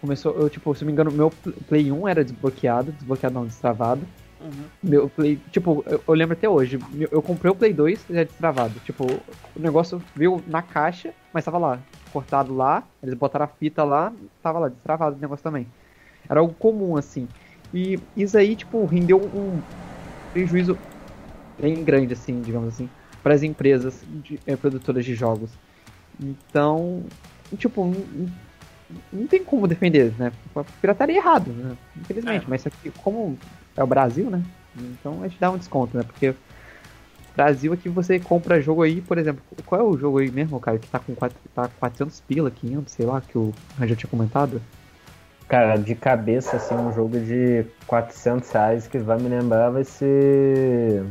[0.00, 1.30] Começou, eu, tipo, se não me engano, meu
[1.68, 4.02] Play 1 era desbloqueado, desbloqueado não, destravado.
[4.40, 4.64] Uhum.
[4.82, 6.80] Meu Play, tipo, eu, eu, lembro até hoje,
[7.10, 8.80] eu comprei o Play 2 já destravado.
[8.80, 11.78] Tipo, o negócio veio na caixa, mas tava lá,
[12.12, 15.68] cortado lá, eles botaram a fita lá, tava lá, destravado o negócio também.
[16.28, 17.28] Era algo comum, assim.
[17.72, 19.60] E isso aí, tipo, rendeu um
[20.32, 20.76] prejuízo
[21.60, 22.88] bem grande, assim, digamos assim,
[23.22, 25.50] para as empresas de, é, produtoras de jogos.
[26.20, 27.04] Então,
[27.56, 27.94] tipo,
[29.12, 30.32] não, tem como defender, né?
[30.80, 31.76] Pirataria é errado, né?
[31.96, 32.48] Infelizmente, é.
[32.48, 33.38] mas aqui, como
[33.76, 34.42] é o Brasil, né?
[34.76, 36.02] Então a gente dá um desconto, né?
[36.02, 36.34] Porque
[37.34, 40.78] Brasil aqui você compra jogo aí, por exemplo, qual é o jogo aí mesmo, cara,
[40.78, 44.60] que tá com 4, tá 400 pila, 500, sei lá, que o já tinha comentado?
[45.48, 51.04] Cara, de cabeça, assim, um jogo de 400 reais que vai me lembrar vai ser...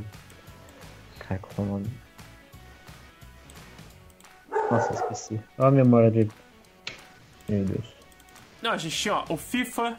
[1.19, 2.00] Cara, qual é o nome?
[4.71, 5.39] Nossa, esqueci.
[5.57, 6.31] Olha a memória dele.
[7.47, 7.85] Meu Deus.
[8.61, 9.97] Não, a gente tinha, ó, o FIFA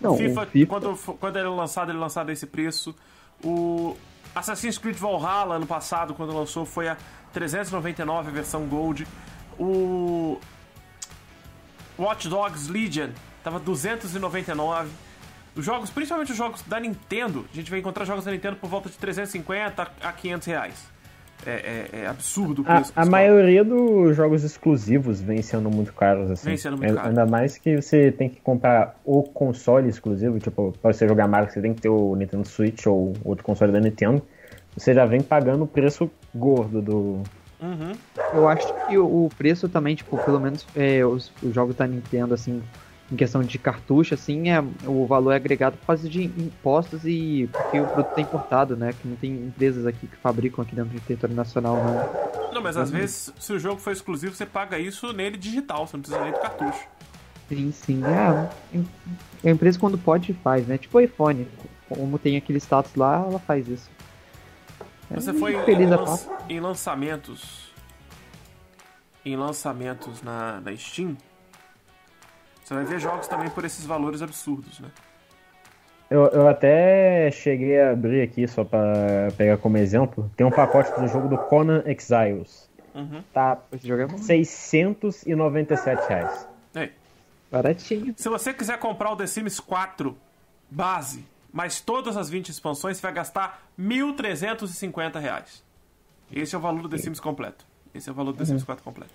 [0.00, 0.66] não, FIFA, FIFA...
[0.66, 2.94] Quando, quando ele é lançado, ele é lançado a esse preço.
[3.42, 3.96] O
[4.34, 6.96] Assassin's Creed Valhalla, ano passado, quando lançou, foi a
[7.32, 9.06] 399 a versão Gold.
[9.58, 10.38] O
[11.98, 13.10] Watch Dogs Legion
[13.42, 14.90] tava 299.
[15.56, 18.68] Os jogos, principalmente os jogos da Nintendo, a gente vai encontrar jogos da Nintendo por
[18.68, 20.93] volta de 350 a 500 reais.
[21.46, 22.92] É, é, é absurdo o preço.
[22.96, 26.48] A, a maioria dos jogos exclusivos vem sendo muito caros, assim.
[26.48, 27.08] Vem sendo muito é, caro.
[27.08, 31.50] Ainda mais que você tem que comprar o console exclusivo, tipo, para você jogar Mario,
[31.50, 34.22] você tem que ter o Nintendo Switch ou outro console da Nintendo.
[34.76, 37.22] Você já vem pagando o preço gordo do.
[37.60, 37.92] Uhum.
[38.32, 42.34] Eu acho que o preço também, tipo, pelo menos é, os, os, jogos da Nintendo,
[42.34, 42.62] assim,
[43.12, 47.48] em questão de cartucho, assim, é, o valor é agregado por causa de impostos e
[47.52, 48.94] porque o produto é importado, né?
[49.00, 52.52] Que não tem empresas aqui que fabricam aqui dentro do território nacional, não.
[52.54, 52.98] Não, mas às uhum.
[52.98, 56.32] vezes, se o jogo for exclusivo, você paga isso nele digital, você não precisa nem
[56.32, 56.86] do cartucho.
[57.48, 58.02] Sim, sim.
[58.04, 60.78] É, a empresa quando pode faz, né?
[60.78, 61.46] Tipo o iPhone.
[61.88, 63.90] Como tem aquele status lá, ela faz isso.
[65.10, 66.18] É você foi em, lan
[66.48, 67.70] em lançamentos.
[69.24, 71.16] Em lançamentos na, na Steam
[72.64, 74.88] você vai ver jogos também por esses valores absurdos, né?
[76.10, 80.30] Eu, eu até cheguei a abrir aqui, só para pegar como exemplo.
[80.36, 82.70] Tem um pacote do jogo do Conan Exiles.
[82.94, 83.22] Uhum.
[83.32, 84.18] Tá Esse jogo é bom.
[84.18, 86.48] 697 reais.
[86.74, 86.90] É.
[87.50, 88.14] Baratinho.
[88.16, 90.16] Se você quiser comprar o The Sims 4
[90.70, 95.64] base, mais todas as 20 expansões, você vai gastar 1.350 reais.
[96.32, 97.66] Esse é o valor do The Sims completo.
[97.94, 99.12] Esse é o valor do The Sims 4 completo.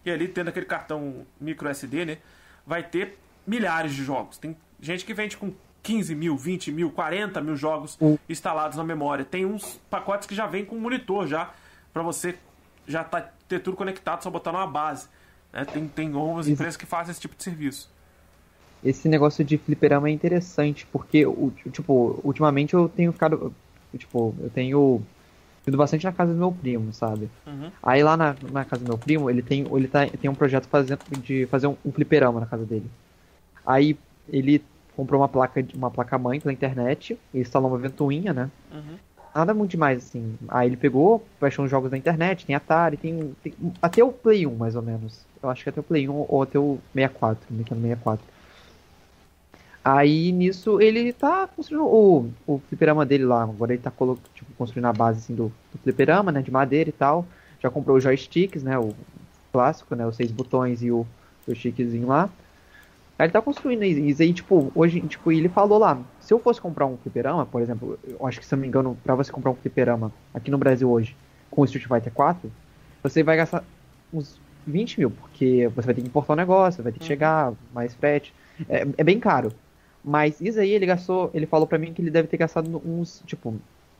[0.04, 2.18] E ali tendo aquele cartão micro SD, né?
[2.66, 4.38] Vai ter milhares de jogos.
[4.38, 5.52] Tem gente que vende com
[5.82, 8.18] 15 mil, 20 mil, 40 mil jogos uh.
[8.28, 9.24] instalados na memória.
[9.24, 11.52] Tem uns pacotes que já vem com monitor já,
[11.92, 12.36] para você
[12.86, 15.06] já tá, ter tudo conectado, só botar numa base.
[15.52, 15.64] Né?
[15.64, 17.88] Tem, tem algumas empresas que fazem esse tipo de serviço.
[18.84, 21.24] Esse negócio de fliperama é interessante, porque,
[21.72, 23.54] tipo, ultimamente eu tenho ficado.
[23.96, 25.02] Tipo, eu tenho
[25.66, 27.28] ido bastante na casa do meu primo, sabe?
[27.46, 27.70] Uhum.
[27.82, 30.68] Aí lá na, na, casa do meu primo, ele tem, ele tá, tem um projeto
[30.68, 32.88] fazendo, de fazer um, um fliperama na casa dele.
[33.66, 33.98] Aí
[34.28, 34.62] ele
[34.96, 38.50] comprou uma placa uma placa mãe pela internet, e instalou uma ventoinha, né?
[38.72, 38.96] Uhum.
[39.34, 40.38] Nada muito demais, assim.
[40.48, 44.46] Aí ele pegou, baixou uns jogos da internet, tem Atari, tem, tem, até o Play
[44.46, 45.26] 1, mais ou menos.
[45.42, 48.24] Eu acho que até o Play 1 ou até o 64, Nintendo 64.
[49.86, 53.44] Aí nisso ele tá construindo o, o fliperama dele lá.
[53.44, 53.92] Agora ele tá
[54.34, 56.42] tipo, construindo a base assim, do, do fliperama, né?
[56.42, 57.24] De madeira e tal.
[57.60, 58.76] Já comprou os joysticks, né?
[58.76, 58.92] O
[59.52, 60.04] clássico, né?
[60.04, 61.06] Os seis botões e o
[61.46, 62.28] joystickzinho lá.
[63.16, 66.60] Aí ele tá construindo isso aí, tipo, hoje, tipo, ele falou lá, se eu fosse
[66.60, 69.52] comprar um fliperama, por exemplo, eu acho que se não me engano, pra você comprar
[69.52, 71.16] um fliperama aqui no Brasil hoje,
[71.48, 72.52] com o Street Fighter 4,
[73.02, 73.64] você vai gastar
[74.12, 77.04] uns 20 mil, porque você vai ter que importar o um negócio, vai ter que
[77.04, 77.08] uhum.
[77.08, 78.34] chegar, mais frete.
[78.68, 79.50] É, é bem caro.
[80.06, 83.20] Mas isso aí ele gastou, ele falou para mim que ele deve ter gastado uns,
[83.26, 83.56] tipo,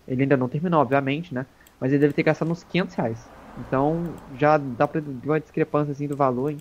[0.06, 1.44] ele ainda não terminou, obviamente, né?
[1.80, 3.28] Mas ele deve ter gastado uns 500 reais.
[3.58, 6.54] Então já dá pra ver uma discrepância assim do valor.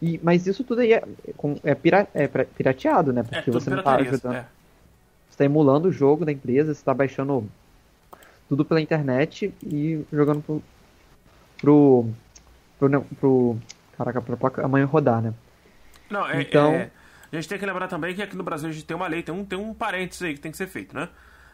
[0.00, 1.02] E, mas isso tudo aí é,
[1.64, 3.24] é, pira, é pirateado, né?
[3.24, 4.36] Porque é, você não tá ajudando.
[4.36, 4.46] É.
[5.28, 7.50] Você tá emulando o jogo da empresa, você tá baixando
[8.48, 10.62] tudo pela internet e jogando pro.
[11.60, 12.08] pro.
[12.78, 13.00] pro.
[13.18, 13.58] pro
[13.96, 15.34] caraca, pra placa amanhã rodar, né?
[16.08, 16.90] Não, é, então, é,
[17.30, 19.22] a gente tem que lembrar também que aqui no Brasil a gente tem uma lei,
[19.22, 21.08] tem um, tem um parênteses aí que tem que ser feito, né?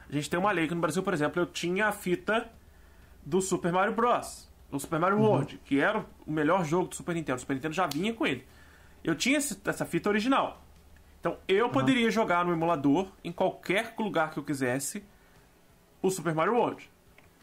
[0.09, 2.49] A gente tem uma lei que no Brasil, por exemplo, eu tinha a fita
[3.25, 4.49] do Super Mario Bros.
[4.71, 5.25] O Super Mario uhum.
[5.25, 7.37] World, que era o melhor jogo do Super Nintendo.
[7.37, 8.47] O Super Nintendo já vinha com ele.
[9.03, 10.63] Eu tinha essa fita original.
[11.21, 11.73] Então eu uhum.
[11.73, 15.03] poderia jogar no emulador, em qualquer lugar que eu quisesse,
[16.03, 16.91] o Super Mario World.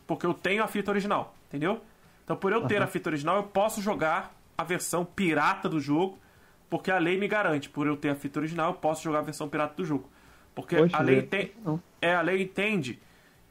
[0.06, 1.82] Porque eu tenho a fita original, entendeu?
[2.24, 2.84] Então por eu ter uhum.
[2.84, 6.20] a fita original, eu posso jogar a versão pirata do jogo
[6.72, 9.24] porque a lei me garante, por eu ter a fita original, eu posso jogar a
[9.24, 10.10] versão pirata do jogo.
[10.56, 11.52] Porque Poxa, a lei tem,
[12.02, 12.98] é a lei entende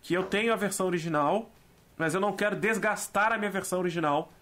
[0.01, 1.51] que eu tenho a versão original,
[1.99, 4.33] mas eu não quero desgastar a minha versão original,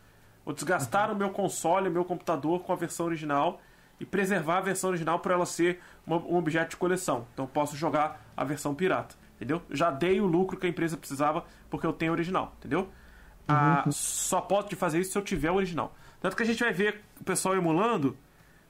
[0.45, 1.17] ou desgastar uhum.
[1.17, 3.61] o meu console, o meu computador com a versão original
[3.99, 7.27] e preservar a versão original para ela ser uma, um objeto de coleção.
[7.33, 9.17] Então eu posso jogar a versão pirata.
[9.35, 9.61] entendeu?
[9.73, 12.89] Já dei o lucro que a empresa precisava porque eu tenho original, entendeu?
[13.49, 15.93] Ah, só posso fazer isso se eu tiver o original.
[16.21, 18.17] Tanto que a gente vai ver o pessoal emulando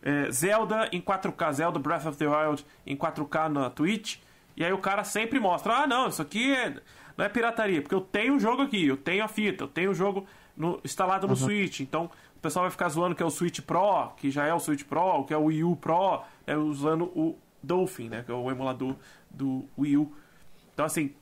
[0.02, 4.18] é, Zelda em 4K, Zelda Breath of the Wild em 4K na Twitch,
[4.56, 6.74] e aí o cara sempre mostra: ah, não, isso aqui é,
[7.16, 9.90] não é pirataria, porque eu tenho o jogo aqui, eu tenho a fita, eu tenho
[9.90, 10.26] o jogo
[10.56, 14.12] no, instalado no Switch, então o pessoal vai ficar zoando que é o Switch Pro,
[14.16, 17.36] que já é o Switch Pro, que é o Wii U Pro, é usando o
[17.62, 18.94] Dolphin, né, que é o emulador
[19.30, 20.12] do Wii U.
[20.72, 21.12] Então, assim,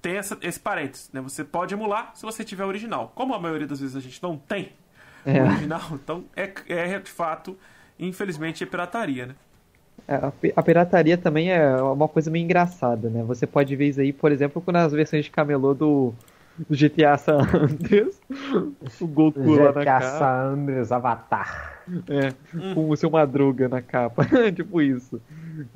[0.00, 1.20] tem essa, esse parênteses, né?
[1.20, 3.12] Você pode emular se você tiver original.
[3.14, 4.72] Como a maioria das vezes a gente não tem
[5.24, 5.40] É.
[5.42, 7.56] original, então é, é de fato,
[8.06, 9.36] infelizmente, é pirataria, né?
[10.06, 13.22] É, A pi- a pirataria também é uma coisa meio engraçada, né?
[13.24, 16.12] Você pode ver isso aí, por exemplo, nas versões de camelô do,
[16.68, 18.20] do GTA San Andreas,
[18.98, 21.82] o Goku lá na GTA capa, San Andreas Avatar.
[22.08, 22.34] é,
[22.70, 24.24] com o seu Madruga na capa,
[24.54, 25.20] tipo isso.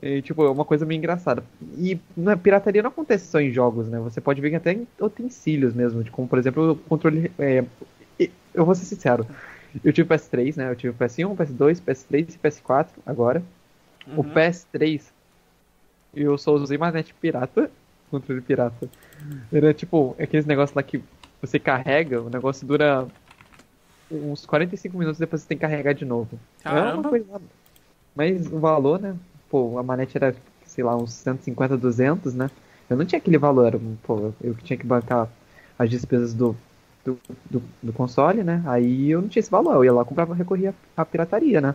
[0.02, 1.44] É, tipo, é uma coisa meio engraçada.
[1.78, 3.98] E na pirataria não acontece só em jogos, né?
[4.00, 7.30] Você pode ver até em utensílios mesmo, de como por exemplo o controle.
[7.38, 7.64] é,
[8.54, 9.26] eu vou ser sincero,
[9.84, 10.70] eu tive o PS3, né?
[10.70, 13.42] Eu tive o PS1, PS2, PS3 e PS4 agora.
[14.06, 14.22] O Uhum.
[14.22, 15.02] PS3,
[16.14, 17.70] eu só usei manete pirata,
[18.10, 18.88] controle pirata.
[19.52, 21.02] Era tipo, aqueles negócios lá que
[21.40, 23.06] você carrega, o negócio dura
[24.10, 26.38] uns 45 minutos depois você tem que carregar de novo.
[26.64, 27.26] É uma coisa.
[28.14, 29.16] Mas o valor, né?
[29.50, 30.34] Pô, a manete era,
[30.64, 32.50] sei lá, uns 150, 200, né?
[32.88, 35.28] Eu não tinha aquele valor, era, pô, eu que tinha que bancar
[35.78, 36.56] as despesas do,
[37.06, 37.18] do,
[37.50, 38.62] do, do console, né?
[38.66, 41.74] Aí eu não tinha esse valor, eu ia lá comprava recorria à pirataria, né?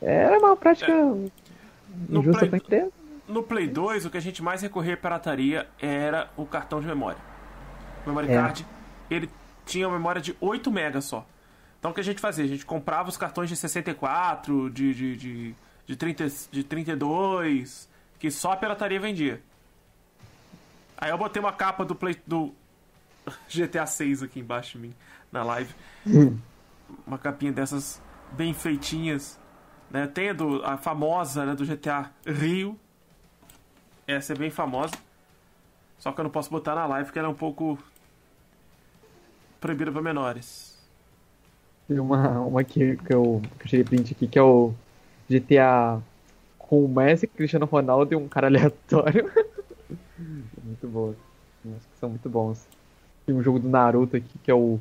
[0.00, 2.92] Era uma prática No injusta Play- pra empresa.
[3.26, 6.86] No Play 2, o que a gente mais recorria à pirataria era o cartão de
[6.86, 7.18] memória.
[8.04, 8.34] O memory É.
[8.36, 8.66] card,
[9.10, 9.28] ele
[9.66, 11.26] tinha uma memória de 8 MB só.
[11.78, 12.44] Então o que a gente fazia?
[12.44, 15.54] A gente comprava os cartões de 64, de, de, de,
[15.86, 17.88] de, 30, de 32,
[18.18, 19.40] que só a pirataria vendia.
[20.96, 22.52] Aí eu botei uma capa do, Play, do
[23.48, 24.94] GTA 6 aqui embaixo de mim,
[25.30, 25.74] na live.
[27.06, 28.00] uma capinha dessas
[28.32, 29.38] bem feitinhas.
[29.90, 30.06] Né?
[30.06, 32.78] Tem a, do, a famosa né, do GTA Rio.
[34.06, 34.94] Essa é bem famosa.
[35.98, 37.78] Só que eu não posso botar na live porque ela é um pouco
[39.60, 40.78] proibida para menores.
[41.86, 44.72] Tem uma, uma que, que, eu, que eu tirei print aqui, que é o
[45.28, 46.00] GTA
[46.58, 49.30] com o Messi, Cristiano Ronaldo e um cara aleatório.
[50.62, 51.16] muito boa.
[51.64, 52.66] Nossa, que são muito bons.
[53.28, 54.80] Tem um jogo do Naruto aqui, que é o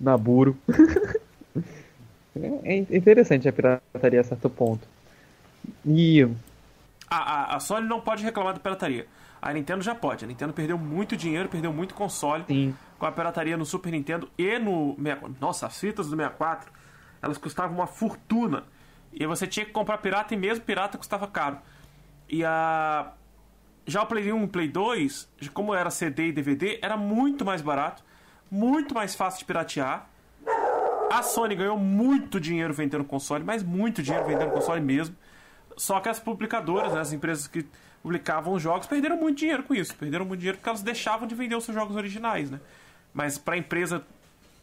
[0.00, 0.58] Naburo.
[2.34, 4.88] é, é interessante a pirataria a certo ponto.
[5.86, 6.28] E
[7.08, 9.06] A, a, a Sony não pode reclamar da pirataria.
[9.40, 10.24] A Nintendo já pode.
[10.24, 12.74] A Nintendo perdeu muito dinheiro, perdeu muito console Sim.
[12.98, 15.36] com a pirataria no Super Nintendo e no 64.
[15.40, 16.72] Nossa, as fitas do 64,
[17.22, 18.64] elas custavam uma fortuna.
[19.12, 21.58] E você tinha que comprar pirata e mesmo pirata custava caro.
[22.28, 23.12] E a
[23.86, 27.62] já o Play 1 e Play 2, como era CD e DVD, era muito mais
[27.62, 28.02] barato,
[28.50, 30.08] muito mais fácil de piratear.
[31.10, 35.16] A Sony ganhou muito dinheiro vendendo console, mas muito dinheiro vendendo console mesmo.
[35.76, 37.66] Só que as publicadoras, né, as empresas que
[38.02, 39.94] publicavam os jogos, perderam muito dinheiro com isso.
[39.96, 42.60] Perderam muito dinheiro porque elas deixavam de vender os seus jogos originais, né?
[43.12, 44.04] Mas pra empresa,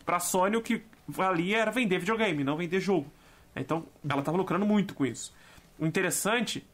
[0.06, 3.12] pra Sony, o que valia era vender videogame, não vender jogo.
[3.56, 5.34] Então, ela tava lucrando muito com isso.
[5.80, 6.66] O interessante,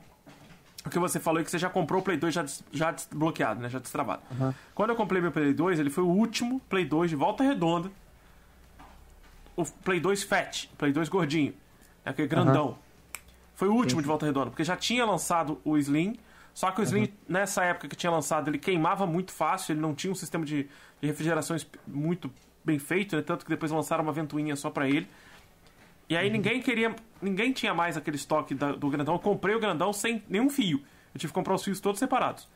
[0.86, 3.60] o que você falou é que você já comprou o Play 2 já, já desbloqueado,
[3.62, 3.70] né?
[3.70, 4.22] Já destravado.
[4.76, 7.90] Quando eu comprei meu Play 2, ele foi o último Play 2 de volta redonda.
[9.56, 11.52] O Play 2 Fat, Play 2 gordinho.
[12.04, 12.78] né, Aquele grandão.
[13.56, 16.16] Foi o último de volta redonda, porque já tinha lançado o Slim.
[16.56, 19.94] Só que o Slim, nessa época que tinha lançado, ele queimava muito fácil, ele não
[19.94, 20.64] tinha um sistema de,
[21.02, 22.32] de refrigeração esp- muito
[22.66, 23.22] bem feito, né?
[23.22, 25.08] tanto que depois lançaram uma ventoinha só pra ele.
[26.10, 26.96] E aí ninguém queria.
[27.22, 29.16] Ninguém tinha mais aquele estoque da- do grandão.
[29.16, 30.80] Eu comprei o grandão sem nenhum fio.
[31.14, 32.48] Eu tive que comprar os fios todos separados.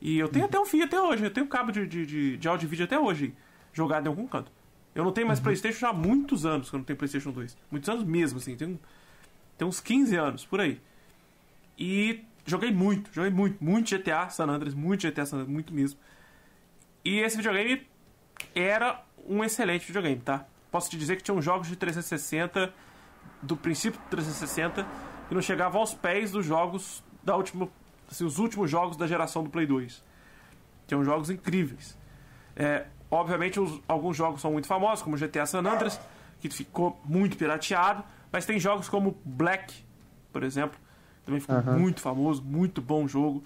[0.00, 1.24] E eu tenho até um fio até hoje.
[1.24, 3.34] Eu tenho cabo de, de, de, de áudio e vídeo até hoje
[3.72, 4.50] jogado em algum canto.
[4.94, 7.56] Eu não tenho mais Playstation já há muitos anos que eu não tenho Playstation 2.
[7.70, 8.56] Muitos anos mesmo, assim.
[8.56, 8.78] Tem,
[9.56, 10.80] tem uns 15 anos, por aí.
[11.78, 15.98] E joguei muito, joguei muito, muito GTA San Andreas, muito GTA San Andreas, muito mesmo.
[17.04, 17.86] E esse videogame
[18.54, 20.46] era um excelente videogame, tá?
[20.70, 22.72] Posso te dizer que tinham jogos de 360,
[23.42, 24.86] do princípio do 360,
[25.28, 27.68] que não chegavam aos pés dos jogos da última.
[28.10, 30.02] Assim, os últimos jogos da geração do Play 2.
[30.86, 31.96] Tinham jogos incríveis.
[32.56, 36.00] É, obviamente, os- alguns jogos são muito famosos, como GTA San Andreas,
[36.40, 39.74] que ficou muito pirateado, mas tem jogos como Black,
[40.32, 40.78] por exemplo,
[41.24, 43.44] também ficou muito famoso, muito bom jogo.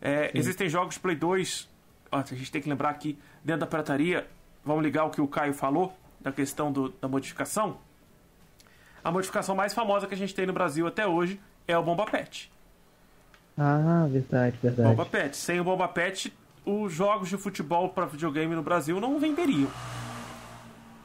[0.00, 1.68] É, existem jogos de Play 2,
[2.12, 4.28] ó, a gente tem que lembrar aqui, dentro da pirataria,
[4.64, 7.76] vamos ligar o que o Caio falou, da questão do- da modificação.
[9.04, 11.38] A modificação mais famosa que a gente tem no Brasil até hoje
[11.68, 12.50] é o Bomba Pet.
[13.56, 14.88] Ah, verdade, verdade.
[14.88, 15.36] Bomba Pet.
[15.36, 16.32] Sem o Bomba Pet,
[16.64, 19.68] os jogos de futebol para videogame no Brasil não venderiam.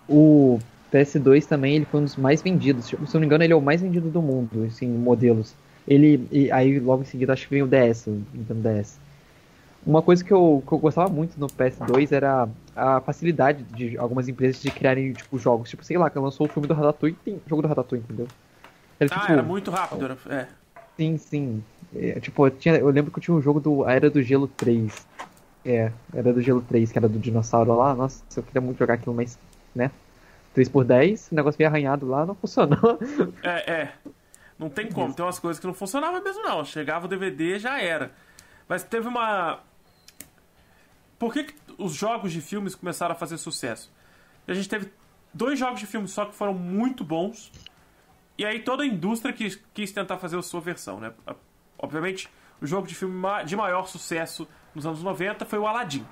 [0.08, 0.60] O
[0.92, 2.86] PS2 também ele foi um dos mais vendidos.
[2.86, 5.54] Se eu não me engano, ele é o mais vendido do mundo, assim, modelos.
[5.88, 8.98] Ele, e aí logo em seguida acho que vem o DS, o Nintendo DS.
[9.86, 12.48] Uma coisa que eu, que eu gostava muito no PS2 era
[12.80, 15.70] a facilidade de algumas empresas de criarem, tipo, jogos.
[15.70, 18.28] Tipo, sei lá, que lançou o filme do Ratatouille, tem jogo do Ratatouille, entendeu?
[19.00, 20.48] Era, ah, tipo, era muito rápido, era, é.
[20.98, 21.64] Sim, sim.
[21.96, 24.22] É, tipo, eu, tinha, eu lembro que eu tinha um jogo do a Era do
[24.22, 25.08] Gelo 3.
[25.66, 27.94] É, Era do Gelo 3, que era do dinossauro lá.
[27.96, 29.40] Nossa, eu queria muito jogar aquilo, mas,
[29.74, 29.92] né?
[30.56, 33.00] 3x10, o negócio meio arranhado lá, não funcionou.
[33.44, 33.94] É, é.
[34.58, 35.14] Não tem como.
[35.14, 36.66] Tem umas coisas que não funcionavam mesmo, não.
[36.66, 38.12] Chegava o DVD já era.
[38.68, 39.60] Mas teve uma.
[41.20, 43.92] Por que, que os jogos de filmes começaram a fazer sucesso?
[44.48, 44.92] A gente teve
[45.34, 47.52] dois jogos de filmes só que foram muito bons.
[48.38, 51.14] E aí toda a indústria quis, quis tentar fazer a sua versão, né?
[51.78, 52.30] Obviamente,
[52.62, 56.06] o jogo de filme de maior sucesso nos anos 90 foi o Aladdin.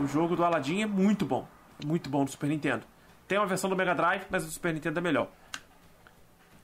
[0.00, 1.46] O jogo do Aladdin é muito bom.
[1.84, 2.86] Muito bom do Super Nintendo.
[3.28, 5.28] Tem uma versão do Mega Drive, mas o Super Nintendo é melhor.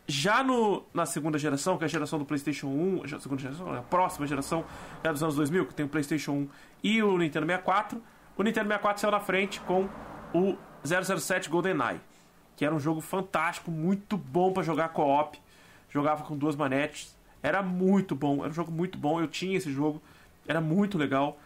[0.07, 3.73] Já no, na segunda geração, que é a geração do PlayStation 1, a segunda geração,
[3.73, 4.65] a próxima geração
[5.03, 6.49] é dos anos 2000, que tem o PlayStation 1
[6.83, 8.03] e o Nintendo 64,
[8.37, 9.89] o Nintendo 64 saiu na frente com
[10.35, 12.01] o 007 GoldenEye,
[12.57, 15.39] que era um jogo fantástico, muito bom para jogar co-op.
[15.89, 19.21] Jogava com duas manetes, era muito bom, era um jogo muito bom.
[19.21, 20.01] Eu tinha esse jogo,
[20.49, 21.39] era muito legal.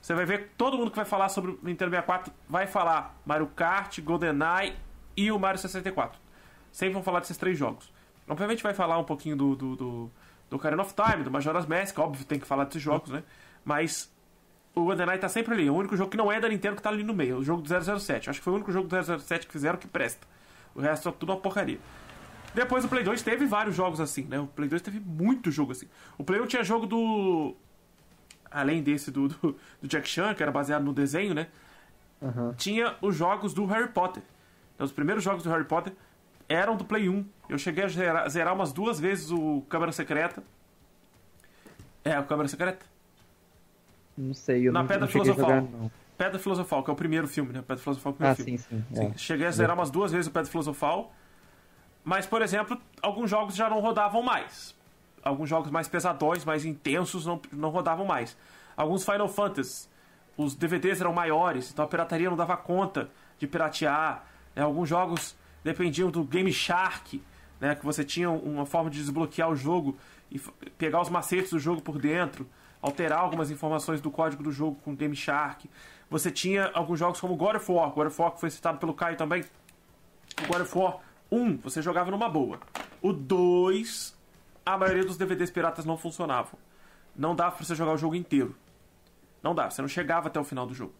[0.00, 3.46] Você vai ver todo mundo que vai falar sobre o Nintendo 64 vai falar Mario
[3.46, 4.76] Kart, GoldenEye
[5.16, 6.20] e o Mario 64.
[6.70, 7.93] Sempre vão falar desses três jogos.
[8.28, 10.10] Obviamente vai falar um pouquinho do, do, do,
[10.50, 13.22] do of Time, do Majora's Mask, óbvio tem que falar desses jogos, né?
[13.64, 14.12] Mas
[14.74, 15.66] o GoldenEye tá sempre ali.
[15.66, 17.38] É o único jogo que não é da Nintendo que tá ali no meio.
[17.38, 18.30] O jogo do 007.
[18.30, 20.26] Acho que foi o único jogo do 007 que fizeram que presta.
[20.74, 21.78] O resto é tudo uma porcaria.
[22.54, 24.38] Depois o Play 2 teve vários jogos assim, né?
[24.38, 25.88] O Play 2 teve muito jogo assim.
[26.16, 27.54] O Play 1 tinha jogo do
[28.50, 31.48] além desse do, do, do, Jack Chan, que era baseado no desenho, né?
[32.22, 32.54] Uhum.
[32.54, 34.22] Tinha os jogos do Harry Potter.
[34.74, 35.92] Então, os primeiros jogos do Harry Potter
[36.48, 37.24] eram do Play 1.
[37.48, 40.42] Eu cheguei a zerar, zerar umas duas vezes o Câmara Secreta.
[42.04, 42.84] É, o Câmara Secreta?
[44.16, 45.44] Não sei, eu Na não, Pedra não Filosofal.
[45.44, 45.90] Jogar, não.
[46.16, 47.60] Pedra Filosofal, que é o primeiro filme, né?
[47.60, 48.58] Pedra Filosofal é o primeiro ah, filme.
[48.58, 49.06] Sim, sim, sim.
[49.06, 49.18] É.
[49.18, 51.12] Cheguei a zerar umas duas vezes o Pedra Filosofal.
[52.04, 54.74] Mas, por exemplo, alguns jogos já não rodavam mais.
[55.22, 58.36] Alguns jogos mais pesadões, mais intensos, não, não rodavam mais.
[58.76, 59.88] Alguns Final Fantasy,
[60.36, 63.08] os DVDs eram maiores, então a pirataria não dava conta
[63.38, 64.24] de piratear.
[64.54, 64.62] Né?
[64.62, 67.22] Alguns jogos dependiam do Game Shark,
[67.64, 67.74] né?
[67.74, 69.96] que você tinha uma forma de desbloquear o jogo
[70.30, 70.38] e
[70.76, 72.46] pegar os macetes do jogo por dentro,
[72.82, 75.70] alterar algumas informações do código do jogo com Game Shark.
[76.10, 78.92] Você tinha alguns jogos como God of War, God of War que foi citado pelo
[78.92, 79.42] Caio também.
[80.42, 80.98] O God of War
[81.32, 82.60] 1 você jogava numa boa.
[83.00, 84.14] O 2,
[84.66, 86.58] a maioria dos DVDs piratas não funcionavam.
[87.16, 88.54] Não dava pra você jogar o jogo inteiro.
[89.42, 90.92] Não dava, você não chegava até o final do jogo.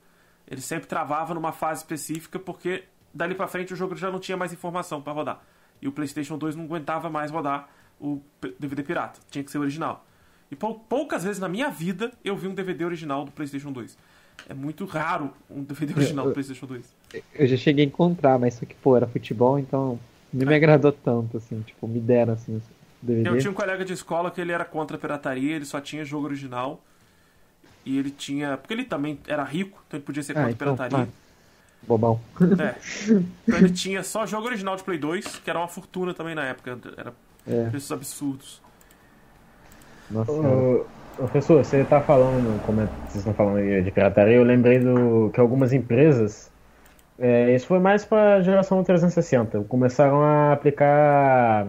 [0.48, 4.36] Ele sempre travava numa fase específica porque dali para frente o jogo já não tinha
[4.36, 5.42] mais informação para rodar.
[5.80, 7.68] E o PlayStation 2 não aguentava mais rodar
[8.00, 8.20] o
[8.58, 10.04] DVD pirata, tinha que ser original.
[10.50, 13.96] E poucas vezes na minha vida eu vi um DVD original do PlayStation 2.
[14.48, 16.84] É muito raro um DVD original do PlayStation 2.
[17.34, 19.98] Eu já cheguei a encontrar, mas só que, pô, era futebol, então
[20.32, 22.60] não me agradou tanto, assim, tipo, me deram, assim,
[23.00, 23.28] DVD.
[23.28, 26.04] Eu tinha um colega de escola que ele era contra a pirataria, ele só tinha
[26.04, 26.82] jogo original.
[27.86, 28.56] E ele tinha.
[28.56, 31.08] Porque ele também era rico, então ele podia ser contra ah, então, a pirataria.
[31.10, 31.23] Ah,
[31.86, 32.20] bobão.
[32.40, 32.74] É.
[33.46, 36.44] Então ele tinha só jogo original de Play 2, que era uma fortuna também na
[36.44, 36.78] época.
[36.96, 37.12] Era
[37.46, 37.68] é.
[37.70, 38.62] preços absurdos.
[40.10, 40.32] Nossa.
[40.32, 40.84] Ô,
[41.16, 45.38] professor, você tá falando, como é, vocês estão falando de pirataria, eu lembrei do que
[45.38, 46.50] algumas empresas.
[47.18, 49.62] É, isso foi mais para a geração 360.
[49.64, 51.68] Começaram a aplicar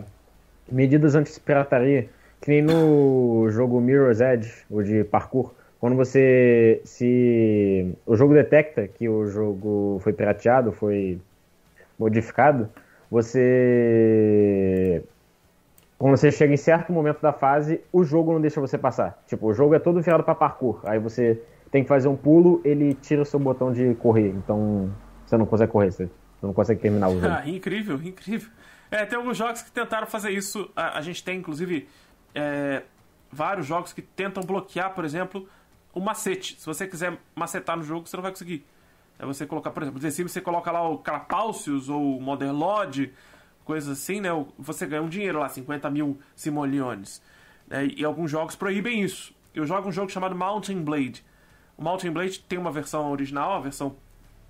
[0.72, 2.10] medidas anti-pirataria,
[2.42, 5.54] que nem no jogo Mirror's Edge, o de parkour
[5.86, 11.22] quando você se o jogo detecta que o jogo foi pirateado, foi
[12.00, 12.68] modificado,
[13.08, 15.04] você
[16.00, 19.24] quando você chega em certo momento da fase, o jogo não deixa você passar.
[19.28, 20.82] Tipo, o jogo é todo virado para parkour.
[20.86, 21.40] Aí você
[21.70, 24.30] tem que fazer um pulo, ele tira o seu botão de correr.
[24.30, 24.92] Então,
[25.24, 26.10] você não consegue correr, você
[26.42, 27.28] não consegue terminar o jogo.
[27.28, 28.50] Ah, incrível, incrível.
[28.90, 30.68] É, tem alguns jogos que tentaram fazer isso.
[30.76, 31.88] A, a gente tem, inclusive,
[32.34, 32.82] é,
[33.32, 35.48] vários jogos que tentam bloquear, por exemplo,
[35.96, 36.60] o macete.
[36.60, 38.64] Se você quiser macetar no jogo, você não vai conseguir.
[39.18, 43.14] É você colocar, por exemplo, no Sims você coloca lá o Clapaucius ou o Lodge,
[43.64, 44.30] coisas assim, né?
[44.60, 47.22] Você ganha um dinheiro lá, 50 mil simoleones.
[47.70, 49.34] É, e alguns jogos proíbem isso.
[49.54, 51.26] Eu jogo um jogo chamado Mountain Blade.
[51.78, 53.96] O Mountain Blade tem uma versão original, a versão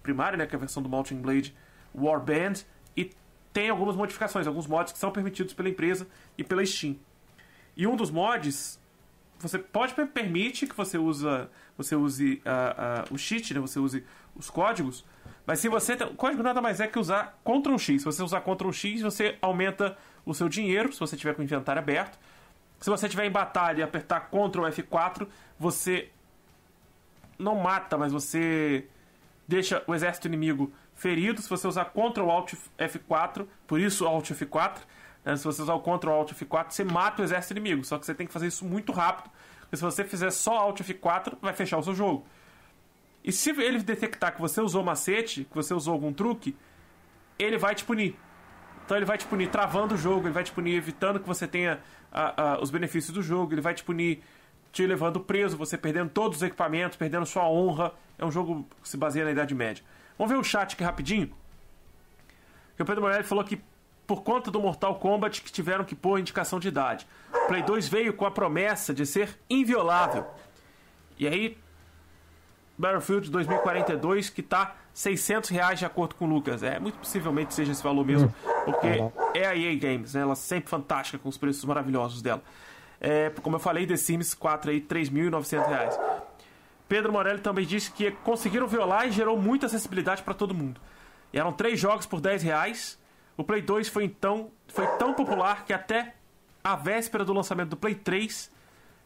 [0.01, 0.47] primária, né?
[0.47, 1.55] Que é a versão do Mountain Blade
[1.93, 2.65] Warband.
[2.97, 3.11] E
[3.53, 6.07] tem algumas modificações, alguns mods que são permitidos pela empresa
[6.37, 6.97] e pela Steam.
[7.77, 8.79] E um dos mods
[9.47, 13.59] você pode permite que você usa, você use uh, uh, o cheat, né?
[13.59, 14.03] Você use
[14.35, 15.05] os códigos.
[15.45, 15.93] Mas se você.
[15.93, 18.01] O código nada mais é que usar Ctrl X.
[18.01, 21.43] Se você usar Ctrl X, você aumenta o seu dinheiro, se você tiver com o
[21.45, 22.17] inventário aberto.
[22.79, 25.27] Se você tiver em batalha e apertar Ctrl F4,
[25.57, 26.09] você
[27.37, 28.87] não mata, mas você
[29.47, 31.41] deixa o exército inimigo ferido.
[31.41, 34.77] Se você usar Ctrl Alt F4, por isso Alt F4,
[35.23, 35.35] né?
[35.35, 37.83] se você usar o Ctrl Alt F4, você mata o exército inimigo.
[37.83, 39.29] Só que você tem que fazer isso muito rápido.
[39.75, 42.25] Porque se você fizer só Alt F4, vai fechar o seu jogo.
[43.23, 46.55] E se ele detectar que você usou macete, que você usou algum truque,
[47.37, 48.15] ele vai te punir.
[48.85, 51.47] Então ele vai te punir travando o jogo, ele vai te punir evitando que você
[51.47, 51.79] tenha
[52.61, 54.23] os benefícios do jogo, ele vai te punir
[54.71, 57.93] te levando preso, você perdendo todos os equipamentos, perdendo sua honra.
[58.17, 59.83] É um jogo que se baseia na Idade Média.
[60.17, 61.33] Vamos ver o chat aqui rapidinho.
[62.77, 63.59] Que o Pedro Morelli falou que
[64.05, 67.07] por conta do Mortal Kombat que tiveram que pôr indicação de idade.
[67.47, 70.25] Play 2 veio com a promessa de ser inviolável.
[71.17, 71.57] E aí,
[72.77, 76.63] Battlefield 2042 que tá 600 reais de acordo com o Lucas.
[76.63, 78.33] É, muito possivelmente seja esse valor mesmo,
[78.63, 78.87] porque
[79.33, 80.21] é a EA Games, né?
[80.21, 82.41] Ela é sempre fantástica com os preços maravilhosos dela.
[82.99, 85.99] É, como eu falei, The Sims 4 aí, 3.900 reais.
[86.87, 90.79] Pedro Morelli também disse que conseguiram violar e gerou muita acessibilidade para todo mundo.
[91.33, 92.97] E eram três jogos por 10 reais.
[93.37, 96.15] O Play 2 foi então foi tão popular que até
[96.63, 98.51] a véspera do lançamento do Play 3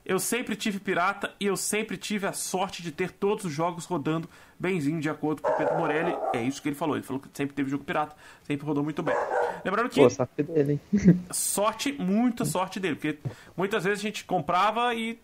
[0.06, 3.85] eu sempre tive pirata e eu sempre tive a sorte de ter todos os jogos
[3.85, 4.27] rodando
[4.60, 6.15] benzinho, de acordo com o Pedro Morelli.
[6.34, 6.95] É isso que ele falou.
[6.95, 9.15] Ele falou que sempre teve jogo pirata, sempre rodou muito bem.
[9.64, 10.01] Lembrando que.
[10.01, 11.19] Pô, sorte dele, hein?
[11.31, 12.95] Sorte, muita sorte dele.
[12.95, 13.19] Porque
[13.56, 15.19] muitas vezes a gente comprava e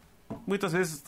[0.45, 1.03] muitas vezes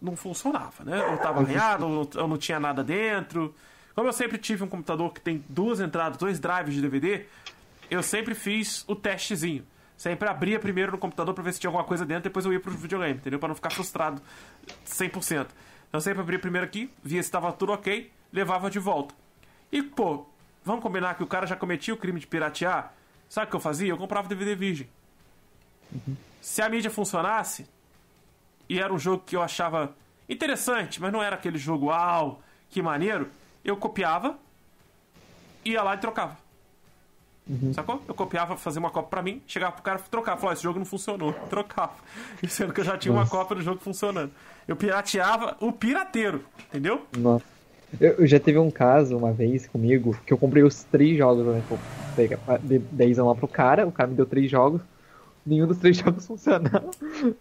[0.00, 1.04] não funcionava, né?
[1.06, 3.54] Ou tava arranhado, ou, ou não tinha nada dentro.
[3.94, 7.26] Como eu sempre tive um computador que tem duas entradas, dois drives de DVD,
[7.90, 9.66] eu sempre fiz o testezinho.
[9.96, 12.58] Sempre abria primeiro no computador para ver se tinha alguma coisa dentro, depois eu ia
[12.58, 13.38] pro videogame, entendeu?
[13.38, 14.20] Para não ficar frustrado
[14.86, 15.48] 100%.
[15.88, 19.14] Então sempre abria primeiro aqui, via se estava tudo ok, levava de volta.
[19.70, 20.26] E, pô,
[20.64, 22.92] vamos combinar que o cara já cometia o crime de piratear?
[23.28, 23.90] Sabe o que eu fazia?
[23.90, 24.88] Eu comprava DVD virgem.
[25.92, 26.16] Uhum.
[26.40, 27.66] Se a mídia funcionasse,
[28.68, 29.94] e era um jogo que eu achava
[30.28, 33.30] interessante, mas não era aquele jogo, uau, que maneiro,
[33.64, 34.36] eu copiava,
[35.64, 36.36] ia lá e trocava.
[37.48, 37.72] Uhum.
[37.74, 38.00] Sacou?
[38.06, 40.40] Eu copiava, fazia uma cópia pra mim, chegava pro cara e trocava.
[40.40, 41.32] Falava, esse jogo não funcionou.
[41.50, 41.94] Trocava.
[42.42, 43.24] E sendo que eu já tinha Nossa.
[43.24, 44.30] uma cópia do jogo funcionando.
[44.66, 47.04] Eu pirateava o pirateiro, entendeu?
[47.16, 47.44] Nossa.
[48.00, 51.44] Eu, eu, já teve um caso uma vez comigo que eu comprei os três jogos,
[51.44, 51.62] né?
[52.62, 54.80] Dei 10 lá pro cara, o cara me deu três jogos.
[55.44, 56.90] Nenhum dos três jogos funcionou.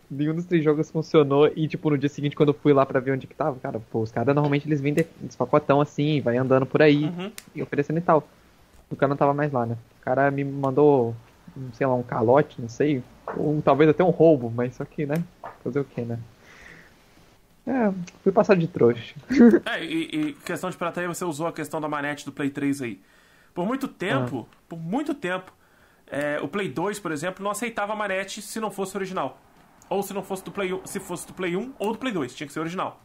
[0.09, 1.51] Nenhum dos três jogos funcionou.
[1.55, 3.79] E, tipo, no dia seguinte, quando eu fui lá pra ver onde que tava, cara,
[3.91, 7.31] pô, os caras normalmente eles vendem esse pacotão assim, vai andando por aí uhum.
[7.55, 8.27] e oferecendo e tal.
[8.89, 9.77] O cara não tava mais lá, né?
[9.99, 11.15] O cara me mandou,
[11.73, 13.03] sei lá, um calote, não sei.
[13.37, 15.23] Ou talvez até um roubo, mas só que, né?
[15.63, 16.19] Fazer o que, né?
[17.65, 19.15] É, fui passar de trouxa.
[19.65, 22.81] É, e, e, questão de pirataria, você usou a questão da manete do Play 3
[22.81, 22.99] aí.
[23.53, 24.55] Por muito tempo, ah.
[24.67, 25.53] por muito tempo,
[26.11, 29.39] é, o Play 2, por exemplo, não aceitava manete se não fosse original.
[29.89, 32.13] Ou se não fosse do Play 1, se fosse do Play 1 ou do Play
[32.13, 33.01] 2, tinha que ser original.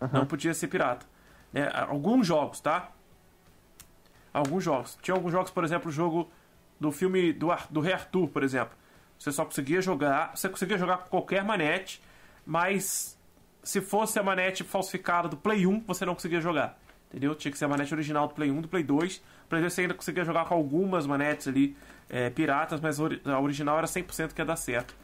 [0.00, 0.08] Uhum.
[0.12, 1.04] Não podia ser pirata.
[1.52, 2.90] É, alguns jogos, tá?
[4.36, 4.98] alguns jogos.
[5.00, 6.30] Tinha alguns jogos, por exemplo, o jogo
[6.78, 8.76] do filme do, do Rei Arthur, por exemplo.
[9.18, 10.36] Você só conseguia jogar.
[10.36, 12.02] Você conseguia jogar com qualquer manete,
[12.44, 13.18] mas
[13.62, 16.78] se fosse a manete falsificada do Play 1, você não conseguia jogar.
[17.08, 17.34] Entendeu?
[17.34, 19.22] Tinha que ser a manete original do Play 1 do Play 2.
[19.48, 21.76] Play 2 você ainda conseguia jogar com algumas manetes ali
[22.08, 24.94] é, piratas, mas a original era 100% que ia dar certo.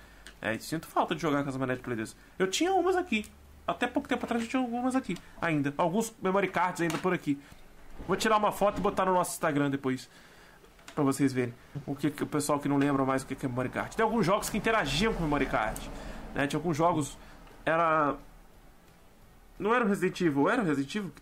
[0.40, 2.16] É, sinto falta de jogar com as manetes Play 2.
[2.38, 3.26] Eu tinha umas aqui.
[3.66, 5.72] Até pouco tempo atrás eu tinha algumas aqui ainda.
[5.76, 7.38] Alguns memory cards ainda por aqui.
[8.08, 10.10] Vou tirar uma foto e botar no nosso Instagram depois.
[10.94, 11.54] Pra vocês verem.
[11.86, 13.96] O que, o pessoal que não lembra mais o que é memory card.
[13.96, 15.80] Tem alguns jogos que interagiam com memory card.
[16.34, 16.46] Né?
[16.46, 17.16] Tinha alguns jogos.
[17.64, 18.16] Era.
[19.58, 21.12] Não era o Resident Evil, era o Resident Evil?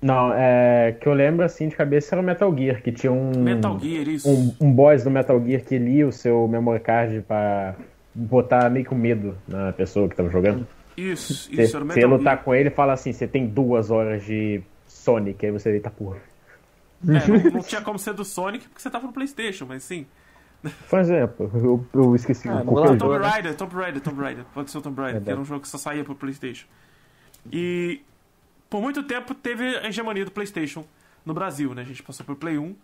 [0.00, 0.96] Não, é.
[0.98, 3.32] Que eu lembro assim de cabeça era o Metal Gear, que tinha um.
[3.38, 4.28] Metal Gear, isso.
[4.28, 7.74] Um, um boss do Metal Gear que lia o seu memory card pra
[8.14, 10.66] botar meio com medo na pessoa que tava jogando.
[10.96, 13.46] Isso, isso, cê, era o Metal Você lutar com ele e fala assim: você tem
[13.46, 16.18] duas horas de Sonic, aí você deita porra.
[17.06, 20.06] É, não, não, tinha como ser do Sonic porque você tava no Playstation, mas sim.
[20.88, 22.48] Por exemplo, eu, eu esqueci.
[22.48, 24.44] Ah, um Tomb Raider, Tomb Raider, Tomb Raider.
[24.52, 26.66] Pode ser o Tomb Raider, é que era um jogo que só saía pro Playstation.
[27.50, 28.02] E
[28.70, 30.86] por muito tempo teve a hegemonia do Playstation
[31.26, 31.82] no Brasil, né?
[31.82, 32.76] A gente passou pro Play 1.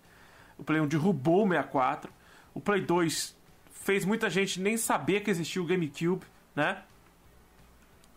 [0.58, 2.12] O Play 1 derrubou o 64.
[2.52, 3.36] O Play 2
[3.70, 6.26] fez muita gente nem saber que existia o GameCube,
[6.56, 6.82] né?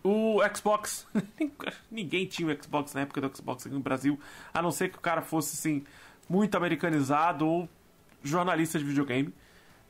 [0.04, 1.06] O Xbox.
[1.92, 4.20] Ninguém tinha o Xbox na época do Xbox aqui no Brasil,
[4.52, 5.84] a não ser que o cara fosse assim,
[6.28, 7.70] muito americanizado ou
[8.24, 9.32] jornalista de videogame.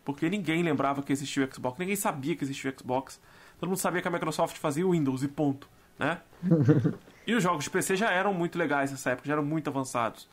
[0.03, 3.21] Porque ninguém lembrava que existia o Xbox, ninguém sabia que existia o Xbox.
[3.59, 6.19] todo mundo sabia que a Microsoft fazia o Windows e ponto, né?
[7.29, 10.27] e os jogos de PC já eram muito legais nessa época, já eram muito avançados.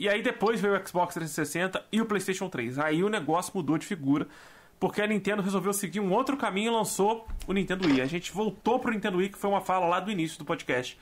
[0.00, 2.76] E aí depois veio o Xbox 360 e o PlayStation 3.
[2.80, 4.26] Aí o negócio mudou de figura,
[4.80, 8.00] porque a Nintendo resolveu seguir um outro caminho e lançou o Nintendo Wii.
[8.00, 10.98] A gente voltou pro Nintendo Wii, que foi uma fala lá do início do podcast.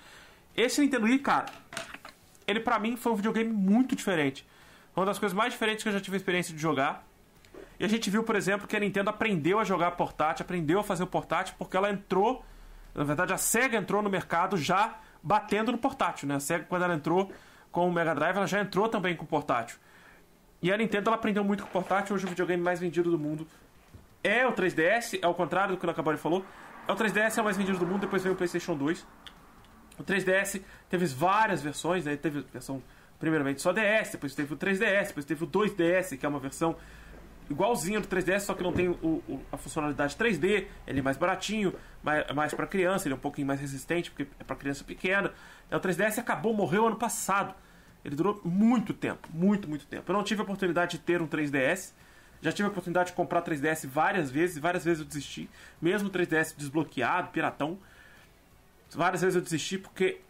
[0.54, 1.46] Esse Nintendo Wii, cara,
[2.46, 4.46] ele para mim foi um videogame muito diferente.
[4.94, 7.06] Uma das coisas mais diferentes que eu já tive a experiência de jogar.
[7.80, 10.84] E a gente viu, por exemplo, que a Nintendo aprendeu a jogar portátil, aprendeu a
[10.84, 12.44] fazer o portátil, porque ela entrou.
[12.94, 16.36] Na verdade, a SEGA entrou no mercado já batendo no portátil, né?
[16.36, 17.32] A SEGA, quando ela entrou
[17.70, 19.78] com o Mega Drive, ela já entrou também com o portátil.
[20.60, 23.18] E a Nintendo ela aprendeu muito com o portátil, hoje o videogame mais vendido do
[23.18, 23.46] mundo
[24.22, 26.44] é o 3DS, é o contrário do que o Nakabari falou.
[26.86, 29.06] É o 3DS é o mais vendido do mundo, depois veio o PlayStation 2.
[29.98, 32.16] O 3DS teve várias versões, né?
[32.16, 32.82] Teve versão
[33.18, 36.76] primeiramente só DS, depois teve o 3DS, depois teve o 2DS, que é uma versão
[37.50, 38.94] igualzinha do 3DS, só que não tem o,
[39.28, 43.20] o, a funcionalidade 3D, ele é mais baratinho, mais, mais para criança, ele é um
[43.20, 45.32] pouquinho mais resistente, porque é para criança pequena.
[45.70, 47.54] É, o 3DS acabou, morreu ano passado.
[48.04, 50.10] Ele durou muito tempo, muito, muito tempo.
[50.10, 51.92] Eu não tive a oportunidade de ter um 3DS.
[52.40, 55.50] Já tive a oportunidade de comprar 3DS várias vezes, várias vezes eu desisti.
[55.80, 57.78] Mesmo o 3DS desbloqueado, piratão.
[58.90, 60.20] Várias vezes eu desisti porque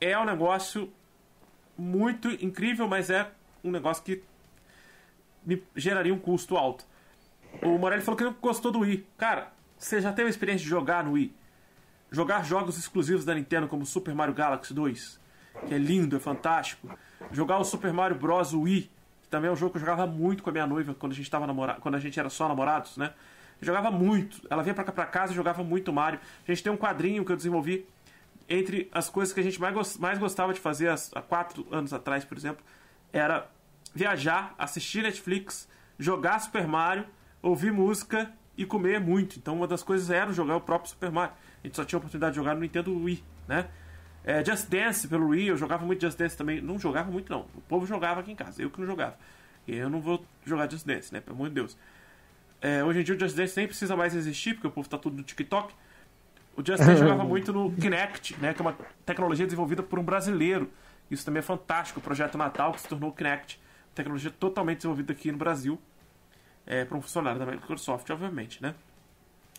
[0.00, 0.92] é um negócio
[1.76, 3.30] muito incrível, mas é
[3.62, 4.22] um negócio que
[5.48, 6.84] me geraria um custo alto.
[7.62, 9.06] O Morelli falou que não gostou do Wii.
[9.16, 11.34] Cara, você já teve a experiência de jogar no Wii?
[12.10, 15.18] Jogar jogos exclusivos da Nintendo como Super Mario Galaxy 2,
[15.66, 16.90] que é lindo, é fantástico.
[17.32, 18.52] Jogar o Super Mario Bros.
[18.52, 18.90] Wii,
[19.22, 21.14] que também é um jogo que eu jogava muito com a minha noiva quando a
[21.14, 21.78] gente tava namora...
[21.80, 23.14] quando a gente era só namorados, né?
[23.58, 24.46] Eu jogava muito.
[24.50, 26.20] Ela vinha pra pra casa e jogava muito Mario.
[26.46, 27.86] A gente tem um quadrinho que eu desenvolvi
[28.48, 32.24] entre as coisas que a gente mais, mais gostava de fazer há quatro anos atrás,
[32.24, 32.64] por exemplo,
[33.12, 33.48] era
[33.94, 37.06] viajar, assistir Netflix, jogar Super Mario,
[37.42, 39.38] ouvir música e comer muito.
[39.38, 41.34] Então uma das coisas era jogar o próprio Super Mario.
[41.62, 43.68] A gente só tinha a oportunidade de jogar no Nintendo Wii, né?
[44.24, 46.60] É, Just Dance pelo Wii, eu jogava muito Just Dance também.
[46.60, 47.46] Não jogava muito, não.
[47.54, 49.16] O povo jogava aqui em casa, eu que não jogava.
[49.66, 51.20] E eu não vou jogar Just Dance, né?
[51.20, 51.76] Pelo amor de Deus.
[52.60, 54.98] É, hoje em dia o Just Dance nem precisa mais existir, porque o povo tá
[54.98, 55.72] tudo no TikTok.
[56.56, 58.52] O Just Dance jogava muito no Kinect, né?
[58.52, 60.70] Que é uma tecnologia desenvolvida por um brasileiro.
[61.10, 62.00] Isso também é fantástico.
[62.00, 63.60] O projeto Natal que se tornou o Kinect.
[63.98, 65.78] Tecnologia totalmente desenvolvida aqui no Brasil.
[66.66, 68.74] É, para um funcionário da Microsoft, obviamente, né?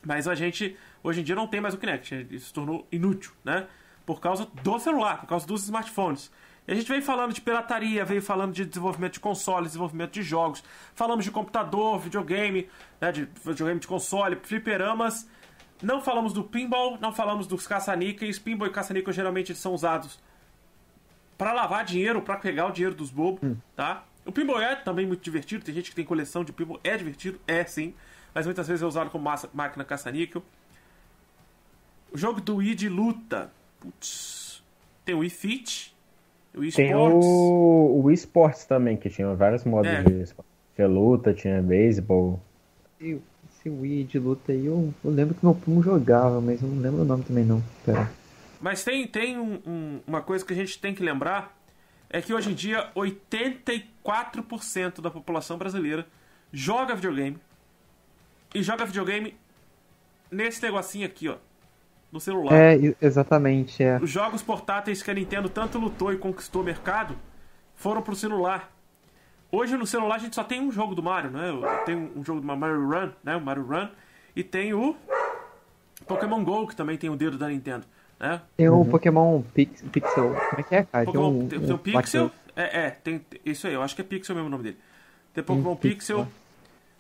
[0.06, 2.28] Mas a gente, hoje em dia, não tem mais o Kinect.
[2.30, 3.68] Isso se tornou inútil, né?
[4.06, 6.32] Por causa do celular, por causa dos smartphones.
[6.68, 10.22] E a gente veio falando de pirataria, veio falando de desenvolvimento de consoles, desenvolvimento de
[10.22, 10.64] jogos.
[10.94, 12.70] Falamos de computador, videogame,
[13.02, 15.28] né, de videogame de console, fliperamas
[15.82, 18.38] não falamos do pinball, não falamos dos caça-níqueis.
[18.38, 20.20] Pinball e caça-níqueis geralmente são usados
[21.38, 23.56] para lavar dinheiro, para pegar o dinheiro dos bobos, hum.
[23.76, 24.04] tá?
[24.26, 27.40] O pinball é também muito divertido, tem gente que tem coleção de pinball, é divertido,
[27.48, 27.94] é sim,
[28.34, 30.44] mas muitas vezes é usado como massa, máquina caça-níquel.
[32.12, 34.64] O jogo do Wii de luta, putz,
[35.06, 35.96] tem o Wii Fit,
[36.56, 37.26] o Wii Tem Sports.
[37.26, 40.04] o, o Wii Sports também, que tinha vários modos é.
[40.04, 40.26] de
[40.76, 42.42] Tinha luta, tinha beisebol.
[43.00, 46.82] Esse Wii de luta aí, eu, eu lembro que meu primo jogava, mas eu não
[46.82, 47.64] lembro o nome também não.
[47.86, 48.12] Pera.
[48.60, 51.58] Mas tem, tem um, um, uma coisa que a gente tem que lembrar,
[52.10, 56.08] é que hoje em dia 84% da população brasileira
[56.52, 57.38] joga videogame.
[58.54, 59.38] E joga videogame
[60.32, 61.38] nesse negocinho aqui, ó.
[62.12, 62.52] No celular.
[62.52, 64.00] É, exatamente, é.
[64.02, 67.16] Os jogos portáteis que a Nintendo tanto lutou e conquistou o mercado
[67.76, 68.72] foram pro celular.
[69.52, 71.52] Hoje no celular a gente só tem um jogo do Mario, né?
[71.86, 73.36] Tem um jogo do Mario Run, né?
[73.36, 73.88] O Mario Run.
[74.36, 74.96] E tem o
[76.08, 77.86] Pokémon GO, que também tem o dedo da Nintendo.
[78.20, 78.42] Né?
[78.58, 80.36] Tem o Pokémon Pix, Pixel.
[80.50, 81.06] Como é que é, cara?
[81.06, 82.32] Pokémon, tem, um, tem, tem o Pixel.
[82.56, 84.78] É, é, tem isso aí, eu acho que é Pixel mesmo o nome dele.
[85.34, 86.28] Tem Pokémon Pixel.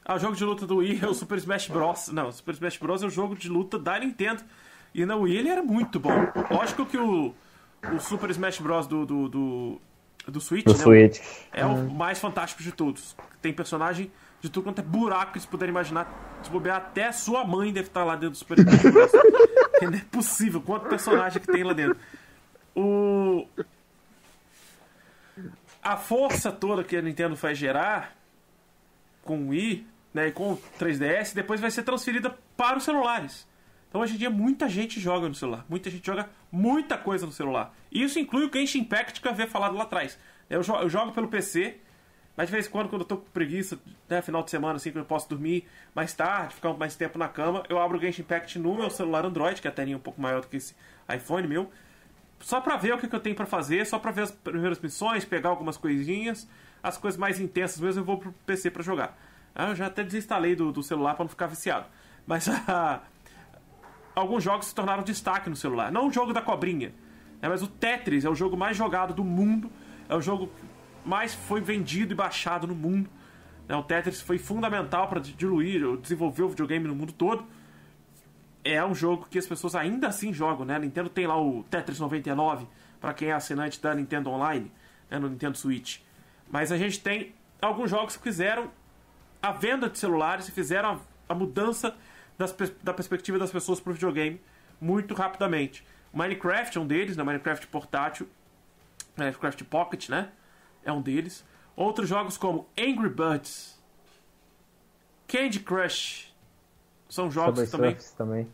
[0.05, 2.07] Ah, o jogo de luta do Wii é o Super Smash Bros.
[2.09, 3.03] Não, o Super Smash Bros.
[3.03, 4.41] é o jogo de luta da Nintendo.
[4.95, 6.09] E na Wii ele era muito bom.
[6.49, 7.33] Lógico que o,
[7.93, 8.87] o Super Smash Bros.
[8.87, 9.81] do, do, do
[10.27, 10.79] do Switch, do né?
[10.79, 11.19] Switch.
[11.51, 11.89] É o uhum.
[11.89, 13.15] mais fantástico de todos.
[13.41, 14.11] Tem personagem
[14.41, 16.39] de tudo quanto é buraco que vocês puderem imaginar.
[16.43, 18.57] Se bobear, até sua mãe deve estar lá dentro do Super
[19.81, 20.61] Não é possível.
[20.61, 21.97] Quanto personagem que tem lá dentro.
[22.75, 23.45] O...
[25.81, 28.15] A força toda que a Nintendo faz gerar
[29.23, 33.47] com o Wii né, e com o 3DS depois vai ser transferida para os celulares.
[33.87, 37.31] Então hoje em dia muita gente joga no celular, muita gente joga muita coisa no
[37.31, 37.73] celular.
[37.91, 40.17] E isso inclui o Genshin Impact que eu havia falado lá atrás.
[40.49, 41.77] Eu jogo pelo PC,
[42.39, 44.93] mas de vez em quando, quando eu tô com preguiça, né, final de semana, assim,
[44.93, 48.21] que eu posso dormir mais tarde, ficar mais tempo na cama, eu abro o Genshin
[48.21, 50.73] Impact no meu celular Android, que é a telinha um pouco maior do que esse
[51.13, 51.69] iPhone meu,
[52.39, 54.79] só pra ver o que, que eu tenho para fazer, só pra ver as primeiras
[54.79, 56.47] missões, pegar algumas coisinhas,
[56.81, 59.19] as coisas mais intensas mesmo eu vou pro PC para jogar.
[59.53, 61.87] Ah, eu já até desinstalei do, do celular para não ficar viciado.
[62.25, 63.01] Mas a.
[64.15, 65.91] alguns jogos se tornaram destaque no celular.
[65.91, 66.93] Não o jogo da cobrinha,
[67.41, 69.69] né, mas o Tetris é o jogo mais jogado do mundo,
[70.07, 70.49] é o jogo
[71.05, 73.09] mais foi vendido e baixado no mundo.
[73.67, 77.45] Né, o Tetris foi fundamental para diluir, desenvolver o videogame no mundo todo.
[78.63, 80.75] É um jogo que as pessoas ainda assim jogam, né?
[80.75, 82.67] A Nintendo tem lá o Tetris 99
[82.99, 84.71] para quem é assinante da Nintendo Online,
[85.09, 85.99] né, no Nintendo Switch.
[86.51, 88.69] Mas a gente tem alguns jogos que fizeram
[89.41, 91.95] a venda de celulares e fizeram a, a mudança
[92.37, 92.53] das,
[92.83, 94.41] da perspectiva das pessoas para o videogame
[94.81, 95.85] muito rapidamente.
[96.13, 97.23] Minecraft é um deles, né?
[97.23, 98.27] Minecraft portátil,
[99.15, 100.29] Minecraft Pocket, né?
[100.89, 101.45] É um deles.
[101.75, 103.79] Outros jogos como Angry Birds,
[105.27, 106.33] Candy Crush,
[107.07, 107.91] são jogos Subway que também...
[107.91, 108.47] Surfers também.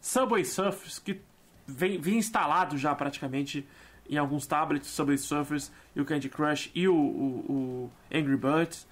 [0.00, 1.20] Subway Surfers, que
[1.66, 3.66] vem, vem instalado já praticamente
[4.08, 8.86] em alguns tablets, Subway Surfers e o Candy Crush e o, o, o Angry Birds.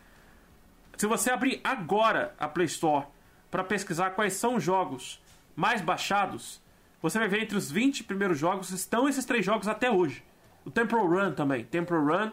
[0.97, 3.07] Se você abrir agora a Play Store
[3.51, 5.23] para pesquisar quais são os jogos
[5.57, 6.61] mais baixados,
[7.01, 10.25] você vai ver entre os 20 primeiros jogos estão esses três jogos até hoje.
[10.65, 11.65] O Temple Run também.
[11.65, 12.31] Temple Run,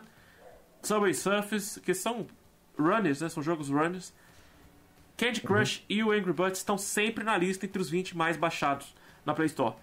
[0.88, 2.28] Subway Surfers, que são
[2.78, 3.30] runners, né?
[3.30, 4.14] São jogos runners.
[5.18, 5.48] Candy uhum.
[5.48, 5.86] Crush uhum.
[5.90, 8.94] e o Angry Birds estão sempre na lista entre os 20 mais baixados
[9.26, 9.76] na Play Store.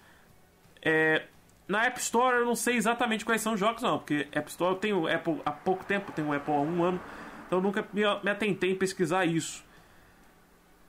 [0.81, 1.23] É,
[1.67, 4.73] na App Store eu não sei exatamente quais são os jogos, não, porque App Store
[4.73, 6.99] eu tenho Apple há pouco tempo, tenho o Apple há um ano,
[7.47, 9.63] então eu nunca me, me atentei em pesquisar isso.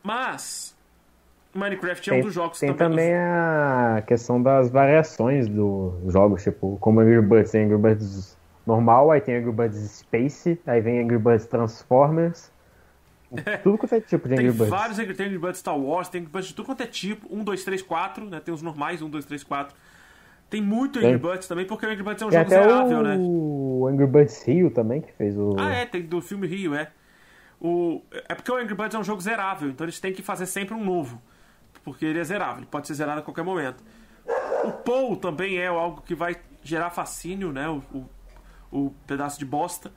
[0.03, 0.77] Mas
[1.55, 2.99] Minecraft tem, é um dos jogos tem também.
[2.99, 8.36] também a questão das variações dos jogos, tipo, como Angry Birds tem Angry Birds
[8.66, 12.53] normal, aí tem Angry Birds Space, aí vem Angry Birds Transformers.
[13.62, 14.59] Tudo quanto é tipo de Angry Birds.
[14.59, 16.86] Tem vários Angry, tem Angry Birds Star Wars, tem Angry Birds de tudo quanto é
[16.86, 17.27] tipo.
[17.35, 18.41] 1, 2, 3, 4, né?
[18.41, 19.77] Tem os normais, 1, 2, 3, 4.
[20.49, 23.03] Tem muito Angry Birds também, porque o Angry Birds é um tem jogo zerável, o...
[23.03, 23.16] né?
[23.19, 25.57] O Angry Birds Rio também, que fez o.
[25.59, 26.91] Ah, é, tem do filme Rio, é.
[27.61, 28.03] O...
[28.28, 30.74] É porque o Angry Birds é um jogo zerável, então eles têm que fazer sempre
[30.74, 31.20] um novo.
[31.82, 33.82] Porque ele é zerável, ele pode ser zerado a qualquer momento.
[34.65, 37.69] O Paul também é algo que vai gerar fascínio, né?
[37.69, 38.09] O, o,
[38.74, 39.92] o pedaço de bosta.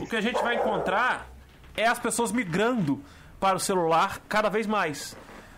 [0.00, 1.28] O que a gente vai encontrar
[1.76, 3.02] é as pessoas migrando
[3.40, 5.16] para o celular cada vez mais.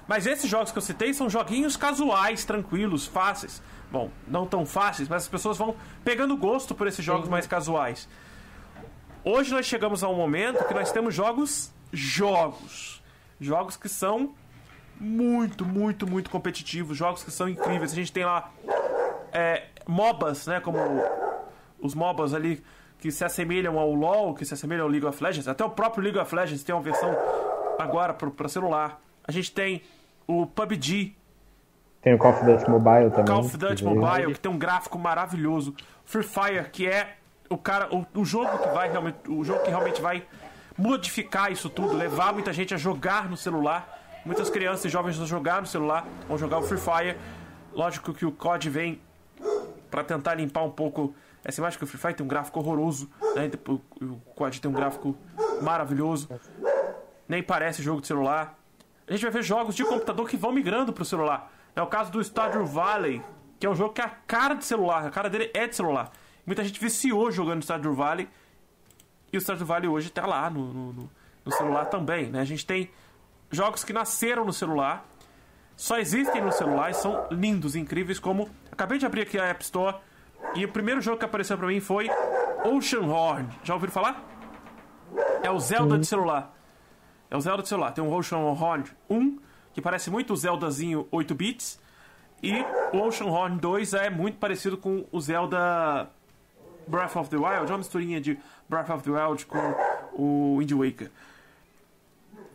[0.08, 3.62] Mas esses jogos que eu citei são joguinhos casuais, tranquilos, fáceis.
[3.92, 8.08] Bom, não tão fáceis, mas as pessoas vão pegando gosto por esses jogos mais casuais.
[9.22, 13.02] Hoje nós chegamos a um momento que nós temos jogos jogos.
[13.40, 14.34] Jogos que são
[14.98, 17.92] muito, muito, muito competitivos, jogos que são incríveis.
[17.92, 18.50] A gente tem lá
[19.32, 20.60] é, MOBAs, né?
[20.60, 20.78] Como
[21.84, 22.64] os MOBAs ali
[22.98, 25.46] que se assemelham ao LoL, que se assemelham ao League of Legends.
[25.46, 27.14] Até o próprio League of Legends tem uma versão
[27.78, 28.98] agora para celular.
[29.22, 29.82] A gente tem
[30.26, 31.14] o PUBG.
[32.00, 33.24] Tem o Call of Duty Mobile também.
[33.26, 35.74] Call of Duty Mobile, que tem um gráfico maravilhoso.
[36.04, 37.16] Free Fire, que é
[37.50, 40.24] o cara, o, o jogo que vai realmente, o jogo que realmente vai
[40.76, 44.00] modificar isso tudo, levar muita gente a jogar no celular.
[44.24, 47.18] Muitas crianças e jovens vão jogar no celular, vão jogar o Free Fire.
[47.74, 49.00] Lógico que o COD vem
[49.90, 51.14] para tentar limpar um pouco
[51.44, 53.50] essa imagem que o Free Fire tem um gráfico horroroso, né?
[54.00, 55.16] o COD tem um gráfico
[55.62, 56.28] maravilhoso.
[57.28, 58.58] Nem parece jogo de celular
[59.06, 61.52] a gente vai ver jogos de computador que vão migrando para o celular.
[61.76, 63.22] É o caso do Stardew Valley,
[63.60, 65.76] que é um jogo que é a cara de celular, a cara dele é de
[65.76, 66.10] celular.
[66.46, 68.28] Muita gente viciou jogando Stardew Valley
[69.32, 71.10] e o Stardew Valley hoje está lá no, no,
[71.44, 72.30] no, celular também.
[72.30, 72.40] Né?
[72.40, 72.90] A gente tem
[73.50, 75.06] jogos que nasceram no celular,
[75.76, 78.48] só existem no celular e são lindos, incríveis, como...
[78.72, 79.96] Acabei de abrir aqui a App Store
[80.54, 82.08] e o primeiro jogo que apareceu para mim foi
[82.64, 83.48] Oceanhorn.
[83.62, 84.22] Já ouviram falar?
[85.42, 86.54] É o Zelda de celular.
[87.30, 87.92] É o Zelda de celular.
[87.92, 89.38] Tem um Ocean Horn 1,
[89.72, 91.80] que parece muito o Zeldazinho 8 bits.
[92.42, 92.52] E
[92.92, 96.08] o Ocean Horn 2 é muito parecido com o Zelda
[96.86, 97.66] Breath of the Wild.
[97.66, 98.38] É uma misturinha de
[98.68, 99.74] Breath of the Wild com
[100.12, 101.10] o Wind Waker.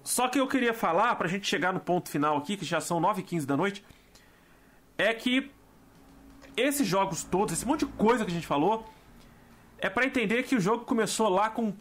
[0.04, 3.00] Só que eu queria falar, pra gente chegar no ponto final aqui, que já são
[3.00, 3.86] 9 e 15 da noite,
[4.98, 5.52] é que
[6.60, 8.86] esses jogos todos, esse monte de coisa que a gente falou,
[9.78, 11.74] é para entender que o jogo começou lá com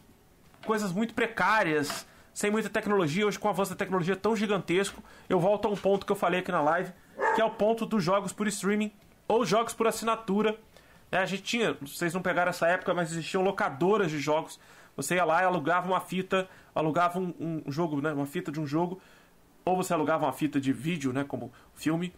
[0.65, 5.41] coisas muito precárias, sem muita tecnologia, hoje com o avanço da tecnologia tão gigantesco, eu
[5.41, 6.93] volto a um ponto que eu falei aqui na live,
[7.35, 8.93] que é o ponto dos jogos por streaming
[9.27, 10.57] ou jogos por assinatura.
[11.11, 14.61] É, a gente tinha, vocês não pegaram essa época, mas existiam locadoras de jogos.
[14.97, 18.61] Você ia lá e alugava uma fita, alugava um, um jogo, né, uma fita de
[18.61, 19.01] um jogo,
[19.65, 22.13] ou você alugava uma fita de vídeo, né, como filme,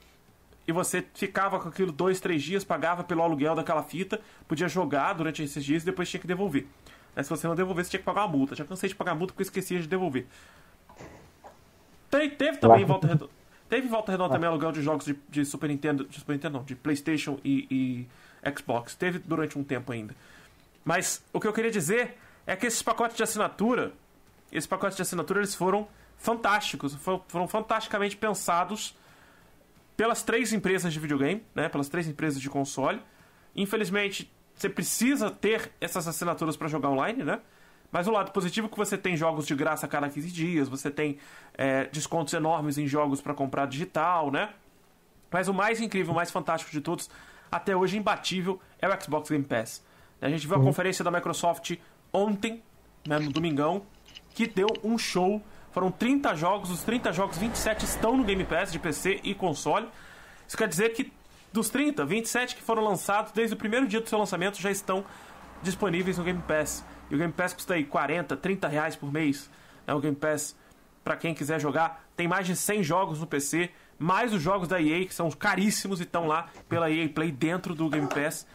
[0.70, 5.14] e você ficava com aquilo dois, três dias, pagava pelo aluguel daquela fita, podia jogar
[5.14, 6.64] durante esses dias e depois tinha que devolver.
[7.14, 8.54] Aí, se você não devolver, você tinha que pagar uma multa.
[8.54, 10.26] Já cansei de pagar multa porque eu esquecia de devolver.
[12.08, 13.32] Tem, teve também Volta Redonda.
[13.68, 16.04] Teve Volta Redonda também aluguel de jogos de, de, Super Nintendo.
[16.04, 18.06] De Super Nintendo não, de Playstation e,
[18.44, 18.94] e Xbox.
[18.94, 20.14] Teve durante um tempo ainda.
[20.84, 22.16] Mas o que eu queria dizer
[22.46, 23.92] é que esses pacotes de assinatura,
[24.52, 28.94] esses pacotes de assinatura, eles foram fantásticos, foram, foram fantasticamente pensados
[30.00, 31.68] pelas três empresas de videogame, né?
[31.68, 33.02] Pelas três empresas de console.
[33.54, 37.38] Infelizmente, você precisa ter essas assinaturas para jogar online, né?
[37.92, 40.70] Mas o lado positivo é que você tem jogos de graça a cada 15 dias,
[40.70, 41.18] você tem
[41.52, 44.54] é, descontos enormes em jogos para comprar digital, né?
[45.30, 47.10] Mas o mais incrível, o mais fantástico de todos,
[47.52, 49.84] até hoje imbatível, é o Xbox Game Pass.
[50.18, 50.64] A gente viu a uhum.
[50.64, 51.76] conferência da Microsoft
[52.10, 52.62] ontem,
[53.06, 53.82] né, no domingão,
[54.34, 55.42] que deu um show.
[55.72, 59.88] Foram 30 jogos, os 30 jogos, 27 estão no Game Pass de PC e console.
[60.46, 61.12] Isso quer dizer que
[61.52, 65.04] dos 30, 27 que foram lançados desde o primeiro dia do seu lançamento já estão
[65.62, 66.84] disponíveis no Game Pass.
[67.10, 69.48] E o Game Pass custa aí 40, 30 reais por mês.
[69.86, 69.94] Né?
[69.94, 70.56] O Game Pass,
[71.04, 74.80] para quem quiser jogar, tem mais de 100 jogos no PC, mais os jogos da
[74.80, 78.46] EA, que são caríssimos e estão lá pela EA Play dentro do Game Pass.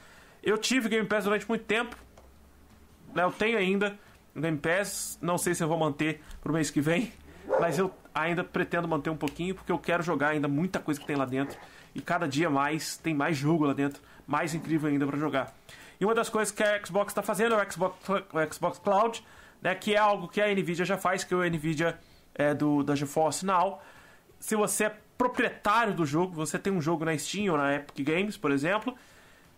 [0.43, 1.95] Eu tive Game Pass durante muito tempo,
[3.13, 3.23] né?
[3.23, 3.97] eu tenho ainda
[4.36, 7.14] Game Pass, não sei se eu vou manter pro mês que vem,
[7.60, 11.06] mas eu ainda pretendo manter um pouquinho, porque eu quero jogar ainda muita coisa que
[11.06, 11.57] tem lá dentro.
[11.94, 15.53] E cada dia mais tem mais jogo lá dentro, mais incrível ainda para jogar.
[15.99, 19.24] E uma das coisas que a Xbox está fazendo é o Xbox, o Xbox Cloud,
[19.62, 21.98] né, que é algo que a Nvidia já faz, que é o Nvidia
[22.34, 23.82] é, do, da GeForce Now.
[24.40, 28.06] Se você é proprietário do jogo, você tem um jogo na Steam ou na Epic
[28.06, 28.95] Games, por exemplo,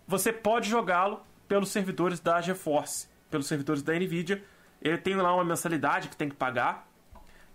[0.08, 4.44] você pode jogá-lo pelos servidores da GeForce, pelos servidores da Nvidia.
[4.82, 6.88] Ele tem lá uma mensalidade que tem que pagar.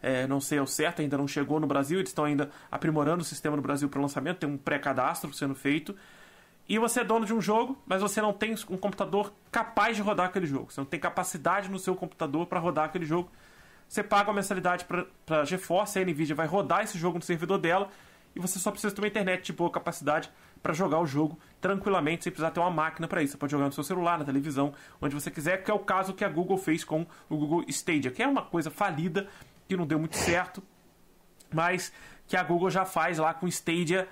[0.03, 3.25] É, não sei ao certo, ainda não chegou no Brasil, eles estão ainda aprimorando o
[3.25, 5.95] sistema no Brasil para o lançamento, tem um pré-cadastro sendo feito
[6.69, 10.03] e você é dono de um jogo, mas você não tem um computador capaz de
[10.03, 10.73] rodar aquele jogo.
[10.73, 13.31] Você não tem capacidade no seu computador para rodar aquele jogo.
[13.89, 17.59] Você paga uma mensalidade para a GeForce, a Nvidia vai rodar esse jogo no servidor
[17.59, 17.91] dela
[18.35, 20.31] e você só precisa ter uma internet de boa capacidade
[20.63, 23.33] para jogar o jogo tranquilamente, sem precisar ter uma máquina para isso.
[23.33, 26.15] Você pode jogar no seu celular, na televisão, onde você quiser, que é o caso
[26.15, 29.29] que a Google fez com o Google Stadia, que é uma coisa falida,
[29.67, 30.63] que não deu muito certo,
[31.53, 31.93] mas
[32.27, 34.09] que a Google já faz lá com o Stadia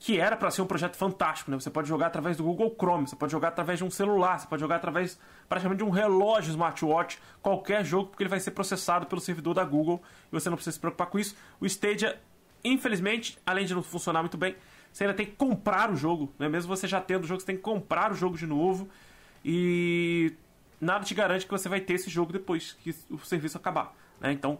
[0.00, 1.58] que era para ser um projeto fantástico, né?
[1.58, 4.46] Você pode jogar através do Google Chrome, você pode jogar através de um celular, você
[4.46, 9.06] pode jogar através praticamente de um relógio smartwatch, qualquer jogo, porque ele vai ser processado
[9.06, 10.00] pelo servidor da Google
[10.30, 11.36] e você não precisa se preocupar com isso.
[11.60, 12.20] O Stadia,
[12.62, 14.56] infelizmente, além de não funcionar muito bem,
[14.98, 16.48] você ainda tem que comprar o jogo, né?
[16.48, 18.88] Mesmo você já tendo o jogo, você tem que comprar o jogo de novo
[19.44, 20.34] e
[20.80, 24.32] nada te garante que você vai ter esse jogo depois que o serviço acabar, né?
[24.32, 24.58] Então,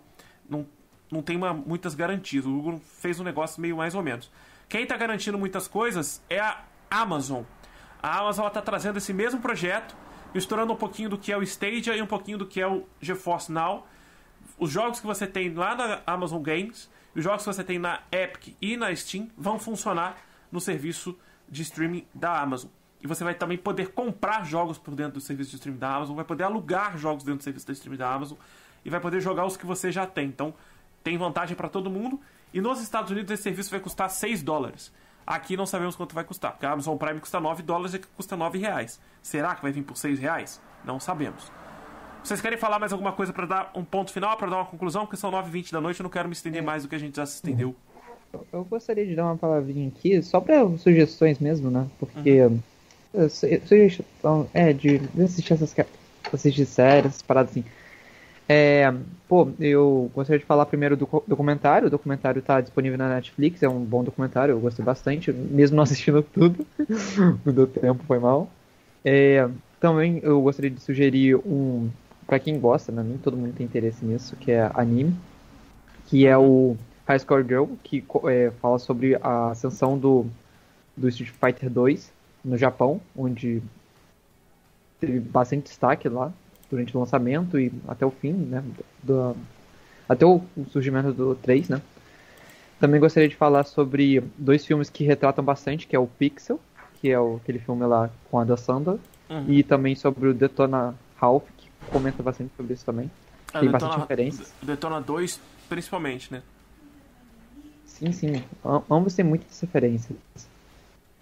[0.48, 0.64] não,
[1.10, 2.46] não tem uma, muitas garantias.
[2.46, 4.30] O Google fez um negócio meio mais ou menos.
[4.68, 7.42] Quem está garantindo muitas coisas é a Amazon.
[8.00, 9.96] A Amazon está trazendo esse mesmo projeto,
[10.32, 12.86] misturando um pouquinho do que é o Stadia e um pouquinho do que é o
[13.00, 13.88] GeForce Now.
[14.56, 18.02] Os jogos que você tem lá na Amazon Games, os jogos que você tem na
[18.12, 21.18] Epic e na Steam vão funcionar no serviço
[21.48, 22.70] de streaming da Amazon.
[23.02, 26.16] E você vai também poder comprar jogos por dentro do serviço de streaming da Amazon,
[26.16, 28.36] vai poder alugar jogos dentro do serviço de streaming da Amazon
[28.84, 30.26] e vai poder jogar os que você já tem.
[30.26, 30.52] Então,
[31.04, 32.20] tem vantagem para todo mundo
[32.52, 34.92] e nos Estados Unidos esse serviço vai custar 6 dólares.
[35.26, 38.36] Aqui não sabemos quanto vai custar, porque a Amazon Prime custa 9 dólares e custa
[38.36, 38.98] 9 reais.
[39.22, 40.60] Será que vai vir por 6 reais?
[40.84, 41.52] Não sabemos.
[42.24, 45.04] Vocês querem falar mais alguma coisa para dar um ponto final, para dar uma conclusão?
[45.04, 47.16] Porque são 9h20 da noite, eu não quero me estender mais do que a gente
[47.16, 47.76] já se estendeu.
[48.52, 51.86] Eu gostaria de dar uma palavrinha aqui, só para sugestões mesmo, né?
[51.98, 52.42] Porque.
[52.42, 52.60] Uhum.
[53.66, 54.46] Sugestão.
[54.52, 55.74] É, de assistir essas.
[56.32, 57.64] assistir séries, essas paradas assim.
[58.50, 58.90] É,
[59.28, 61.88] pô, eu gostaria de falar primeiro do documentário.
[61.88, 65.82] O documentário está disponível na Netflix, é um bom documentário, eu gostei bastante, mesmo não
[65.82, 66.66] assistindo tudo.
[67.44, 68.50] não deu tempo, foi mal.
[69.04, 69.48] É,
[69.80, 71.90] também eu gostaria de sugerir um.
[72.26, 73.02] para quem gosta, né?
[73.02, 75.14] Nem todo mundo tem interesse nisso, que é anime.
[76.06, 76.74] Que é o
[77.08, 80.26] High Score Girl, que é, fala sobre a ascensão do,
[80.94, 82.12] do Street Fighter 2
[82.44, 83.62] no Japão, onde
[85.00, 86.30] teve bastante destaque lá
[86.70, 88.62] durante o lançamento e até o fim, né?
[89.02, 89.34] Do,
[90.06, 91.80] até o surgimento do 3, né?
[92.78, 96.60] Também gostaria de falar sobre dois filmes que retratam bastante, que é o Pixel,
[97.00, 98.98] que é o, aquele filme lá com a da Sandra,
[99.30, 99.44] uhum.
[99.48, 103.10] e também sobre o Detona Ralph, que comenta bastante sobre isso também.
[103.48, 104.52] É, Tem Detona, bastante referências.
[104.62, 106.42] Detona 2, principalmente, né?
[107.88, 108.44] Sim, sim.
[108.88, 110.16] Ambos têm muitas referências.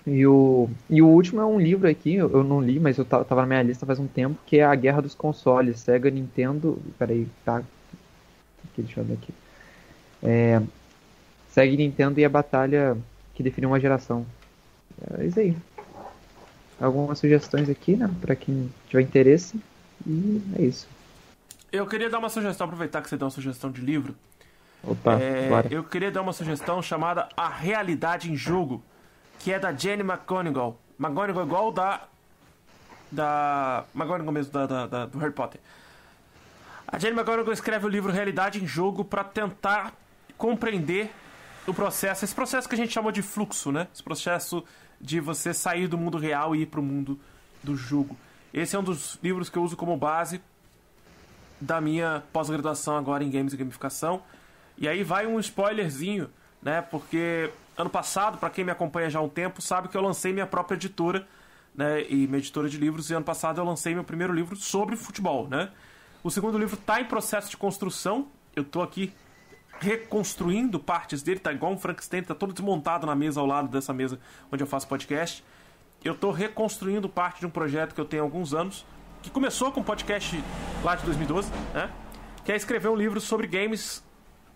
[0.06, 3.40] E o, e o último é um livro aqui, eu não li, mas eu tava
[3.40, 6.80] na minha lista faz um tempo, que é A Guerra dos Consoles, Sega, Nintendo.
[6.98, 7.62] Peraí, tá.
[8.76, 9.34] Deixa eu ver aqui.
[10.22, 10.62] É,
[11.48, 12.96] Sega Nintendo e a batalha
[13.34, 14.26] que definiu uma geração.
[15.18, 15.56] É isso aí.
[16.78, 18.08] Algumas sugestões aqui, né?
[18.20, 19.58] Pra quem tiver interesse.
[20.06, 20.86] E é isso.
[21.72, 24.14] Eu queria dar uma sugestão, aproveitar que você deu uma sugestão de livro.
[24.82, 28.82] Opa, é, Eu queria dar uma sugestão chamada A Realidade em Jogo
[29.38, 30.78] que é da Jenny McGonigal.
[30.98, 32.02] McGonigal igual da.
[33.10, 33.84] Da.
[33.94, 35.60] McGonigal mesmo, da, da, da, do Harry Potter.
[36.86, 39.92] A Jenny McGonigal escreve o livro Realidade em Jogo para tentar
[40.36, 41.12] compreender
[41.66, 43.88] o processo, esse processo que a gente chamou de fluxo, né?
[43.92, 44.64] Esse processo
[45.00, 47.18] de você sair do mundo real e ir para o mundo
[47.62, 48.16] do jogo.
[48.54, 50.40] Esse é um dos livros que eu uso como base
[51.60, 54.22] da minha pós-graduação agora em games e gamificação.
[54.78, 56.30] E aí vai um spoilerzinho,
[56.62, 56.82] né?
[56.82, 60.32] Porque ano passado, para quem me acompanha já há um tempo, sabe que eu lancei
[60.32, 61.26] minha própria editora,
[61.74, 62.02] né?
[62.08, 63.10] E minha editora de livros.
[63.10, 65.70] E ano passado eu lancei meu primeiro livro sobre futebol, né?
[66.22, 68.28] O segundo livro está em processo de construção.
[68.54, 69.12] Eu estou aqui
[69.78, 73.92] reconstruindo partes dele, tá igual um Frankenstein, tá todo desmontado na mesa ao lado dessa
[73.92, 74.18] mesa
[74.50, 75.44] onde eu faço podcast.
[76.04, 78.86] Eu estou reconstruindo parte de um projeto que eu tenho há alguns anos,
[79.22, 80.42] que começou com um podcast
[80.82, 81.90] lá de 2012, né?
[82.44, 84.05] Que é escrever um livro sobre games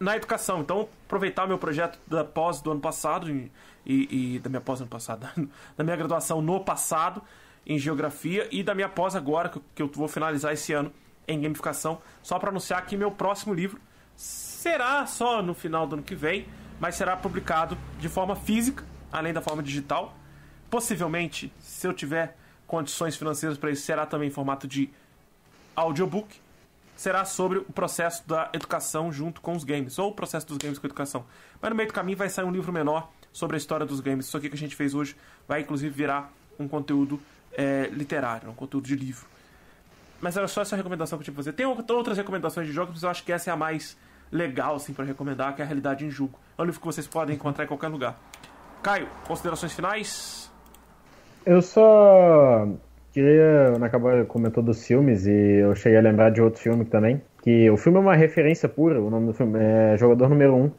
[0.00, 0.60] na educação.
[0.60, 3.52] Então, aproveitar meu projeto da pós do ano passado e,
[3.84, 5.28] e, e da minha pós do ano passado,
[5.76, 7.22] da minha graduação no passado
[7.66, 10.90] em geografia e da minha pós agora que, que eu vou finalizar esse ano
[11.28, 13.78] em gamificação, só para anunciar que meu próximo livro
[14.16, 16.48] será só no final do ano que vem,
[16.80, 20.16] mas será publicado de forma física, além da forma digital.
[20.70, 22.36] Possivelmente, se eu tiver
[22.66, 24.90] condições financeiras para isso, será também em formato de
[25.76, 26.40] audiobook.
[27.00, 30.78] Será sobre o processo da educação junto com os games, ou o processo dos games
[30.78, 31.24] com a educação.
[31.58, 34.26] Mas no meio do caminho vai sair um livro menor sobre a história dos games.
[34.26, 35.16] Isso aqui que a gente fez hoje
[35.48, 37.18] vai inclusive virar um conteúdo
[37.54, 39.26] é, literário, um conteúdo de livro.
[40.20, 41.54] Mas era só essa recomendação que eu tinha pra fazer.
[41.54, 43.96] Tem outras recomendações de jogos, mas eu acho que essa é a mais
[44.30, 46.38] legal assim para recomendar, que é a Realidade em Julgo.
[46.58, 48.20] É um livro que vocês podem encontrar em qualquer lugar.
[48.82, 50.52] Caio, considerações finais?
[51.46, 52.68] Eu só
[53.12, 57.70] queria, acabou comentou dos filmes e eu cheguei a lembrar de outro filme também, que
[57.70, 60.72] o filme é uma referência pura, o nome do filme é Jogador Número 1.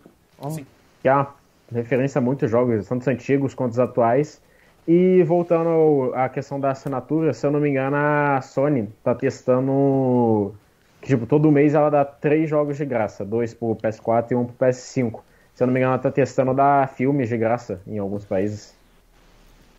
[0.44, 0.66] Um, Sim.
[1.02, 1.34] Que é uma
[1.72, 4.42] referência a muitos jogos, tanto os antigos quanto os atuais.
[4.88, 10.54] E voltando à questão da assinatura, se eu não me engano, a Sony tá testando
[11.02, 14.46] que, tipo, todo mês ela dá três jogos de graça, dois pro PS4 e um
[14.46, 15.20] pro PS5.
[15.54, 18.76] Se eu não me engano, ela tá testando dar filmes de graça em alguns países.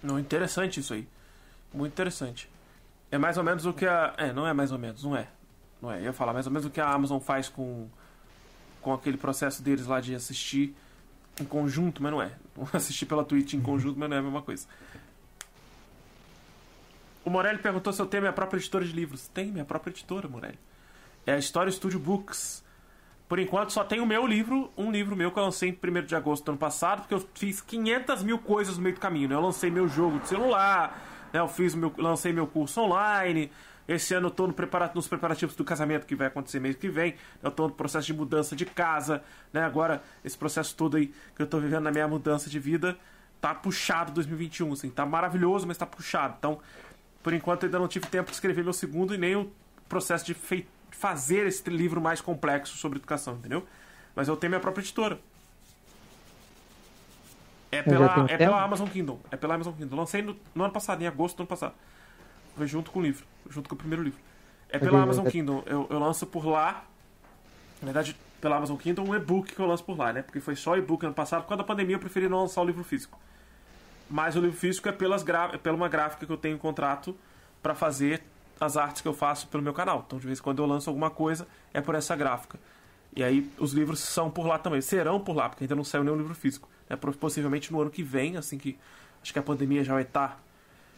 [0.03, 1.07] Não, interessante isso aí.
[1.73, 2.51] Muito interessante.
[3.11, 4.15] É mais ou menos o que a.
[4.17, 5.29] É, não é mais ou menos, não é.
[5.81, 5.99] Não é.
[5.99, 7.89] Eu ia falar mais ou menos o que a Amazon faz com,
[8.81, 10.75] com aquele processo deles lá de assistir
[11.41, 12.33] em conjunto, mas não é.
[12.73, 14.67] Assistir pela Twitch em conjunto, mas não é a mesma coisa.
[17.25, 19.29] O Morelli perguntou se eu tenho minha própria editora de livros.
[19.29, 20.59] Tem minha própria editora, Morelli
[21.27, 22.63] é a História Studio Books.
[23.29, 26.05] Por enquanto só tem o meu livro, um livro meu que eu lancei em 1
[26.05, 29.29] de agosto do ano passado, porque eu fiz 500 mil coisas no meio do caminho.
[29.29, 29.35] Né?
[29.35, 31.01] Eu lancei meu jogo de celular,
[31.33, 31.41] né?
[31.41, 33.51] eu fiz meu, lancei meu curso online.
[33.87, 36.89] Esse ano eu estou no prepara nos preparativos do casamento que vai acontecer mês que
[36.89, 37.15] vem.
[37.43, 39.23] Eu estou no processo de mudança de casa.
[39.53, 39.63] Né?
[39.63, 42.97] Agora, esse processo todo aí que eu estou vivendo na minha mudança de vida
[43.41, 44.73] tá puxado 2021.
[44.73, 46.37] Assim, tá maravilhoso, mas tá puxado.
[46.39, 46.61] Então,
[47.23, 49.53] por enquanto, ainda não tive tempo de escrever meu segundo e nem o
[49.89, 50.37] processo de
[50.91, 53.67] fazer esse livro mais complexo sobre educação, entendeu?
[54.15, 55.19] Mas eu tenho minha própria editora.
[57.73, 59.19] É pela, é pela Amazon Kindle.
[59.31, 59.99] É pela Amazon Kindle.
[59.99, 61.75] Lancei no, no, ano passado, em agosto do ano passado.
[62.55, 63.25] Foi junto com o livro.
[63.49, 64.21] Junto com o primeiro livro.
[64.69, 65.63] É pela Amazon Kindle.
[65.65, 66.85] Eu, eu lanço por lá.
[67.81, 70.21] Na verdade, pela Amazon Kindle, um e-book que eu lanço por lá, né?
[70.21, 71.43] Porque foi só e-book ano passado.
[71.43, 73.19] Por causa da pandemia, eu preferi não lançar o livro físico.
[74.11, 77.17] Mas o livro físico é, pelas é pela uma gráfica que eu tenho em contrato
[77.63, 78.23] para fazer
[78.61, 80.05] as artes que eu faço pelo meu canal.
[80.07, 82.59] Então, de vez em quando eu lanço alguma coisa, é por essa gráfica.
[83.17, 84.83] E aí, os livros são por lá também.
[84.83, 86.69] Serão por lá, porque ainda não saiu nenhum livro físico.
[86.89, 88.79] É, possivelmente no ano que vem, assim que
[89.23, 90.39] acho que a pandemia já vai estar tá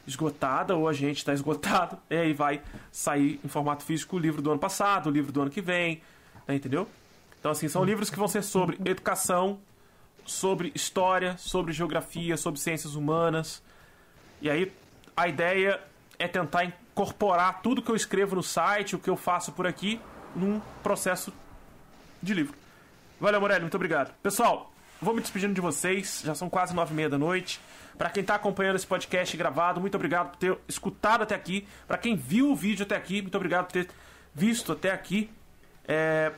[0.06, 4.43] esgotada, ou a gente está esgotado, e aí vai sair em formato físico o livro
[4.43, 6.02] do ano passado, o livro do ano que vem,
[6.47, 6.89] né, entendeu?
[7.39, 9.59] Então, assim, são livros que vão ser sobre educação,
[10.24, 13.62] sobre história, sobre geografia, sobre ciências humanas.
[14.40, 14.73] E aí,
[15.15, 15.81] a ideia
[16.19, 20.01] é tentar incorporar tudo que eu escrevo no site, o que eu faço por aqui,
[20.35, 21.32] num processo
[22.23, 22.56] de livro.
[23.20, 24.15] Valeu, Morelli, muito obrigado.
[24.23, 24.73] Pessoal,
[25.05, 27.61] vou me despedindo de vocês, já são quase nove e meia da noite.
[27.97, 31.67] Para quem está acompanhando esse podcast gravado, muito obrigado por ter escutado até aqui.
[31.87, 33.89] Para quem viu o vídeo até aqui, muito obrigado por ter
[34.35, 35.31] visto até aqui.
[35.87, 36.33] É...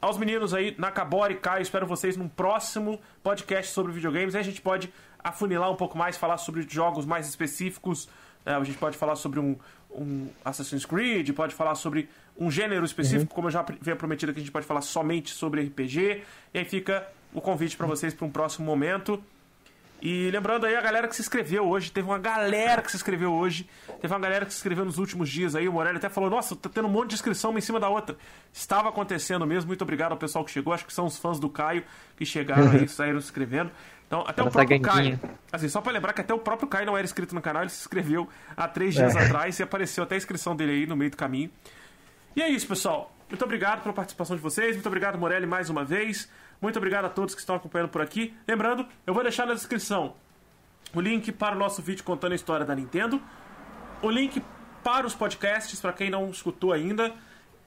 [0.00, 4.34] Aos meninos aí, Nakabori e Caio, espero vocês num próximo podcast sobre videogames.
[4.34, 4.92] Aí a gente pode
[5.22, 8.08] afunilar um pouco mais, falar sobre jogos mais específicos.
[8.44, 9.56] É, a gente pode falar sobre um,
[9.90, 12.08] um Assassin's Creed, pode falar sobre
[12.38, 13.34] um gênero específico, uhum.
[13.34, 16.22] como eu já havia prometido que a gente pode falar somente sobre RPG.
[16.54, 19.22] E aí fica o convite para vocês para um próximo momento.
[20.02, 23.32] E lembrando aí a galera que se inscreveu hoje, teve uma galera que se inscreveu
[23.32, 23.68] hoje,
[24.00, 26.56] teve uma galera que se inscreveu nos últimos dias aí, o Morelli até falou, nossa,
[26.56, 28.16] tá tendo um monte de inscrição uma em cima da outra.
[28.50, 31.50] Estava acontecendo mesmo, muito obrigado ao pessoal que chegou, acho que são os fãs do
[31.50, 31.84] Caio
[32.16, 33.70] que chegaram aí, saíram se inscrevendo.
[34.06, 35.20] Então, até o próprio Caio.
[35.52, 37.70] Assim, só pra lembrar que até o próprio Caio não era inscrito no canal, ele
[37.70, 38.26] se inscreveu
[38.56, 39.26] há três dias é.
[39.26, 41.50] atrás e apareceu até a inscrição dele aí no meio do caminho.
[42.34, 43.14] E é isso, pessoal.
[43.28, 44.74] Muito obrigado pela participação de vocês.
[44.74, 46.28] Muito obrigado, Morelli, mais uma vez.
[46.60, 48.34] Muito obrigado a todos que estão acompanhando por aqui.
[48.46, 50.14] Lembrando, eu vou deixar na descrição
[50.94, 53.20] o link para o nosso vídeo contando a história da Nintendo,
[54.02, 54.42] o link
[54.82, 57.14] para os podcasts, para quem não escutou ainda.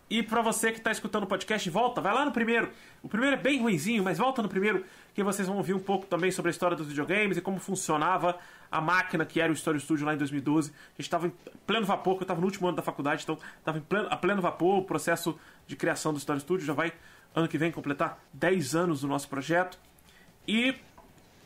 [0.10, 2.70] E para você que está escutando o podcast, volta, vai lá no primeiro.
[3.02, 6.06] O primeiro é bem ruinzinho, mas volta no primeiro, que vocês vão ouvir um pouco
[6.06, 8.38] também sobre a história dos videogames e como funcionava
[8.70, 10.70] a máquina que era o Story Studio lá em 2012.
[10.70, 11.34] A gente estava em
[11.66, 14.80] pleno vapor, que eu estava no último ano da faculdade, então estava a pleno vapor
[14.80, 16.66] o processo de criação do Story Studio.
[16.66, 16.94] Já vai,
[17.36, 19.78] ano que vem, completar 10 anos do nosso projeto.
[20.48, 20.76] E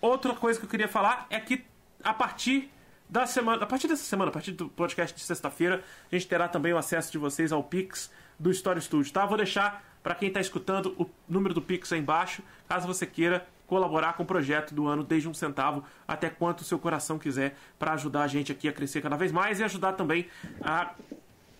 [0.01, 1.65] outra coisa que eu queria falar é que
[2.03, 2.71] a partir
[3.09, 6.47] da semana, a partir dessa semana, a partir do podcast de sexta-feira, a gente terá
[6.47, 9.25] também o acesso de vocês ao Pix do Story Studio, tá?
[9.25, 13.47] Vou deixar para quem está escutando o número do Pix aí embaixo, caso você queira
[13.65, 17.57] colaborar com o projeto do ano desde um centavo até quanto o seu coração quiser
[17.77, 20.27] para ajudar a gente aqui a crescer cada vez mais e ajudar também
[20.61, 20.93] a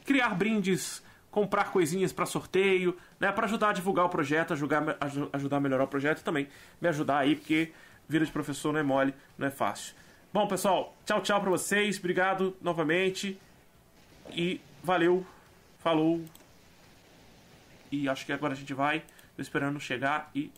[0.06, 1.04] criar brindes,
[1.38, 4.98] comprar coisinhas para sorteio, né, para ajudar a divulgar o projeto, ajudar,
[5.32, 6.48] ajudar a melhorar o projeto e também
[6.82, 7.72] me ajudar aí, porque
[8.10, 9.94] vida de professor não é mole, não é fácil.
[10.34, 12.00] Bom, pessoal, tchau, tchau para vocês.
[12.00, 13.40] Obrigado novamente.
[14.32, 15.24] E valeu.
[15.78, 16.26] Falou.
[17.92, 19.04] E acho que agora a gente vai.
[19.36, 20.52] Tô esperando chegar e